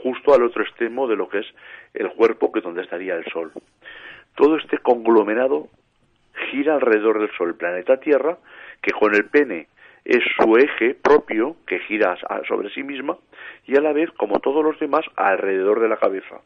justo 0.02 0.34
al 0.34 0.42
otro 0.42 0.62
extremo 0.62 1.06
de 1.06 1.16
lo 1.16 1.28
que 1.28 1.38
es 1.38 1.46
el 1.94 2.10
cuerpo, 2.10 2.50
que 2.50 2.58
es 2.58 2.64
donde 2.64 2.82
estaría 2.82 3.14
el 3.14 3.24
Sol. 3.26 3.52
Todo 4.34 4.56
este 4.56 4.78
conglomerado 4.78 5.68
gira 6.50 6.74
alrededor 6.74 7.20
del 7.20 7.30
Sol, 7.36 7.48
el 7.48 7.54
planeta 7.54 7.98
Tierra, 8.00 8.38
que 8.82 8.92
con 8.92 9.14
el 9.14 9.26
pene 9.26 9.68
es 10.04 10.22
su 10.36 10.56
eje 10.56 10.94
propio, 10.94 11.56
que 11.66 11.80
gira 11.80 12.16
sobre 12.46 12.70
sí 12.70 12.82
misma, 12.82 13.18
y 13.66 13.76
a 13.76 13.80
la 13.80 13.92
vez, 13.92 14.10
como 14.12 14.40
todos 14.40 14.64
los 14.64 14.78
demás, 14.78 15.04
alrededor 15.16 15.80
de 15.80 15.88
la 15.88 15.96
cabeza. 15.96 16.40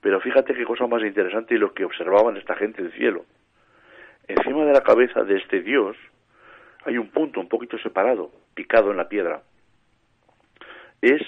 Pero 0.00 0.20
fíjate 0.20 0.54
qué 0.54 0.64
cosa 0.64 0.86
más 0.86 1.02
interesante 1.02 1.54
y 1.54 1.58
lo 1.58 1.72
que 1.72 1.84
observaban 1.84 2.36
esta 2.36 2.54
gente 2.56 2.82
del 2.82 2.92
cielo. 2.92 3.24
Encima 4.28 4.64
de 4.64 4.72
la 4.72 4.82
cabeza 4.82 5.24
de 5.24 5.36
este 5.36 5.62
dios 5.62 5.96
hay 6.84 6.98
un 6.98 7.08
punto 7.08 7.40
un 7.40 7.48
poquito 7.48 7.78
separado, 7.78 8.30
picado 8.54 8.90
en 8.90 8.98
la 8.98 9.08
piedra. 9.08 9.42
Es 11.00 11.22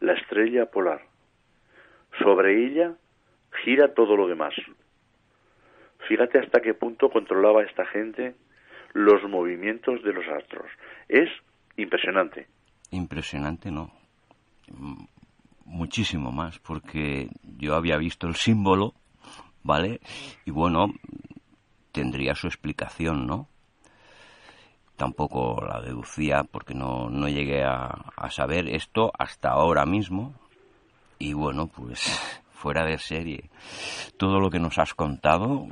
la 0.00 0.14
estrella 0.14 0.66
polar. 0.66 1.02
Sobre 2.18 2.64
ella 2.64 2.94
gira 3.64 3.94
todo 3.94 4.16
lo 4.16 4.28
demás. 4.28 4.54
Fíjate 6.08 6.38
hasta 6.38 6.60
qué 6.60 6.74
punto 6.74 7.10
controlaba 7.10 7.62
esta 7.62 7.86
gente 7.86 8.34
los 8.92 9.22
movimientos 9.28 10.02
de 10.02 10.12
los 10.12 10.24
astros. 10.28 10.66
Es 11.08 11.28
impresionante. 11.76 12.46
Impresionante, 12.90 13.70
no. 13.70 13.90
Muchísimo 15.64 16.32
más, 16.32 16.58
porque 16.58 17.28
yo 17.58 17.74
había 17.74 17.96
visto 17.96 18.26
el 18.26 18.34
símbolo, 18.34 18.94
¿vale? 19.62 20.00
Y 20.44 20.50
bueno, 20.50 20.92
tendría 21.92 22.34
su 22.34 22.46
explicación, 22.46 23.26
¿no? 23.26 23.48
Tampoco 24.96 25.64
la 25.66 25.80
deducía 25.80 26.44
porque 26.44 26.74
no, 26.74 27.08
no 27.08 27.28
llegué 27.28 27.64
a, 27.64 27.86
a 28.16 28.30
saber 28.30 28.68
esto 28.68 29.10
hasta 29.18 29.50
ahora 29.50 29.86
mismo. 29.86 30.34
Y 31.18 31.32
bueno, 31.32 31.68
pues 31.68 32.42
fuera 32.52 32.84
de 32.84 32.98
serie. 32.98 33.50
Todo 34.16 34.38
lo 34.38 34.50
que 34.50 34.60
nos 34.60 34.78
has 34.78 34.94
contado 34.94 35.66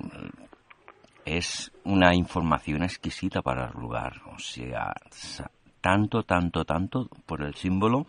es 1.25 1.73
una 1.85 2.15
información 2.15 2.83
exquisita 2.83 3.43
para 3.43 3.67
el 3.67 3.81
lugar. 3.81 4.21
O 4.35 4.39
sea, 4.39 4.93
tanto, 5.81 6.23
tanto, 6.23 6.65
tanto 6.65 7.09
por 7.27 7.43
el 7.43 7.55
símbolo. 7.55 8.07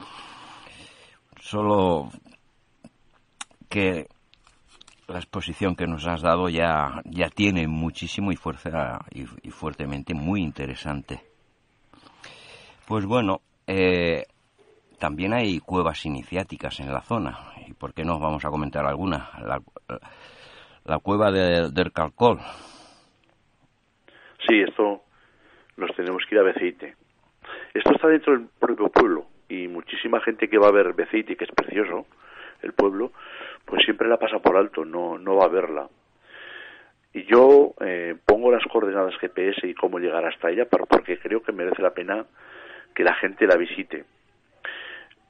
Solo 1.40 2.10
que 3.70 4.08
la 5.08 5.20
exposición 5.20 5.76
que 5.76 5.88
nos 5.88 6.08
has 6.08 6.22
dado 6.22 6.50
ya, 6.50 7.02
ya 7.06 7.30
tiene 7.30 7.68
muchísimo 7.68 8.32
y, 8.32 8.36
fuerza, 8.36 9.00
y, 9.12 9.26
fuertemente 9.50 10.14
muy 10.14 10.42
interesante. 10.42 11.22
Pues 12.88 13.06
bueno, 13.06 13.42
eh, 13.68 14.26
también 15.00 15.34
hay 15.34 15.60
cuevas 15.60 16.06
iniciáticas 16.06 16.80
en 16.80 16.94
la 16.94 17.02
zona. 17.02 17.54
¿Y 17.68 17.74
por 17.74 17.94
qué 17.94 18.04
no? 18.04 18.20
Vamos 18.20 18.44
a 18.46 18.50
comentar 18.50 18.86
alguna. 18.86 19.30
La, 20.84 21.00
cueva 21.00 21.32
de, 21.32 21.72
del 21.72 21.92
Calcol. 21.92 22.40
Sí, 24.48 24.62
esto 24.62 25.02
nos 25.78 25.96
tenemos 25.96 26.26
que 26.26 26.36
ir 26.36 26.42
a 26.42 26.44
Beceite. 26.44 26.96
Esto 27.74 27.92
está 27.94 28.08
dentro 28.08 28.34
del 28.34 28.48
propio 28.60 28.90
pueblo 28.90 29.26
y 29.50 29.68
muchísima 29.68 30.22
gente 30.22 30.48
que 30.48 30.58
va 30.58 30.68
a 30.68 30.72
ver 30.72 30.94
Beceite, 30.94 31.36
que 31.36 31.46
es 31.46 31.52
precioso, 31.52 32.06
el 32.62 32.74
pueblo, 32.74 33.12
pues 33.66 33.84
siempre 33.84 34.08
la 34.08 34.18
pasa 34.18 34.40
por 34.40 34.56
alto, 34.58 34.86
no, 34.86 35.18
no 35.18 35.36
va 35.36 35.46
a 35.46 35.50
verla. 35.50 35.88
Y 37.14 37.24
yo 37.26 37.74
eh, 37.82 38.16
pongo 38.26 38.52
las 38.52 38.64
coordenadas 38.66 39.18
GPS 39.18 39.68
y 39.68 39.74
cómo 39.74 40.00
llegar 40.00 40.26
hasta 40.26 40.50
ella 40.50 40.66
porque 40.66 41.20
creo 41.20 41.44
que 41.44 41.52
merece 41.52 41.82
la 41.82 41.94
pena 41.94 42.26
que 42.96 43.04
la 43.04 43.16
gente 43.16 43.46
la 43.46 43.58
visite. 43.58 44.06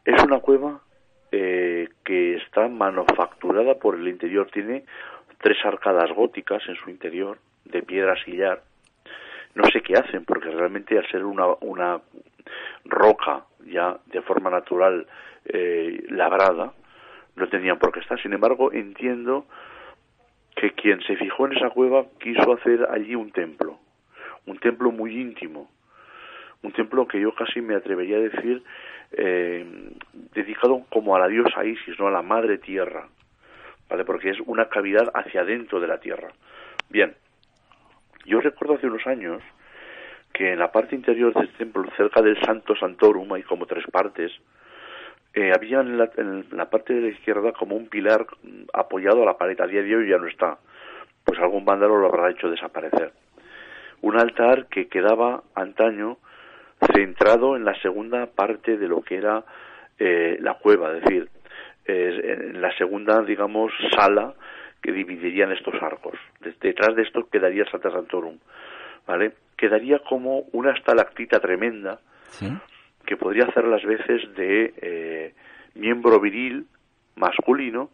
Es 0.06 0.24
una 0.24 0.40
cueva 0.40 0.82
eh, 1.32 1.90
que 2.04 2.36
está 2.36 2.68
manufacturada 2.68 3.76
por 3.76 3.96
el 3.96 4.08
interior, 4.08 4.50
tiene 4.52 4.84
tres 5.40 5.58
arcadas 5.66 6.12
góticas 6.12 6.62
en 6.68 6.76
su 6.76 6.90
interior 6.90 7.40
de 7.66 7.82
piedra 7.82 8.16
sillar. 8.24 8.62
No 9.56 9.66
sé 9.66 9.82
qué 9.82 9.96
hacen 9.96 10.26
porque 10.26 10.50
realmente 10.50 10.98
al 10.98 11.08
ser 11.10 11.26
una, 11.26 11.48
una 11.62 12.02
roca 12.86 13.46
ya 13.66 13.98
de 14.08 14.22
forma 14.22 14.50
natural 14.50 15.08
eh, 15.46 16.04
labrada, 16.10 16.74
no 17.36 17.48
tenían 17.50 17.80
por 17.80 17.92
qué 17.92 18.00
estar. 18.00 18.22
Sin 18.22 18.34
embargo, 18.34 18.72
entiendo 18.72 19.46
que 20.56 20.72
quien 20.72 21.02
se 21.02 21.16
fijó 21.16 21.48
en 21.48 21.58
esa 21.58 21.70
cueva 21.70 22.06
quiso 22.20 22.54
hacer 22.54 22.88
allí 22.92 23.16
un 23.16 23.32
templo, 23.32 23.80
un 24.46 24.58
templo 24.60 24.92
muy 24.92 25.20
íntimo, 25.20 25.70
un 26.64 26.72
templo 26.72 27.08
que 27.08 27.20
yo 27.20 27.34
casi 27.34 27.62
me 27.62 27.76
atrevería 27.76 28.18
a 28.18 28.22
decir 28.22 28.64
eh, 29.12 29.66
dedicado 30.34 30.86
como 30.90 31.16
a 31.16 31.20
la 31.20 31.28
diosa 31.28 31.66
Isis, 31.66 32.00
no 32.00 32.08
a 32.08 32.12
la 32.12 32.22
madre 32.22 32.58
tierra, 32.58 33.08
¿vale? 33.90 34.06
Porque 34.06 34.30
es 34.30 34.40
una 34.46 34.70
cavidad 34.70 35.10
hacia 35.14 35.42
adentro 35.42 35.80
de 35.80 35.88
la 35.88 36.00
tierra. 36.00 36.30
Bien, 36.90 37.16
yo 38.26 38.42
recuerdo 38.42 38.76
hace 38.76 38.88
unos 38.88 39.06
años 39.08 39.42
que 40.34 40.54
en 40.54 40.60
la 40.60 40.72
parte 40.72 40.96
interior 40.96 41.34
del 41.34 41.50
templo, 41.54 41.84
cerca 41.98 42.22
del 42.22 42.40
Santo 42.42 42.76
Santorum, 42.76 43.34
hay 43.34 43.44
como 43.44 43.66
tres 43.66 43.84
partes, 43.92 44.32
eh, 45.34 45.52
había 45.54 45.80
en 45.80 45.98
la, 45.98 46.70
parte 46.70 46.94
de 46.94 47.02
la 47.02 47.08
izquierda 47.08 47.54
como 47.54 47.76
un 47.76 47.88
pilar 47.88 48.26
apoyado 48.74 49.24
a 49.24 49.26
la 49.26 49.38
pared. 49.38 49.60
A 49.62 49.68
día 49.68 49.82
de 49.82 49.96
hoy 49.96 50.10
ya 50.10 50.18
no 50.18 50.28
está. 50.28 50.58
Pues 51.24 51.40
algún 51.40 51.64
vándalo 51.64 51.98
lo 51.98 52.08
habrá 52.08 52.30
hecho 52.30 52.50
desaparecer. 52.50 53.14
Un 54.02 54.20
altar 54.20 54.68
que 54.68 54.88
quedaba 54.88 55.44
antaño 55.56 56.18
centrado 56.94 57.56
en 57.56 57.64
la 57.64 57.80
segunda 57.82 58.26
parte 58.26 58.78
de 58.78 58.88
lo 58.88 59.02
que 59.04 59.16
era 59.16 59.44
eh, 60.00 60.38
la 60.42 60.56
cueva, 60.56 60.98
es 60.98 61.04
decir, 61.04 61.30
en 61.86 62.62
la 62.62 62.76
segunda, 62.78 63.22
digamos, 63.22 63.72
sala 63.96 64.34
que 64.82 64.92
dividirían 64.92 65.52
estos 65.52 65.76
arcos. 65.82 66.18
Detrás 66.60 66.96
de 66.96 67.04
esto 67.04 67.30
quedaría 67.30 67.70
Santa 67.70 67.92
Santorum, 67.92 68.40
¿vale? 69.06 69.34
Quedaría 69.56 70.00
como 70.00 70.40
una 70.54 70.72
estalactita 70.72 71.40
tremenda 71.40 72.00
que 73.06 73.18
podría 73.18 73.46
hacer 73.46 73.66
las 73.66 73.84
veces 73.84 74.34
de 74.36 74.74
eh, 74.82 75.34
miembro 75.76 76.20
viril 76.20 76.66
masculino 77.16 77.90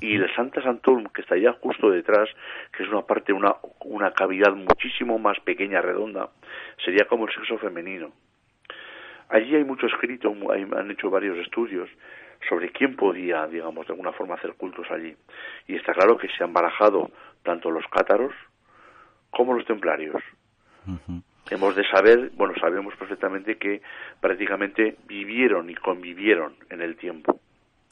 y 0.00 0.16
el 0.16 0.34
Santa 0.34 0.62
Santorum 0.62 1.06
que 1.06 1.22
estaría 1.22 1.52
justo 1.52 1.90
detrás, 1.90 2.28
que 2.76 2.82
es 2.82 2.88
una 2.88 3.02
parte, 3.02 3.32
una, 3.32 3.54
una 3.84 4.10
cavidad 4.12 4.52
muchísimo 4.52 5.18
más 5.18 5.38
pequeña, 5.40 5.80
redonda, 5.80 6.30
sería 6.84 7.06
como 7.06 7.26
el 7.26 7.32
sexo 7.32 7.58
femenino. 7.58 8.10
Allí 9.28 9.54
hay 9.54 9.64
mucho 9.64 9.86
escrito, 9.86 10.34
han 10.76 10.90
hecho 10.90 11.10
varios 11.10 11.38
estudios 11.38 11.88
sobre 12.48 12.70
quién 12.70 12.96
podía, 12.96 13.46
digamos, 13.46 13.86
de 13.86 13.92
alguna 13.92 14.12
forma 14.12 14.34
hacer 14.34 14.54
cultos 14.54 14.86
allí. 14.90 15.14
Y 15.66 15.76
está 15.76 15.92
claro 15.92 16.16
que 16.16 16.28
se 16.28 16.44
han 16.44 16.52
barajado 16.52 17.10
tanto 17.42 17.70
los 17.70 17.84
cátaros 17.88 18.32
como 19.30 19.54
los 19.54 19.66
templarios. 19.66 20.22
Hemos 21.50 21.76
de 21.76 21.84
saber, 21.88 22.30
bueno, 22.34 22.54
sabemos 22.60 22.94
perfectamente 22.96 23.56
que 23.56 23.82
prácticamente 24.20 24.96
vivieron 25.06 25.70
y 25.70 25.74
convivieron 25.74 26.54
en 26.70 26.80
el 26.80 26.96
tiempo. 26.96 27.40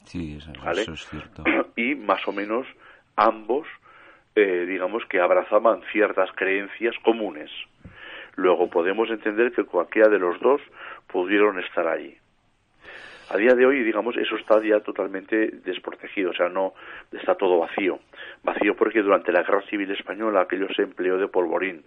Sí, 0.05 0.37
eso, 0.37 0.51
es 0.93 1.05
cierto. 1.07 1.43
Y 1.77 1.95
más 1.95 2.25
o 2.25 2.31
menos 2.31 2.65
ambos, 3.17 3.67
eh, 4.35 4.65
digamos 4.65 5.03
que 5.09 5.19
abrazaban 5.19 5.81
ciertas 5.91 6.29
creencias 6.35 6.95
comunes. 7.03 7.51
Luego 8.35 8.69
podemos 8.69 9.09
entender 9.09 9.51
que 9.51 9.65
cualquiera 9.65 10.07
de 10.09 10.19
los 10.19 10.39
dos 10.39 10.61
pudieron 11.07 11.59
estar 11.59 11.87
allí. 11.87 12.17
A 13.29 13.37
día 13.37 13.55
de 13.55 13.65
hoy, 13.65 13.83
digamos, 13.83 14.15
eso 14.17 14.35
está 14.35 14.61
ya 14.61 14.81
totalmente 14.81 15.47
desprotegido, 15.63 16.29
o 16.29 16.33
sea, 16.33 16.47
no 16.47 16.73
está 17.11 17.35
todo 17.35 17.59
vacío. 17.59 17.99
Vacío 18.43 18.75
porque 18.75 19.01
durante 19.01 19.31
la 19.31 19.41
Guerra 19.41 19.63
Civil 19.63 19.89
Española 19.91 20.41
aquello 20.41 20.67
se 20.75 20.83
empleó 20.83 21.17
de 21.17 21.27
polvorín 21.27 21.83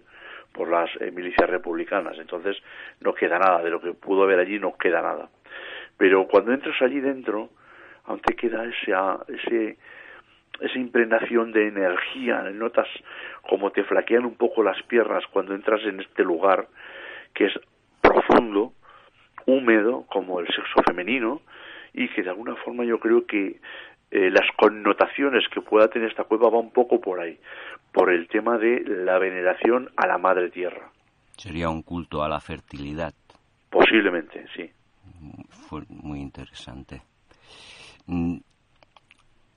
por 0.51 0.69
las 0.69 0.89
eh, 0.99 1.11
milicias 1.11 1.49
republicanas, 1.49 2.17
entonces 2.17 2.57
no 2.99 3.13
queda 3.13 3.39
nada, 3.39 3.63
de 3.63 3.69
lo 3.69 3.79
que 3.79 3.93
pudo 3.93 4.23
haber 4.23 4.39
allí 4.39 4.59
no 4.59 4.75
queda 4.77 5.01
nada. 5.01 5.29
Pero 5.97 6.27
cuando 6.27 6.51
entras 6.51 6.81
allí 6.81 6.99
dentro, 6.99 7.49
aún 8.05 8.19
te 8.19 8.35
queda 8.35 8.65
esa, 8.65 9.19
ese, 9.27 9.77
esa 10.59 10.77
impregnación 10.77 11.53
de 11.53 11.67
energía, 11.67 12.41
notas 12.51 12.87
como 13.47 13.71
te 13.71 13.83
flaquean 13.85 14.25
un 14.25 14.35
poco 14.35 14.61
las 14.61 14.81
piernas 14.83 15.23
cuando 15.31 15.53
entras 15.53 15.81
en 15.85 16.01
este 16.01 16.23
lugar 16.23 16.67
que 17.33 17.45
es 17.45 17.53
profundo, 18.01 18.73
húmedo 19.49 20.05
como 20.07 20.39
el 20.39 20.47
sexo 20.47 20.81
femenino 20.85 21.41
y 21.93 22.07
que 22.09 22.23
de 22.23 22.29
alguna 22.29 22.55
forma 22.57 22.85
yo 22.85 22.99
creo 22.99 23.25
que 23.25 23.59
eh, 24.11 24.29
las 24.31 24.45
connotaciones 24.57 25.43
que 25.53 25.61
pueda 25.61 25.87
tener 25.87 26.09
esta 26.09 26.23
cueva 26.23 26.49
va 26.49 26.59
un 26.59 26.71
poco 26.71 26.99
por 26.99 27.19
ahí, 27.19 27.39
por 27.91 28.11
el 28.11 28.27
tema 28.27 28.57
de 28.57 28.83
la 28.85 29.19
veneración 29.19 29.89
a 29.95 30.07
la 30.07 30.17
madre 30.17 30.49
tierra. 30.49 30.89
Sería 31.37 31.69
un 31.69 31.83
culto 31.83 32.23
a 32.23 32.29
la 32.29 32.39
fertilidad. 32.39 33.13
Posiblemente, 33.69 34.45
sí. 34.55 34.69
Fue 35.67 35.81
muy 35.89 36.19
interesante. 36.19 37.01
Mm, 38.07 38.37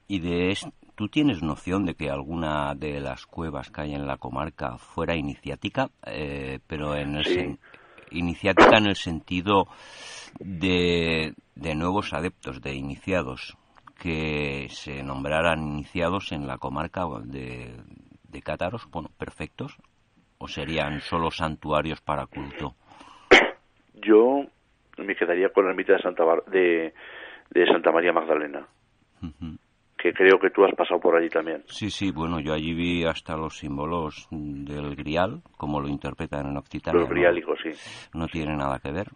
y 0.09 0.21
de 0.21 0.55
¿Tú 0.95 1.09
tienes 1.09 1.43
noción 1.43 1.87
de 1.87 1.95
que 1.95 2.11
alguna 2.11 2.75
de 2.75 3.01
las 3.01 3.27
cuevas 3.27 3.71
que 3.71 3.81
hay 3.81 3.95
en 3.95 4.07
la 4.07 4.19
comarca 4.19 4.77
fuera 4.77 5.17
iniciática, 5.17 5.89
eh, 6.07 6.59
pero 6.67 6.95
en 6.95 7.17
el, 7.17 7.59
iniciática 8.13 8.79
en 8.79 8.87
el 8.87 8.97
sentido 8.97 9.67
de, 10.39 11.35
de 11.55 11.75
nuevos 11.75 12.13
adeptos, 12.13 12.61
de 12.61 12.75
iniciados, 12.75 13.57
que 14.01 14.67
se 14.71 15.03
nombraran 15.03 15.63
iniciados 15.63 16.33
en 16.33 16.47
la 16.47 16.59
comarca 16.59 17.03
de, 17.25 17.77
de 18.29 18.43
Cátaros, 18.43 18.89
bueno, 18.91 19.11
perfectos, 19.19 19.77
o 20.39 20.49
serían 20.49 21.01
solo 21.01 21.31
santuarios 21.31 22.01
para 22.01 22.27
culto? 22.27 22.75
Yo 23.95 24.45
me 24.99 25.15
quedaría 25.15 25.51
con 25.51 25.65
la 25.65 25.71
ermita 25.71 25.93
de 25.93 26.03
Santa, 26.03 26.25
de, 26.49 26.93
de 27.51 27.67
Santa 27.67 27.93
María 27.93 28.13
Magdalena 28.13 28.67
que 30.03 30.13
creo 30.13 30.41
que 30.41 30.51
tú 30.51 30.65
has 30.65 30.75
pasado 30.75 30.99
por 30.99 31.15
allí 31.15 31.29
también. 31.29 31.63
Sí, 31.67 31.89
sí, 31.89 32.11
bueno, 32.11 32.41
yo 32.41 32.53
allí 32.53 32.75
vi 32.75 33.05
hasta 33.05 33.37
los 33.37 33.57
símbolos 33.57 34.27
del 34.33 34.97
grial, 34.97 35.43
como 35.57 35.81
lo 35.81 35.87
interpretan 35.89 36.47
en 36.47 36.57
Occitania. 36.57 37.01
Los 37.01 37.09
griálicos, 37.09 37.61
sí. 37.63 37.71
No 38.13 38.27
tiene 38.27 38.57
nada 38.57 38.81
que 38.81 38.91
ver. 38.91 39.07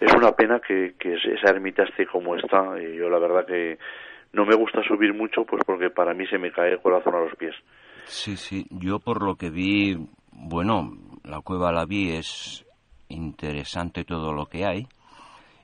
Es 0.00 0.14
una 0.14 0.32
pena 0.32 0.60
que, 0.66 0.94
esa 0.98 1.50
ermita 1.50 1.82
esté 1.82 2.06
como 2.06 2.36
está. 2.36 2.80
Y 2.80 2.96
yo 2.96 3.10
la 3.10 3.18
verdad 3.18 3.44
que 3.44 3.78
no 4.32 4.46
me 4.46 4.56
gusta 4.56 4.82
subir 4.82 5.12
mucho, 5.12 5.44
pues 5.44 5.62
porque 5.66 5.90
para 5.90 6.14
mí 6.14 6.26
se 6.26 6.38
me 6.38 6.50
cae 6.50 6.72
el 6.72 6.80
corazón 6.80 7.14
a 7.14 7.20
los 7.20 7.34
pies. 7.36 7.54
Sí, 8.04 8.38
sí. 8.38 8.66
Yo 8.70 8.98
por 8.98 9.22
lo 9.22 9.34
que 9.34 9.50
vi, 9.50 9.98
bueno, 10.32 10.90
la 11.22 11.42
cueva 11.42 11.70
la 11.70 11.84
vi, 11.84 12.12
es 12.12 12.64
interesante 13.08 14.04
todo 14.04 14.32
lo 14.32 14.46
que 14.46 14.64
hay. 14.64 14.86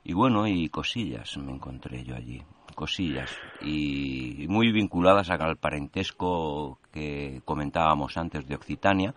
Y 0.03 0.13
bueno, 0.13 0.45
y 0.45 0.69
cosillas 0.69 1.35
me 1.39 1.51
encontré 1.51 2.03
yo 2.03 2.15
allí 2.15 2.43
cosillas 2.73 3.31
y 3.61 4.45
muy 4.47 4.71
vinculadas 4.71 5.29
al 5.29 5.57
parentesco 5.57 6.79
que 6.91 7.41
comentábamos 7.45 8.17
antes 8.17 8.45
de 8.47 8.55
Occitania. 8.55 9.13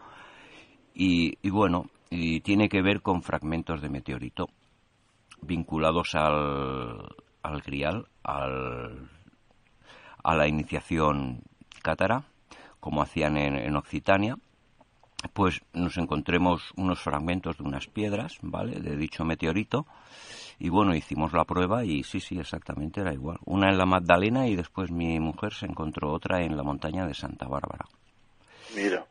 Y, 0.95 1.37
bueno 1.51 1.87
y 2.09 2.41
tiene 2.41 2.69
que 2.69 2.81
ver 2.81 3.03
con 3.03 3.23
fragmentos 3.23 3.83
de 3.83 3.91
meteorito 3.91 4.49
vinculados 5.43 6.15
al, 6.15 7.15
al 7.43 7.61
grial 7.61 8.07
al, 8.23 9.11
a 10.23 10.35
la 10.37 10.49
iniciación 10.49 11.43
cátara 11.83 12.25
como 12.81 13.03
hacían 13.03 13.37
en, 13.37 13.57
en 13.57 13.77
Occitania 13.77 14.39
pues 15.33 15.61
nos 15.73 15.97
encontremos 15.97 16.73
unos 16.77 17.01
fragmentos 17.01 17.59
de 17.59 17.65
unas 17.65 17.87
piedras, 17.87 18.39
¿vale? 18.43 18.81
De 18.81 18.97
dicho 18.97 19.25
meteorito 19.25 19.87
y 20.59 20.69
bueno, 20.71 20.95
hicimos 20.95 21.33
la 21.33 21.45
prueba 21.45 21.85
y 21.85 22.03
sí, 22.03 22.21
sí, 22.21 22.39
exactamente 22.39 23.01
era 23.01 23.13
igual. 23.13 23.39
Una 23.45 23.71
en 23.71 23.79
la 23.79 23.87
Magdalena 23.87 24.49
y 24.49 24.57
después 24.57 24.91
mi 24.91 25.21
mujer 25.21 25.53
se 25.53 25.67
encontró 25.67 26.13
otra 26.13 26.43
en 26.43 26.57
la 26.57 26.63
montaña 26.63 27.07
de 27.07 27.15
Santa 27.15 27.47
Bárbara. 27.47 27.85
Mira. 28.75 29.07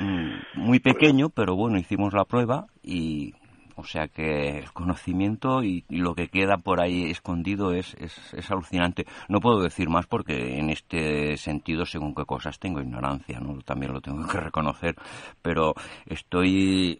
Mm, 0.00 0.60
muy 0.60 0.80
pequeño, 0.80 1.28
pero 1.28 1.54
bueno, 1.54 1.78
hicimos 1.78 2.12
la 2.14 2.24
prueba 2.24 2.66
y 2.82 3.34
o 3.80 3.84
sea 3.84 4.08
que 4.08 4.58
el 4.58 4.72
conocimiento 4.72 5.62
y, 5.62 5.84
lo 5.88 6.14
que 6.14 6.28
queda 6.28 6.58
por 6.58 6.80
ahí 6.80 7.10
escondido 7.10 7.72
es, 7.72 7.94
es, 7.94 8.50
alucinante. 8.50 9.06
No 9.28 9.40
puedo 9.40 9.62
decir 9.62 9.88
más 9.88 10.06
porque 10.06 10.58
en 10.58 10.70
este 10.70 11.36
sentido, 11.36 11.86
según 11.86 12.14
qué 12.14 12.24
cosas, 12.24 12.58
tengo 12.58 12.80
ignorancia, 12.80 13.40
¿no? 13.40 13.58
También 13.62 13.92
lo 13.92 14.00
tengo 14.00 14.26
que 14.26 14.38
reconocer. 14.38 14.96
Pero 15.42 15.74
estoy 16.06 16.98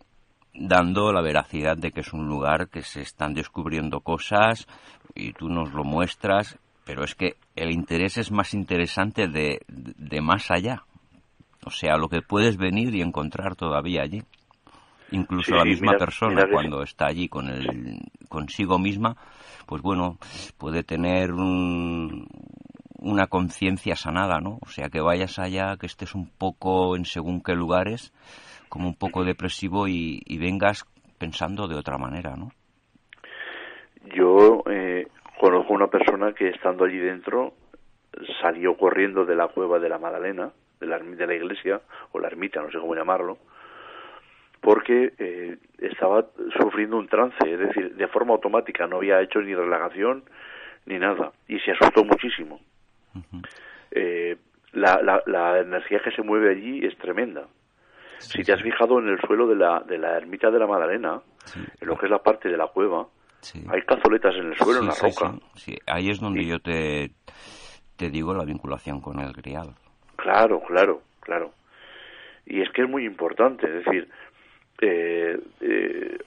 dando 0.55 1.13
la 1.13 1.21
veracidad 1.21 1.77
de 1.77 1.93
que 1.93 2.01
es 2.01 2.13
un 2.13 2.27
lugar 2.27 2.69
que 2.69 2.83
se 2.83 3.03
están 3.03 3.35
descubriendo 3.35 4.01
cosas 4.01 4.67
y 5.15 5.33
tú 5.33 5.49
nos 5.49 5.73
lo 5.73 5.85
muestras, 5.85 6.59
pero 6.85 7.05
es 7.05 7.15
que 7.15 7.37
el 7.57 7.71
interés 7.71 8.19
es 8.19 8.33
más 8.33 8.55
interesante 8.55 9.29
de, 9.29 9.61
de, 9.69 10.21
más 10.21 10.51
allá. 10.51 10.85
O 11.65 11.71
sea, 11.71 11.97
lo 11.97 12.09
que 12.09 12.23
puedes 12.23 12.57
venir 12.57 12.95
y 12.95 13.03
encontrar 13.03 13.55
todavía 13.55 14.03
allí. 14.03 14.23
Incluso 15.13 15.55
la 15.55 15.65
misma 15.65 15.97
persona 15.97 16.47
cuando 16.51 16.83
está 16.83 17.07
allí 17.07 17.29
con 17.29 17.49
el, 17.49 17.99
consigo 18.29 18.79
misma, 18.79 19.17
pues 19.67 19.83
bueno, 19.83 20.19
puede 20.57 20.83
tener 20.85 21.33
un, 21.33 22.27
una 23.01 23.27
conciencia 23.27 23.97
sanada, 23.97 24.41
¿no? 24.41 24.59
O 24.63 24.69
sea, 24.69 24.89
que 24.89 25.01
vayas 25.01 25.39
allá, 25.39 25.77
que 25.79 25.87
estés 25.87 26.15
un 26.15 26.31
poco 26.31 26.97
en 26.97 27.05
según 27.05 27.43
qué 27.43 27.55
lugares, 27.55 28.13
como 28.69 28.89
un 28.89 28.95
poco 28.95 29.25
depresivo 29.25 29.89
y, 29.89 30.23
vengas 30.39 30.85
pensando 31.19 31.67
de 31.67 31.77
otra 31.77 31.99
manera, 31.99 32.37
¿no? 32.37 32.51
Yo 34.15 34.63
eh, 34.71 35.09
conozco 35.39 35.75
una 35.75 35.89
persona 35.89 36.33
que 36.33 36.49
estando 36.49 36.85
allí 36.85 36.99
dentro 36.99 37.55
salió 38.41 38.77
corriendo 38.77 39.25
de 39.25 39.37
la 39.37 39.49
cueva 39.49 39.79
de 39.79 39.89
la 39.89 39.99
Magdalena, 39.99 40.51
de 40.81 40.87
la, 40.87 40.99
de 40.99 41.27
la 41.27 41.35
iglesia, 41.35 41.81
o 42.13 42.19
la 42.19 42.29
ermita, 42.29 42.63
no 42.63 42.71
sé 42.71 42.79
cómo 42.79 42.95
llamarlo, 42.95 43.39
porque 44.61 45.13
eh, 45.19 45.57
estaba 45.79 46.27
sufriendo 46.61 46.99
un 46.99 47.09
trance, 47.09 47.39
es 47.43 47.59
decir, 47.59 47.95
de 47.95 48.09
forma 48.09 48.35
automática, 48.35 48.87
no 48.87 48.97
había 48.99 49.21
hecho 49.21 49.41
ni 49.41 49.55
relajación 49.55 50.25
ni 50.87 50.99
nada, 50.99 51.33
y 51.49 51.59
se 51.61 51.73
asustó 51.73 52.05
muchísimo. 52.05 52.61
eh, 53.91 54.37
la, 54.73 55.01
la, 55.03 55.23
la 55.27 55.59
energía 55.61 56.01
que 56.05 56.13
se 56.13 56.23
mueve 56.23 56.51
allí 56.51 56.87
es 56.87 56.97
tremenda 56.99 57.47
si 58.21 58.43
te 58.43 58.53
has 58.53 58.63
fijado 58.63 58.99
en 58.99 59.09
el 59.09 59.19
suelo 59.21 59.47
de 59.47 59.57
la, 59.57 59.81
de 59.81 59.99
la 59.99 60.17
ermita 60.17 60.51
de 60.51 60.59
la 60.59 60.67
Madalena, 60.67 61.23
en 61.81 61.89
lo 61.89 61.97
que 61.97 62.07
es 62.07 62.11
la 62.11 62.19
parte 62.19 62.49
de 62.49 62.57
la 62.57 62.67
cueva, 62.67 63.07
hay 63.71 63.83
cazoletas 63.83 64.35
en 64.37 64.49
el 64.49 64.57
suelo, 64.57 64.81
en 64.81 64.89
la 64.89 64.95
roca. 64.95 65.35
Sí, 65.55 65.75
ahí 65.87 66.11
es 66.11 66.21
donde 66.21 66.45
yo 66.45 66.59
te, 66.59 67.13
te 67.97 68.11
digo 68.11 68.35
la 68.35 68.45
vinculación 68.45 69.01
con 69.01 69.19
el 69.21 69.33
grial. 69.33 69.75
Claro, 70.17 70.61
claro, 70.61 71.01
claro. 71.21 71.53
Y 72.45 72.61
es 72.61 72.71
que 72.73 72.83
es 72.83 72.91
muy 72.91 73.07
importante, 73.07 73.67
es 73.67 73.85
decir, 73.85 74.09
eh, 74.81 75.39
eh, 75.61 76.19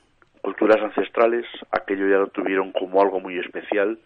culturas 0.41 0.81
ancestrales, 0.81 1.45
aquello 1.71 2.07
ya 2.07 2.17
lo 2.17 2.27
tuvieron 2.27 2.71
como 2.71 3.01
algo 3.01 3.19
muy 3.19 3.39
especial 3.39 3.97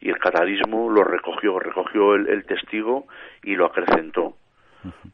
y 0.00 0.10
el 0.10 0.18
catarismo 0.18 0.90
lo 0.90 1.02
recogió, 1.04 1.58
recogió 1.58 2.14
el, 2.14 2.44
testigo 2.44 3.06
y 3.42 3.56
lo 3.56 3.66
acrecentó. 3.66 4.36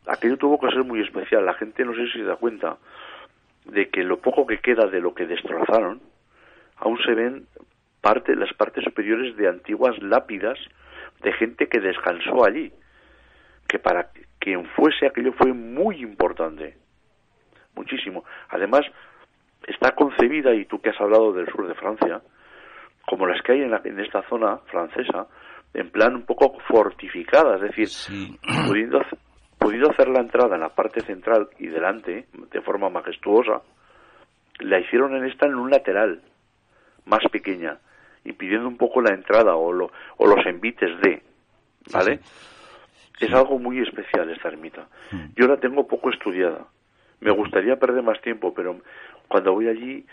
Aquello 0.06 0.36
tuvo 0.36 0.58
que 0.58 0.74
ser 0.74 0.84
muy 0.84 1.00
especial. 1.00 1.44
La 1.44 1.54
gente 1.54 1.84
no 1.84 1.94
sé 1.94 2.06
si 2.06 2.18
se 2.18 2.24
da 2.24 2.36
cuenta 2.36 2.78
de 3.66 3.88
que 3.90 4.02
lo 4.02 4.18
poco 4.18 4.46
que 4.46 4.58
queda 4.58 4.86
de 4.86 5.00
lo 5.00 5.14
que 5.14 5.26
destrozaron, 5.26 6.00
aún 6.76 6.98
se 7.04 7.14
ven 7.14 7.46
parte, 8.00 8.34
las 8.34 8.52
partes 8.54 8.84
superiores 8.84 9.36
de 9.36 9.48
antiguas 9.48 10.00
lápidas 10.02 10.58
de 11.22 11.32
gente 11.34 11.68
que 11.68 11.80
descansó 11.80 12.44
allí. 12.44 12.72
Que 13.68 13.78
para 13.78 14.10
quien 14.38 14.64
fuese 14.70 15.06
aquello 15.06 15.32
fue 15.34 15.52
muy 15.52 16.00
importante. 16.00 16.76
Muchísimo. 17.78 18.24
Además, 18.48 18.82
está 19.66 19.94
concebida, 19.94 20.52
y 20.52 20.64
tú 20.64 20.80
que 20.80 20.90
has 20.90 21.00
hablado 21.00 21.32
del 21.32 21.46
sur 21.46 21.68
de 21.68 21.74
Francia, 21.74 22.20
como 23.06 23.26
las 23.26 23.40
que 23.42 23.52
hay 23.52 23.62
en, 23.62 23.72
en 23.72 24.00
esta 24.00 24.22
zona 24.28 24.58
francesa, 24.66 25.28
en 25.74 25.90
plan 25.90 26.16
un 26.16 26.26
poco 26.26 26.58
fortificada, 26.66 27.54
es 27.56 27.62
decir, 27.62 27.88
pudiendo, 28.66 29.00
pudiendo 29.58 29.90
hacer 29.90 30.08
la 30.08 30.20
entrada 30.20 30.56
en 30.56 30.62
la 30.62 30.70
parte 30.70 31.02
central 31.02 31.48
y 31.58 31.68
delante 31.68 32.26
de 32.50 32.60
forma 32.62 32.90
majestuosa, 32.90 33.62
la 34.58 34.80
hicieron 34.80 35.14
en 35.14 35.24
esta 35.24 35.46
en 35.46 35.54
un 35.54 35.70
lateral, 35.70 36.20
más 37.06 37.22
pequeña, 37.30 37.78
impidiendo 38.24 38.66
un 38.66 38.76
poco 38.76 39.00
la 39.00 39.14
entrada 39.14 39.54
o, 39.54 39.72
lo, 39.72 39.92
o 40.16 40.26
los 40.26 40.44
envites 40.46 41.00
de, 41.00 41.22
¿vale? 41.92 42.18
Es 43.20 43.32
algo 43.32 43.58
muy 43.58 43.80
especial 43.80 44.30
esta 44.30 44.48
ermita. 44.48 44.88
Hmm. 45.10 45.26
Yo 45.36 45.46
la 45.46 45.56
tengo 45.58 45.86
poco 45.86 46.10
estudiada. 46.10 46.66
Me 47.20 47.32
gustaría 47.32 47.76
perder 47.76 48.02
más 48.02 48.20
tiempo, 48.20 48.52
pero 48.54 48.80
cuando 49.28 49.52
voy 49.52 49.68
allí 49.68 50.06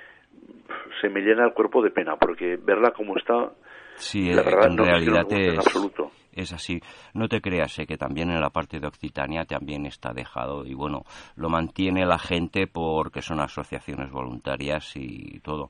se 1.01 1.09
me 1.09 1.21
llena 1.21 1.45
el 1.45 1.53
cuerpo 1.53 1.81
de 1.81 1.91
pena, 1.91 2.15
porque 2.17 2.57
verla 2.57 2.91
como 2.91 3.17
está, 3.17 3.51
sí, 3.97 4.33
la 4.33 4.43
verdad, 4.43 4.71
en 4.71 4.77
realidad 4.77 5.25
es, 5.31 5.57
absoluto. 5.57 6.11
es 6.31 6.51
así. 6.53 6.81
No 7.13 7.27
te 7.27 7.41
creas 7.41 7.77
eh, 7.79 7.85
que 7.85 7.97
también 7.97 8.31
en 8.31 8.41
la 8.41 8.49
parte 8.49 8.79
de 8.79 8.87
Occitania 8.87 9.45
también 9.45 9.85
está 9.85 10.13
dejado 10.13 10.65
y 10.65 10.73
bueno, 10.73 11.03
lo 11.35 11.49
mantiene 11.49 12.05
la 12.05 12.19
gente 12.19 12.67
porque 12.67 13.21
son 13.21 13.39
asociaciones 13.39 14.11
voluntarias 14.11 14.93
y 14.95 15.39
todo. 15.41 15.69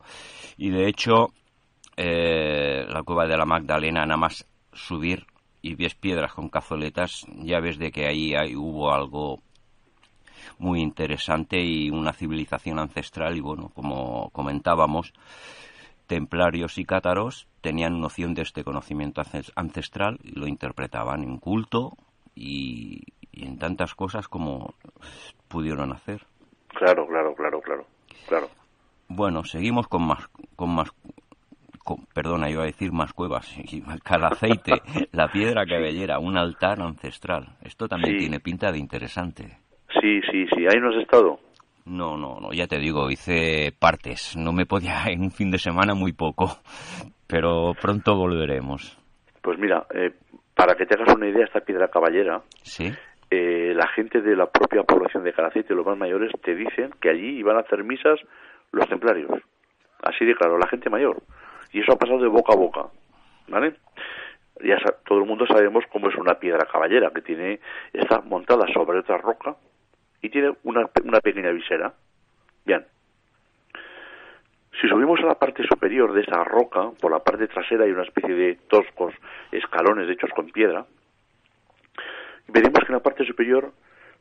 Y 0.57 0.69
de 0.69 0.87
hecho, 0.87 1.29
eh, 1.97 2.85
la 2.87 3.03
cueva 3.03 3.27
de 3.27 3.37
la 3.37 3.45
Magdalena, 3.45 4.05
nada 4.05 4.17
más 4.17 4.47
subir 4.73 5.25
y 5.61 5.75
ves 5.75 5.95
piedras 5.95 6.33
con 6.33 6.49
cazoletas, 6.49 7.25
ya 7.37 7.59
ves 7.59 7.79
de 7.79 7.91
que 7.91 8.05
ahí 8.05 8.35
hay, 8.35 8.55
hubo 8.55 8.93
algo 8.93 9.39
muy 10.59 10.81
interesante 10.81 11.59
y 11.59 11.89
una 11.89 12.13
civilización 12.13 12.79
ancestral 12.79 13.37
y 13.37 13.41
bueno, 13.41 13.71
como 13.73 14.29
comentábamos, 14.31 15.13
templarios 16.07 16.77
y 16.77 16.85
cátaros 16.85 17.47
tenían 17.61 17.99
noción 17.99 18.33
de 18.33 18.43
este 18.43 18.63
conocimiento 18.63 19.21
ancestral 19.55 20.19
y 20.23 20.37
lo 20.39 20.47
interpretaban 20.47 21.23
en 21.23 21.37
culto 21.37 21.93
y, 22.35 23.01
en 23.33 23.57
tantas 23.57 23.95
cosas 23.95 24.27
como 24.27 24.75
pudieron 25.47 25.91
hacer. 25.91 26.25
Claro, 26.69 27.07
claro, 27.07 27.33
claro, 27.35 27.61
claro, 27.61 27.85
claro. 28.27 28.49
Bueno, 29.07 29.43
seguimos 29.43 29.87
con 29.87 30.07
más, 30.07 30.27
con 30.55 30.73
más, 30.73 30.89
perdona, 32.13 32.49
iba 32.49 32.63
a 32.63 32.67
decir 32.67 32.91
más 32.91 33.13
cuevas, 33.13 33.53
cada 34.03 34.29
aceite, 34.29 34.81
la 35.11 35.27
piedra 35.27 35.65
cabellera, 35.65 36.19
un 36.19 36.37
altar 36.37 36.81
ancestral. 36.81 37.57
Esto 37.61 37.87
también 37.87 38.17
tiene 38.17 38.39
pinta 38.39 38.71
de 38.71 38.79
interesante. 38.79 39.57
Sí, 40.05 40.21
sí, 40.31 40.45
sí. 40.55 40.67
¿Ahí 40.67 40.79
no 40.79 40.89
has 40.89 41.01
estado? 41.01 41.39
No, 41.85 42.15
no, 42.15 42.39
no, 42.39 42.53
ya 42.53 42.67
te 42.67 42.77
digo, 42.77 43.09
hice 43.09 43.71
partes. 43.79 44.37
No 44.37 44.53
me 44.53 44.67
podía 44.67 45.05
en 45.07 45.21
un 45.21 45.31
fin 45.31 45.49
de 45.49 45.57
semana 45.57 45.95
muy 45.95 46.13
poco, 46.13 46.59
pero 47.27 47.73
pronto 47.81 48.15
volveremos. 48.15 48.99
Pues 49.41 49.57
mira, 49.57 49.87
eh, 49.95 50.11
para 50.53 50.75
que 50.75 50.85
te 50.85 50.93
hagas 50.93 51.15
una 51.15 51.27
idea, 51.27 51.45
esta 51.45 51.61
piedra 51.61 51.87
caballera, 51.87 52.43
¿Sí? 52.61 52.93
Eh, 53.31 53.73
la 53.75 53.87
gente 53.87 54.21
de 54.21 54.35
la 54.35 54.45
propia 54.45 54.83
población 54.83 55.23
de 55.23 55.33
Calacete, 55.33 55.73
los 55.73 55.85
más 55.85 55.97
mayores, 55.97 56.31
te 56.43 56.55
dicen 56.55 56.91
que 57.01 57.09
allí 57.09 57.39
iban 57.39 57.57
a 57.57 57.61
hacer 57.61 57.83
misas 57.83 58.19
los 58.71 58.87
templarios. 58.87 59.31
Así 60.03 60.23
de 60.23 60.35
claro, 60.35 60.59
la 60.59 60.67
gente 60.67 60.91
mayor. 60.91 61.23
Y 61.73 61.81
eso 61.81 61.93
ha 61.93 61.97
pasado 61.97 62.19
de 62.19 62.27
boca 62.27 62.53
a 62.53 62.57
boca, 62.57 62.85
¿vale? 63.47 63.73
Ya 64.63 64.77
todo 65.07 65.17
el 65.17 65.25
mundo 65.25 65.47
sabemos 65.47 65.83
cómo 65.91 66.09
es 66.09 66.15
una 66.15 66.35
piedra 66.35 66.67
caballera, 66.71 67.09
que 67.09 67.21
tiene 67.21 67.59
está 67.91 68.21
montada 68.21 68.67
sobre 68.71 68.99
otra 68.99 69.17
roca 69.17 69.55
y 70.25 70.29
tiene 70.29 70.55
una, 70.63 70.87
pequeña 71.21 71.51
visera. 71.51 71.93
Bien. 72.65 72.83
Si 74.81 74.87
subimos 74.87 75.19
a 75.19 75.27
la 75.27 75.35
parte 75.35 75.63
superior 75.67 76.13
de 76.13 76.21
esa 76.21 76.43
roca, 76.43 76.89
por 76.99 77.11
la 77.11 77.19
parte 77.19 77.47
trasera 77.47 77.85
hay 77.85 77.91
una 77.91 78.03
especie 78.03 78.33
de 78.33 78.55
toscos 78.67 79.13
escalones 79.51 80.09
hechos 80.09 80.31
con 80.35 80.47
piedra, 80.47 80.85
veremos 82.47 82.79
que 82.79 82.87
en 82.87 82.93
la 82.93 83.03
parte 83.03 83.23
superior 83.23 83.71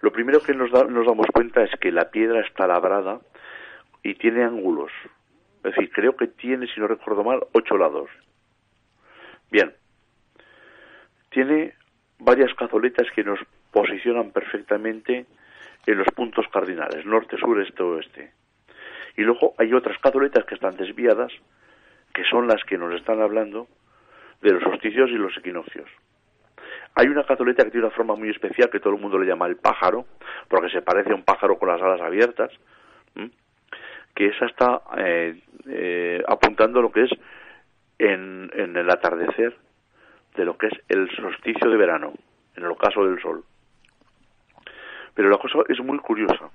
lo 0.01 0.13
primero 0.13 0.41
que 0.41 0.53
nos, 0.53 0.71
nos 0.71 1.07
damos 1.07 1.27
cuenta 1.33 1.63
es 1.63 1.71
que 1.81 1.91
la 1.91 2.11
piedra 2.11 2.41
está 2.41 2.67
labrada 2.67 3.21
y 4.03 4.15
tiene 4.15 4.45
ángulos. 4.45 4.93
Es 5.65 5.75
decir, 5.75 5.91
creo 5.91 6.15
que 6.17 6.27
tiene, 6.27 6.67
si 6.67 6.81
no 6.81 6.87
recuerdo 6.87 7.25
mal, 7.25 7.41
ocho 7.53 7.79
lados. 7.79 8.11
Bien. 9.51 9.73
Tiene 11.31 11.73
varias 12.19 12.53
cazoletas 12.55 13.07
que 13.15 13.25
nos 13.25 13.41
posicionan 13.73 14.33
perfectamente 14.33 15.25
en 15.87 15.99
los 15.99 16.09
puntos 16.15 16.47
cardinales, 16.49 17.05
norte, 17.05 17.37
sur, 17.37 17.61
este, 17.61 17.83
oeste. 17.83 18.33
Y 19.17 19.23
luego 19.23 19.55
hay 19.59 19.73
otras 19.73 19.99
cazoletas 19.99 20.45
que 20.45 20.55
están 20.55 20.77
desviadas, 20.77 21.33
que 22.13 22.25
son 22.25 22.47
las 22.47 22.63
que 22.65 22.79
nos 22.79 22.95
están 22.95 23.21
hablando 23.21 23.69
de 24.41 24.53
los 24.53 24.63
solsticios 24.63 25.11
y 25.11 25.15
los 25.15 25.37
equinoccios. 25.37 25.89
Hay 26.97 27.09
una 27.09 27.25
catoleta 27.25 27.65
que 27.65 27.71
tiene 27.71 27.87
una 27.87 27.97
forma 27.97 28.15
muy 28.15 28.31
especial 28.31 28.71
que 28.71 28.79
todo 28.79 28.95
el 28.95 29.01
mundo 29.01 29.19
le 29.19 29.27
llama 29.27 29.47
el 29.47 29.57
pájaro, 29.57 30.07
porque 30.49 30.71
se 30.71 30.83
parece 30.83 31.13
a 31.13 31.17
un 31.17 31.25
pájaro 31.25 31.59
con 31.59 31.69
las 31.69 31.83
alas 31.83 32.01
abiertas, 32.01 32.53
que 34.15 34.27
esa 34.27 34.47
está 34.47 34.83
eh, 34.97 35.41
eh, 35.67 36.23
apuntando 36.29 36.81
lo 36.81 36.93
que 36.93 37.05
es 37.05 37.11
en, 37.99 38.51
en 38.55 38.77
el 38.77 38.89
atardecer 38.91 39.57
de 40.37 40.45
lo 40.45 40.57
que 40.57 40.69
es 40.69 40.73
el 40.89 41.11
solsticio 41.17 41.69
de 41.69 41.77
verano, 41.77 42.13
en 42.57 42.65
el 42.65 42.71
ocaso 42.71 43.05
del 43.05 43.21
sol. 43.21 43.45
Pero 45.15 45.31
la 45.31 45.39
cosa 45.39 45.61
es 45.69 45.81
muy 45.81 45.99
curiosa, 45.99 46.51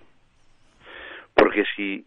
porque 1.33 1.63
si 1.75 2.05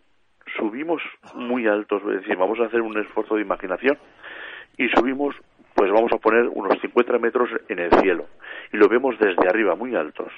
subimos 0.57 1.03
muy 1.34 1.66
altos, 1.66 2.03
es 2.03 2.20
decir, 2.20 2.36
vamos 2.36 2.61
a 2.61 2.66
hacer 2.66 2.82
un 2.82 2.98
esfuerzo 2.98 3.36
de 3.36 3.42
imaginación 3.42 3.98
y 4.76 4.88
subimos, 4.90 5.34
pues 5.74 5.90
vamos 5.90 6.12
a 6.12 6.18
poner 6.18 6.48
unos 6.48 6.78
50 6.80 7.18
metros 7.18 7.48
en 7.68 7.78
el 7.78 7.90
cielo 8.00 8.26
y 8.72 8.76
lo 8.76 8.88
vemos 8.88 9.18
desde 9.18 9.48
arriba, 9.48 9.74
muy 9.74 9.94
altos. 9.94 10.32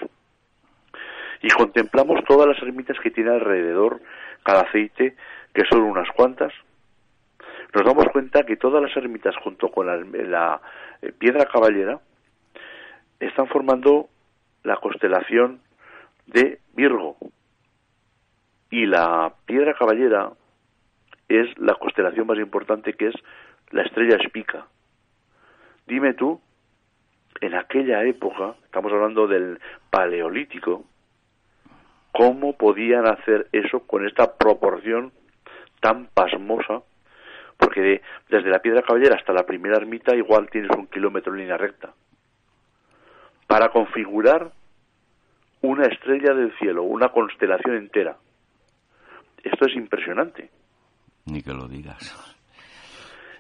Y 1.42 1.48
contemplamos 1.50 2.24
todas 2.24 2.46
las 2.46 2.62
ermitas 2.62 2.98
que 3.00 3.10
tiene 3.10 3.30
alrededor 3.30 4.00
cada 4.42 4.62
aceite, 4.62 5.16
que 5.52 5.64
son 5.70 5.82
unas 5.82 6.08
cuantas. 6.12 6.52
Nos 7.74 7.84
damos 7.84 8.06
cuenta 8.12 8.44
que 8.44 8.56
todas 8.56 8.82
las 8.82 8.96
ermitas 8.96 9.36
junto 9.36 9.68
con 9.68 9.86
la, 9.86 9.96
la 9.96 10.60
eh, 11.02 11.12
piedra 11.12 11.46
caballera 11.46 12.00
están 13.20 13.46
formando 13.48 14.08
la 14.62 14.76
constelación 14.76 15.60
de 16.26 16.60
Virgo. 16.74 17.16
Y 18.70 18.86
la 18.86 19.32
piedra 19.46 19.74
caballera 19.74 20.32
es 21.28 21.58
la 21.58 21.74
constelación 21.74 22.26
más 22.26 22.38
importante 22.38 22.94
que 22.94 23.08
es 23.08 23.14
la 23.70 23.82
estrella 23.82 24.16
espica. 24.16 24.66
Dime 25.86 26.14
tú, 26.14 26.40
en 27.40 27.54
aquella 27.54 28.02
época, 28.04 28.54
estamos 28.64 28.92
hablando 28.92 29.26
del 29.26 29.60
paleolítico, 29.90 30.84
¿cómo 32.12 32.56
podían 32.56 33.06
hacer 33.06 33.48
eso 33.52 33.80
con 33.80 34.06
esta 34.06 34.36
proporción 34.36 35.12
tan 35.80 36.06
pasmosa? 36.06 36.82
Porque 37.58 38.02
desde 38.28 38.50
la 38.50 38.60
piedra 38.60 38.82
caballera 38.82 39.16
hasta 39.16 39.32
la 39.32 39.46
primera 39.46 39.76
ermita 39.76 40.16
igual 40.16 40.48
tienes 40.50 40.70
un 40.76 40.86
kilómetro 40.86 41.32
en 41.32 41.40
línea 41.40 41.56
recta. 41.56 41.92
Para 43.46 43.68
configurar 43.68 44.52
una 45.64 45.86
estrella 45.86 46.34
del 46.34 46.52
cielo, 46.58 46.82
una 46.82 47.08
constelación 47.08 47.76
entera. 47.76 48.16
Esto 49.42 49.66
es 49.66 49.74
impresionante. 49.74 50.50
Ni 51.24 51.42
que 51.42 51.54
lo 51.54 51.66
digas. 51.66 52.20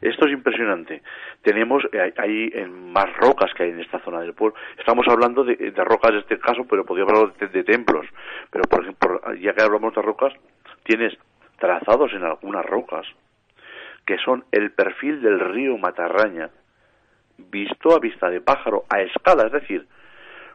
Esto 0.00 0.26
es 0.26 0.32
impresionante. 0.32 1.02
Tenemos 1.42 1.82
ahí 2.16 2.50
en 2.54 2.92
más 2.92 3.14
rocas 3.16 3.52
que 3.54 3.64
hay 3.64 3.70
en 3.70 3.80
esta 3.80 3.98
zona 4.00 4.20
del 4.20 4.32
pueblo. 4.32 4.56
Estamos 4.78 5.06
hablando 5.08 5.44
de, 5.44 5.70
rocas 5.76 6.12
en 6.12 6.18
este 6.18 6.38
caso, 6.38 6.66
pero 6.68 6.84
podríamos 6.84 7.12
hablar 7.12 7.36
de, 7.36 7.48
de, 7.48 7.64
templos. 7.64 8.06
Pero 8.50 8.64
por 8.64 8.82
ejemplo, 8.82 9.20
ya 9.34 9.52
que 9.52 9.62
hablamos 9.62 9.94
de 9.94 10.02
rocas, 10.02 10.32
tienes 10.82 11.12
trazados 11.58 12.12
en 12.14 12.24
algunas 12.24 12.64
rocas 12.64 13.06
que 14.06 14.16
son 14.18 14.44
el 14.50 14.72
perfil 14.72 15.20
del 15.20 15.40
río 15.40 15.76
Matarraña, 15.76 16.50
visto 17.36 17.94
a 17.94 18.00
vista 18.00 18.28
de 18.30 18.40
pájaro, 18.40 18.84
a 18.88 19.00
escala, 19.00 19.46
es 19.46 19.52
decir, 19.52 19.86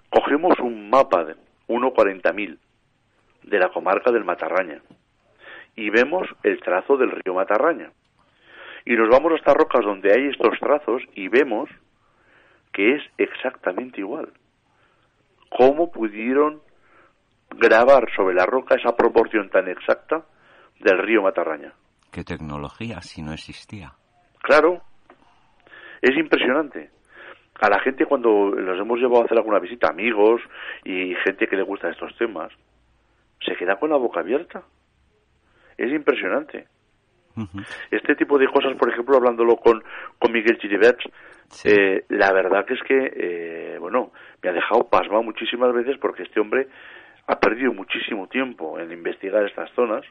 cogemos 0.10 0.60
un 0.60 0.90
mapa 0.90 1.24
de, 1.24 1.36
1.40.000 1.70 2.58
de 3.44 3.60
la 3.60 3.70
comarca 3.70 4.12
del 4.12 4.26
Matarraña 4.26 4.82
y 5.76 5.90
vemos 5.90 6.28
el 6.44 6.60
trazo 6.60 6.98
del 6.98 7.12
río 7.12 7.34
Matarraña. 7.34 7.92
Y 8.86 8.96
nos 8.96 9.10
vamos 9.10 9.32
a 9.32 9.36
estas 9.36 9.56
rocas 9.56 9.86
donde 9.86 10.12
hay 10.12 10.28
estos 10.28 10.60
trazos 10.60 11.02
y 11.16 11.30
vemos 11.30 11.70
que 12.74 12.96
es 12.96 13.04
exactamente 13.18 14.02
igual. 14.02 14.34
¿Cómo 15.50 15.92
pudieron 15.92 16.62
grabar 17.52 18.06
sobre 18.16 18.36
la 18.36 18.46
roca 18.46 18.76
esa 18.76 18.96
proporción 18.96 19.50
tan 19.50 19.68
exacta 19.68 20.26
del 20.80 20.98
río 21.00 21.22
Matarraña? 21.22 21.74
¿Qué 22.12 22.24
tecnología 22.24 23.02
si 23.02 23.22
no 23.22 23.32
existía? 23.32 23.94
Claro, 24.42 24.82
es 26.02 26.16
impresionante. 26.18 26.90
A 27.60 27.70
la 27.70 27.80
gente 27.80 28.06
cuando 28.06 28.52
los 28.52 28.80
hemos 28.80 29.00
llevado 29.00 29.22
a 29.22 29.26
hacer 29.26 29.38
alguna 29.38 29.60
visita, 29.60 29.90
amigos 29.90 30.42
y 30.84 31.14
gente 31.26 31.48
que 31.48 31.58
le 31.58 31.64
gusta 31.64 31.90
estos 31.90 32.16
temas, 32.18 32.52
se 33.46 33.56
queda 33.56 33.78
con 33.78 33.90
la 33.90 33.98
boca 33.98 34.22
abierta. 34.22 34.64
Es 35.78 35.92
impresionante. 35.92 36.68
Este 37.92 38.16
tipo 38.16 38.38
de 38.38 38.48
cosas, 38.48 38.76
por 38.76 38.90
ejemplo, 38.90 39.16
hablándolo 39.16 39.56
con, 39.58 39.82
con 40.18 40.32
Miguel 40.32 40.58
Chiribets, 40.58 41.06
eh, 41.64 42.04
la 42.10 42.32
verdad 42.34 42.66
que 42.66 42.74
es 42.74 42.84
que, 42.84 43.14
eh, 43.16 43.78
bueno, 43.80 44.12
me 44.42 44.50
ha 44.50 44.54
dejado 44.54 44.90
pasmado 44.90 45.24
muchísimas 45.24 45.74
veces 45.74 45.98
porque 46.00 46.24
este 46.24 46.40
hombre 46.40 46.68
ha 47.28 47.40
perdido 47.40 47.74
muchísimo 47.74 48.28
tiempo 48.28 48.80
en 48.80 48.92
investigar 48.92 49.46
estas 49.46 49.72
zonas 49.72 50.04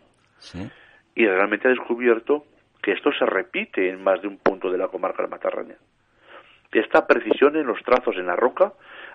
y 1.14 1.26
realmente 1.26 1.68
ha 1.68 1.70
descubierto 1.70 2.46
que 2.82 2.92
esto 2.92 3.10
se 3.12 3.26
repite 3.26 3.88
en 3.88 4.02
más 4.02 4.22
de 4.22 4.28
un 4.28 4.38
punto 4.38 4.70
de 4.70 4.78
la 4.78 4.88
comarca 4.88 5.22
de 5.22 5.28
Matarraña. 5.28 5.76
Esta 6.72 7.06
precisión 7.06 7.56
en 7.56 7.66
los 7.66 7.82
trazos 7.82 8.16
en 8.16 8.26
la 8.26 8.36
roca 8.36 8.72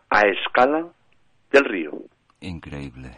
a 0.09 0.21
escala 0.21 0.87
del 1.51 1.65
río. 1.65 1.91
Increíble. 2.41 3.11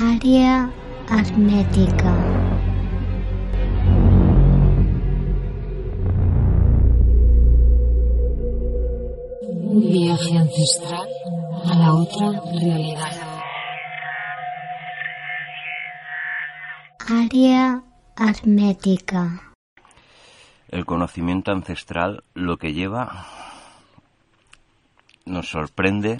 Área 0.00 0.68
hermética. 1.10 2.41
A 10.62 11.74
la 11.74 11.92
otra 11.92 12.40
realidad. 12.52 13.10
Área 17.10 17.82
hermética. 18.16 19.54
El 20.68 20.84
conocimiento 20.84 21.50
ancestral 21.50 22.22
lo 22.34 22.58
que 22.58 22.72
lleva 22.72 23.08
nos 25.26 25.48
sorprende, 25.48 26.16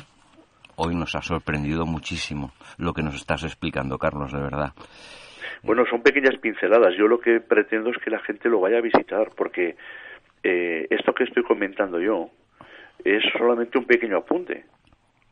hoy 0.74 0.96
nos 0.96 1.14
ha 1.14 1.22
sorprendido 1.22 1.86
muchísimo 1.86 2.50
lo 2.78 2.94
que 2.94 3.02
nos 3.02 3.14
estás 3.14 3.44
explicando, 3.44 3.96
Carlos, 3.96 4.32
de 4.32 4.40
verdad. 4.40 4.72
Bueno, 5.62 5.84
son 5.88 6.02
pequeñas 6.02 6.36
pinceladas. 6.40 6.94
Yo 6.98 7.06
lo 7.06 7.20
que 7.20 7.38
pretendo 7.38 7.90
es 7.90 7.98
que 7.98 8.10
la 8.10 8.18
gente 8.18 8.48
lo 8.48 8.60
vaya 8.60 8.78
a 8.78 8.80
visitar, 8.80 9.30
porque 9.36 9.76
eh, 10.42 10.88
esto 10.90 11.14
que 11.14 11.24
estoy 11.24 11.44
comentando 11.44 12.00
yo 12.00 12.30
es 13.04 13.22
solamente 13.36 13.78
un 13.78 13.84
pequeño 13.84 14.18
apunte. 14.18 14.64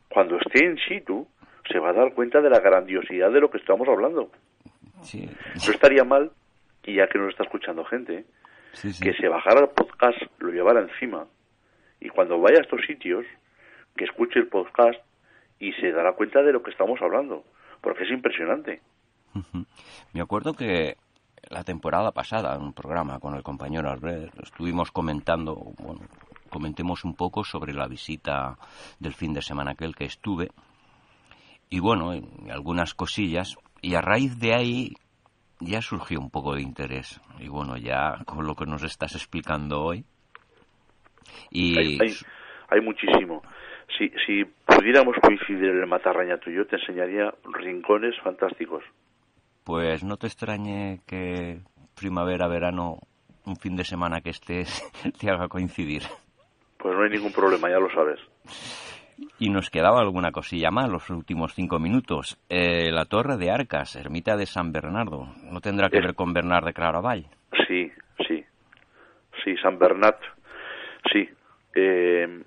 Cuando 0.09 0.37
esté 0.37 0.65
en 0.65 0.77
situ, 0.77 1.27
se 1.71 1.79
va 1.79 1.89
a 1.89 1.93
dar 1.93 2.13
cuenta 2.13 2.41
de 2.41 2.49
la 2.49 2.59
grandiosidad 2.59 3.31
de 3.31 3.39
lo 3.39 3.49
que 3.49 3.57
estamos 3.57 3.87
hablando. 3.87 4.31
Sí. 5.01 5.29
No 5.65 5.71
estaría 5.71 6.03
mal, 6.03 6.31
y 6.83 6.95
ya 6.95 7.07
que 7.07 7.17
nos 7.17 7.29
está 7.29 7.43
escuchando 7.43 7.83
gente, 7.85 8.25
Sí, 8.73 8.93
sí. 8.93 9.03
que 9.03 9.13
se 9.13 9.27
bajara 9.27 9.61
el 9.61 9.69
podcast, 9.69 10.17
lo 10.39 10.49
llevara 10.49 10.81
encima, 10.81 11.25
y 11.99 12.09
cuando 12.09 12.39
vaya 12.39 12.59
a 12.59 12.61
estos 12.61 12.81
sitios, 12.85 13.25
que 13.95 14.05
escuche 14.05 14.39
el 14.39 14.47
podcast 14.47 14.99
y 15.59 15.73
se 15.73 15.91
dará 15.91 16.13
cuenta 16.13 16.41
de 16.41 16.53
lo 16.53 16.63
que 16.63 16.71
estamos 16.71 17.01
hablando, 17.01 17.43
porque 17.81 18.03
es 18.03 18.11
impresionante. 18.11 18.81
Me 20.13 20.21
acuerdo 20.21 20.53
que 20.53 20.97
la 21.49 21.63
temporada 21.63 22.11
pasada, 22.11 22.55
en 22.55 22.61
un 22.61 22.73
programa 22.73 23.19
con 23.19 23.35
el 23.35 23.43
compañero 23.43 23.89
Albert, 23.89 24.33
estuvimos 24.41 24.91
comentando, 24.91 25.55
bueno, 25.79 26.01
comentemos 26.51 27.03
un 27.03 27.15
poco 27.15 27.43
sobre 27.43 27.73
la 27.73 27.87
visita 27.87 28.57
del 28.99 29.13
fin 29.13 29.33
de 29.33 29.41
semana 29.41 29.71
aquel 29.71 29.95
que 29.95 30.05
estuve, 30.05 30.49
y 31.69 31.79
bueno, 31.79 32.11
algunas 32.51 32.93
cosillas, 32.93 33.57
y 33.81 33.95
a 33.95 34.01
raíz 34.01 34.37
de 34.37 34.53
ahí 34.53 34.93
ya 35.59 35.81
surgió 35.81 36.19
un 36.19 36.29
poco 36.29 36.53
de 36.53 36.61
interés, 36.61 37.19
y 37.39 37.47
bueno, 37.47 37.77
ya 37.77 38.23
con 38.25 38.45
lo 38.45 38.53
que 38.53 38.65
nos 38.65 38.83
estás 38.83 39.15
explicando 39.15 39.81
hoy, 39.81 40.05
y 41.49 41.77
Hay, 41.77 41.97
hay, 42.01 42.13
hay 42.69 42.81
muchísimo. 42.81 43.41
Si, 43.97 44.09
si 44.25 44.45
pudiéramos 44.65 45.15
coincidir 45.21 45.69
en 45.69 45.79
el 45.81 45.87
Matarraña 45.87 46.37
tú 46.37 46.49
y 46.49 46.55
yo, 46.55 46.65
te 46.65 46.77
enseñaría 46.77 47.33
rincones 47.53 48.15
fantásticos. 48.23 48.83
pues 49.63 50.03
no 50.03 50.17
te 50.17 50.27
extrañe 50.27 51.01
que 51.05 51.61
primavera, 51.95 52.47
verano, 52.47 52.99
un 53.45 53.55
fin 53.57 53.75
de 53.75 53.83
semana 53.83 54.21
que 54.21 54.31
estés, 54.31 54.81
te 55.19 55.29
haga 55.29 55.47
coincidir. 55.47 56.03
Pues 56.81 56.95
no 56.95 57.03
hay 57.03 57.09
ningún 57.11 57.31
problema, 57.31 57.69
ya 57.69 57.79
lo 57.79 57.89
sabes. 57.91 58.19
Y 59.37 59.49
nos 59.49 59.69
quedaba 59.69 59.99
alguna 60.01 60.31
cosilla 60.31 60.71
más 60.71 60.89
los 60.89 61.09
últimos 61.09 61.53
cinco 61.53 61.79
minutos. 61.79 62.39
Eh, 62.49 62.91
la 62.91 63.05
Torre 63.05 63.37
de 63.37 63.51
Arcas, 63.51 63.95
ermita 63.95 64.35
de 64.35 64.45
San 64.47 64.71
Bernardo. 64.71 65.27
¿No 65.43 65.61
tendrá 65.61 65.89
que 65.89 65.97
Es- 65.99 66.03
ver 66.05 66.15
con 66.15 66.33
Bernard 66.33 66.65
de 66.65 66.73
Claravall? 66.73 67.25
Sí, 67.67 67.91
sí. 68.27 68.43
Sí, 69.43 69.55
San 69.57 69.77
Bernat. 69.77 70.17
Sí. 71.11 71.29
Eh, 71.75 72.43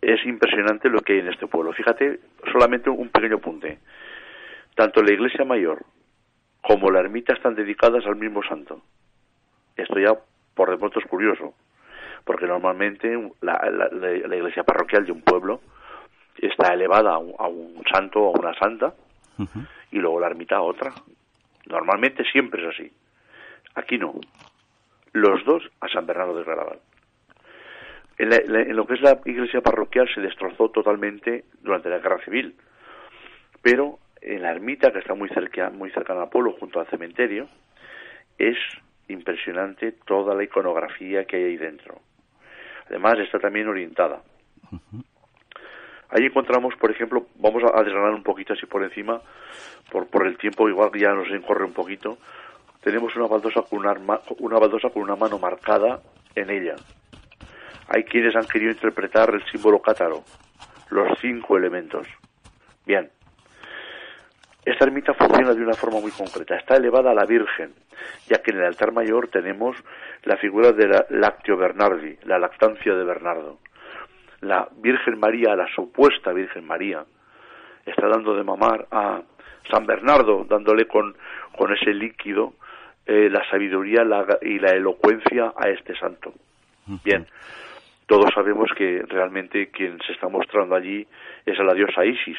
es 0.00 0.26
impresionante 0.26 0.88
lo 0.88 1.00
que 1.00 1.14
hay 1.14 1.18
en 1.20 1.28
este 1.32 1.46
pueblo. 1.46 1.72
Fíjate, 1.72 2.20
solamente 2.52 2.88
un 2.90 3.08
pequeño 3.10 3.36
apunte. 3.36 3.78
Tanto 4.74 5.02
la 5.02 5.12
iglesia 5.12 5.44
mayor 5.44 5.84
como 6.62 6.90
la 6.90 7.00
ermita 7.00 7.34
están 7.34 7.54
dedicadas 7.54 8.04
al 8.06 8.16
mismo 8.16 8.42
santo. 8.42 8.80
Esto 9.76 9.98
ya 9.98 10.14
por 10.54 10.70
de 10.70 10.78
pronto 10.78 10.98
es 10.98 11.06
curioso, 11.06 11.54
porque 12.24 12.46
normalmente 12.46 13.08
la, 13.42 13.60
la- 13.70 13.88
la- 13.92 14.36
iglesia 14.36 14.64
parroquial 14.64 15.04
de 15.06 15.12
un 15.12 15.22
pueblo 15.22 15.60
está 16.38 16.72
elevada 16.74 17.14
a 17.14 17.18
un, 17.18 17.34
a 17.38 17.46
un 17.48 17.82
santo 17.92 18.20
o 18.20 18.34
a 18.36 18.38
una 18.40 18.54
santa 18.58 18.94
y 19.92 19.98
luego 19.98 20.20
la 20.20 20.28
ermita 20.28 20.56
a 20.56 20.62
otra. 20.62 20.92
Normalmente 21.66 22.24
siempre 22.30 22.62
es 22.62 22.74
así. 22.74 22.92
Aquí 23.74 23.98
no. 23.98 24.14
Los 25.12 25.44
dos 25.44 25.62
a 25.80 25.88
San 25.88 26.06
Bernardo 26.06 26.36
de 26.38 26.44
Claraval. 26.44 26.78
En, 28.18 28.30
la- 28.30 28.36
en 28.60 28.76
lo 28.76 28.86
que 28.86 28.94
es 28.94 29.00
la 29.00 29.18
iglesia 29.24 29.60
parroquial 29.60 30.08
se 30.14 30.20
destrozó 30.20 30.70
totalmente 30.70 31.44
durante 31.62 31.88
la 31.90 31.98
guerra 31.98 32.18
civil. 32.24 32.54
Pero 33.62 33.98
en 34.20 34.42
la 34.42 34.52
ermita, 34.52 34.92
que 34.92 35.00
está 35.00 35.14
muy, 35.14 35.28
cerca, 35.30 35.70
muy 35.70 35.90
cercana 35.90 36.22
al 36.22 36.28
pueblo, 36.30 36.52
junto 36.58 36.80
al 36.80 36.86
cementerio, 36.86 37.48
es 38.38 38.56
impresionante 39.08 39.92
toda 40.06 40.34
la 40.34 40.44
iconografía 40.44 41.24
que 41.26 41.36
hay 41.36 41.44
ahí 41.44 41.56
dentro. 41.56 42.00
Además, 42.88 43.18
está 43.18 43.38
también 43.38 43.68
orientada. 43.68 44.22
Ahí 46.10 46.26
encontramos, 46.26 46.74
por 46.76 46.90
ejemplo, 46.90 47.26
vamos 47.36 47.62
a, 47.64 47.82
desgranar 47.82 48.14
un 48.14 48.22
poquito 48.22 48.52
así 48.52 48.66
por 48.66 48.84
encima, 48.84 49.20
por, 49.90 50.06
por 50.06 50.26
el 50.26 50.36
tiempo, 50.38 50.68
igual 50.68 50.90
ya 50.94 51.12
nos 51.12 51.28
encorre 51.30 51.64
un 51.64 51.72
poquito. 51.72 52.18
Tenemos 52.80 53.16
una 53.16 53.26
baldosa 53.26 53.62
con 53.62 53.80
una, 53.80 53.94
una 54.38 54.58
baldosa 54.58 54.90
con 54.90 55.02
una 55.02 55.16
mano 55.16 55.38
marcada 55.38 56.00
en 56.34 56.50
ella. 56.50 56.76
Hay 57.88 58.04
quienes 58.04 58.36
han 58.36 58.46
querido 58.46 58.70
interpretar 58.70 59.34
el 59.34 59.44
símbolo 59.50 59.80
cátaro, 59.80 60.22
los 60.90 61.18
cinco 61.20 61.56
elementos. 61.56 62.06
Bien. 62.86 63.10
Esta 64.64 64.84
ermita 64.84 65.12
funciona 65.14 65.52
de 65.52 65.62
una 65.62 65.74
forma 65.74 66.00
muy 66.00 66.10
concreta. 66.10 66.56
Está 66.56 66.76
elevada 66.76 67.10
a 67.10 67.14
la 67.14 67.26
Virgen, 67.26 67.74
ya 68.28 68.38
que 68.42 68.50
en 68.52 68.58
el 68.58 68.64
altar 68.64 68.92
mayor 68.92 69.28
tenemos 69.28 69.76
la 70.24 70.36
figura 70.36 70.72
de 70.72 70.88
la 70.88 71.06
Lactio 71.10 71.56
Bernardi, 71.56 72.16
la 72.24 72.38
lactancia 72.38 72.94
de 72.94 73.04
Bernardo. 73.04 73.58
La 74.40 74.68
Virgen 74.76 75.18
María, 75.18 75.54
la 75.56 75.66
supuesta 75.74 76.32
Virgen 76.32 76.66
María, 76.66 77.04
está 77.86 78.08
dando 78.08 78.34
de 78.34 78.44
mamar 78.44 78.86
a 78.90 79.22
San 79.70 79.86
Bernardo, 79.86 80.44
dándole 80.44 80.86
con, 80.86 81.16
con 81.56 81.72
ese 81.74 81.94
líquido 81.94 82.54
eh, 83.06 83.28
la 83.30 83.42
sabiduría 83.50 84.04
la- 84.04 84.38
y 84.42 84.58
la 84.58 84.70
elocuencia 84.70 85.52
a 85.56 85.68
este 85.68 85.94
santo. 85.96 86.32
Bien, 87.04 87.26
todos 88.06 88.30
sabemos 88.34 88.70
que 88.76 89.02
realmente 89.08 89.68
quien 89.70 89.98
se 90.06 90.12
está 90.12 90.28
mostrando 90.28 90.74
allí 90.74 91.06
es 91.46 91.58
a 91.58 91.62
la 91.64 91.72
diosa 91.74 92.04
Isis. 92.04 92.38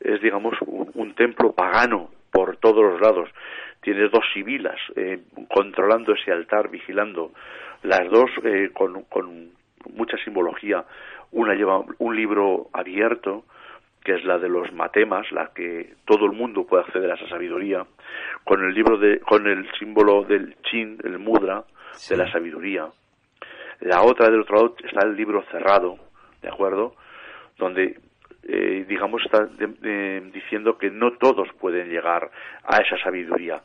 Es, 0.00 0.20
digamos, 0.20 0.54
un, 0.66 0.90
un 0.94 1.14
templo 1.14 1.52
pagano 1.52 2.10
por 2.34 2.56
todos 2.56 2.82
los 2.82 3.00
lados. 3.00 3.30
Tiene 3.80 4.08
dos 4.08 4.24
sibilas 4.34 4.78
eh, 4.96 5.20
controlando 5.48 6.12
ese 6.14 6.32
altar, 6.32 6.68
vigilando. 6.68 7.30
Las 7.84 8.10
dos 8.10 8.28
eh, 8.42 8.70
con, 8.74 9.04
con 9.04 9.50
mucha 9.94 10.16
simbología. 10.24 10.84
Una 11.30 11.54
lleva 11.54 11.80
un 11.98 12.16
libro 12.16 12.66
abierto, 12.72 13.44
que 14.02 14.14
es 14.16 14.24
la 14.24 14.38
de 14.38 14.48
los 14.48 14.72
matemas, 14.72 15.30
la 15.30 15.52
que 15.54 15.94
todo 16.06 16.26
el 16.26 16.32
mundo 16.32 16.66
puede 16.66 16.82
acceder 16.82 17.10
a 17.10 17.14
esa 17.14 17.28
sabiduría, 17.28 17.86
con 18.42 18.64
el 18.64 18.74
libro 18.74 18.98
de, 18.98 19.20
con 19.20 19.46
el 19.46 19.70
símbolo 19.78 20.24
del 20.24 20.56
chin, 20.62 20.98
el 21.04 21.18
mudra, 21.20 21.62
Sí. 21.92 22.12
de 22.14 22.24
la 22.24 22.32
sabiduría. 22.32 22.88
La 23.80 24.02
otra 24.02 24.28
del 24.28 24.40
otro 24.40 24.56
lado 24.56 24.74
está 24.82 25.06
el 25.06 25.14
libro 25.14 25.44
cerrado, 25.52 25.96
¿de 26.42 26.48
acuerdo? 26.48 26.96
Donde 27.58 28.00
eh, 28.46 28.84
digamos, 28.88 29.22
está 29.24 29.46
diciendo 29.46 30.76
que 30.78 30.90
no 30.90 31.12
todos 31.12 31.48
pueden 31.58 31.88
llegar 31.88 32.30
a 32.64 32.78
esa 32.78 32.98
sabiduría. 32.98 33.62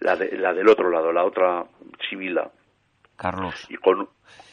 la, 0.00 0.16
de, 0.16 0.38
la 0.38 0.54
del 0.54 0.68
otro 0.68 0.90
lado, 0.90 1.12
la 1.12 1.24
otra 1.24 1.64
sibila. 2.08 2.50
Carlos. 3.16 3.66
Y 3.68 3.76
con, 3.76 4.08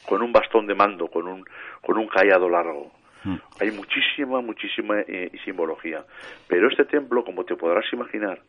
con 0.08 0.22
un 0.22 0.32
bastón 0.32 0.68
de 0.68 0.76
mando, 0.76 1.08
con 1.08 1.28
un, 1.28 1.46
con 1.82 1.98
un 1.98 2.08
callado 2.08 2.50
largo. 2.50 2.92
Hay 3.62 3.72
muchísima, 3.72 4.42
muchísima 4.42 5.00
eh, 5.00 5.32
simbología. 5.46 6.04
Pero 6.48 6.68
este 6.68 6.84
templo, 6.84 7.24
como 7.24 7.46
te 7.46 7.56
podrás 7.56 7.86
imaginar, 7.94 8.42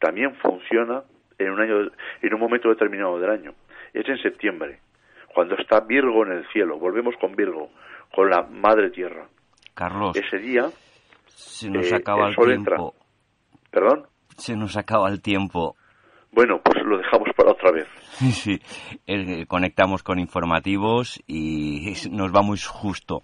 también 0.00 0.34
funciona 0.36 1.04
en 1.38 1.50
un 1.50 1.60
año, 1.60 1.90
en 2.20 2.34
un 2.34 2.40
momento 2.40 2.68
determinado 2.68 3.20
del 3.20 3.30
año. 3.30 3.54
Es 3.92 4.08
en 4.08 4.18
septiembre, 4.18 4.80
cuando 5.32 5.54
está 5.54 5.80
Virgo 5.80 6.24
en 6.26 6.32
el 6.32 6.48
cielo. 6.48 6.78
Volvemos 6.78 7.14
con 7.20 7.36
Virgo, 7.36 7.70
con 8.12 8.28
la 8.28 8.42
Madre 8.42 8.90
Tierra. 8.90 9.26
Carlos. 9.74 10.16
Ese 10.16 10.38
día. 10.38 10.70
Se 11.26 11.70
nos 11.70 11.90
eh, 11.90 11.96
acaba 11.96 12.28
el, 12.28 12.36
tiempo. 12.36 12.94
¿Perdón? 13.70 14.06
Se 14.36 14.56
nos 14.56 14.76
acaba 14.76 15.08
el 15.08 15.20
tiempo. 15.22 15.76
Bueno, 16.32 16.60
pues 16.62 16.84
lo 16.84 16.98
dejamos 16.98 17.28
para 17.36 17.52
otra 17.52 17.72
vez. 17.72 17.88
Sí, 18.20 18.60
eh, 19.06 19.46
conectamos 19.46 20.02
con 20.02 20.18
informativos 20.18 21.22
y 21.26 21.94
nos 22.10 22.34
va 22.34 22.42
muy 22.42 22.58
justo. 22.58 23.22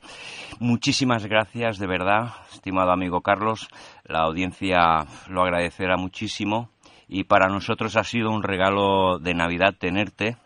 Muchísimas 0.58 1.26
gracias, 1.26 1.78
de 1.78 1.86
verdad, 1.86 2.28
estimado 2.52 2.92
amigo 2.92 3.20
Carlos. 3.20 3.68
La 4.04 4.20
audiencia 4.20 5.04
lo 5.28 5.42
agradecerá 5.42 5.98
muchísimo 5.98 6.70
y 7.08 7.24
para 7.24 7.48
nosotros 7.48 7.96
ha 7.96 8.04
sido 8.04 8.30
un 8.30 8.42
regalo 8.42 9.18
de 9.18 9.34
Navidad 9.34 9.74
tenerte 9.78 10.36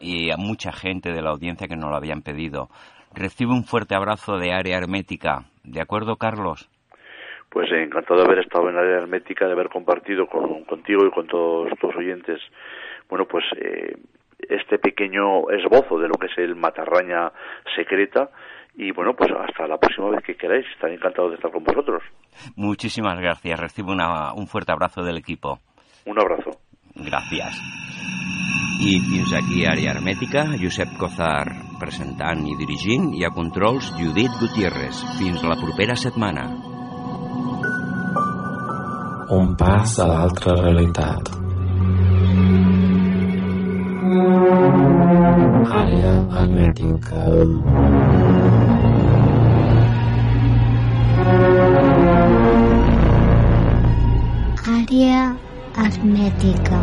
y 0.00 0.30
a 0.30 0.36
mucha 0.38 0.72
gente 0.72 1.12
de 1.12 1.22
la 1.22 1.30
audiencia 1.30 1.68
que 1.68 1.76
nos 1.76 1.90
lo 1.90 1.96
habían 1.96 2.22
pedido. 2.22 2.70
Recibe 3.14 3.52
un 3.52 3.64
fuerte 3.64 3.94
abrazo 3.94 4.38
de 4.38 4.52
área 4.52 4.76
hermética. 4.78 5.44
¿De 5.64 5.80
acuerdo, 5.80 6.16
Carlos? 6.16 6.68
Pues 7.50 7.70
encantado 7.72 8.20
de 8.20 8.26
haber 8.26 8.40
estado 8.40 8.68
en 8.68 8.74
la 8.74 8.82
área 8.82 8.98
hermética, 8.98 9.46
de 9.46 9.52
haber 9.52 9.68
compartido 9.68 10.26
con, 10.26 10.64
contigo 10.64 11.06
y 11.06 11.10
con 11.10 11.26
todos 11.26 11.70
tus 11.80 11.96
oyentes, 11.96 12.40
bueno, 13.08 13.24
pues 13.26 13.44
eh, 13.56 13.96
este 14.48 14.78
pequeño 14.78 15.50
esbozo 15.50 15.98
de 15.98 16.08
lo 16.08 16.14
que 16.14 16.26
es 16.26 16.38
el 16.38 16.54
Matarraña 16.54 17.32
secreta. 17.74 18.30
Y 18.76 18.92
bueno, 18.92 19.14
pues 19.14 19.30
hasta 19.32 19.66
la 19.66 19.78
próxima 19.78 20.10
vez 20.10 20.22
que 20.22 20.36
queráis. 20.36 20.66
Estaré 20.72 20.94
encantado 20.94 21.30
de 21.30 21.34
estar 21.34 21.50
con 21.50 21.64
vosotros. 21.64 22.02
Muchísimas 22.54 23.18
gracias. 23.18 23.58
Recibo 23.58 23.92
un 23.92 24.46
fuerte 24.46 24.70
abrazo 24.70 25.02
del 25.02 25.16
equipo. 25.16 25.58
Un 26.06 26.20
abrazo. 26.20 26.50
Gràcies. 26.98 27.54
I 28.80 28.98
fins 29.00 29.32
aquí 29.34 29.64
Àrea 29.66 29.92
Hermètica, 29.94 30.46
Josep 30.58 30.96
Cozar 30.98 31.67
presentant 31.80 32.44
i 32.46 32.56
dirigint 32.58 33.12
i 33.16 33.24
a 33.24 33.30
controls 33.34 33.92
Judit 33.98 34.34
Gutiérrez. 34.40 35.00
Fins 35.18 35.44
la 35.46 35.56
propera 35.60 35.96
setmana. 35.96 36.44
Un 39.38 39.52
pas 39.60 39.98
a 40.00 40.06
l'altra 40.08 40.54
realitat. 40.60 41.34
Àrea 45.82 46.14
hermètica. 46.40 47.26
Àrea 54.78 55.22
hermètica. 55.84 56.82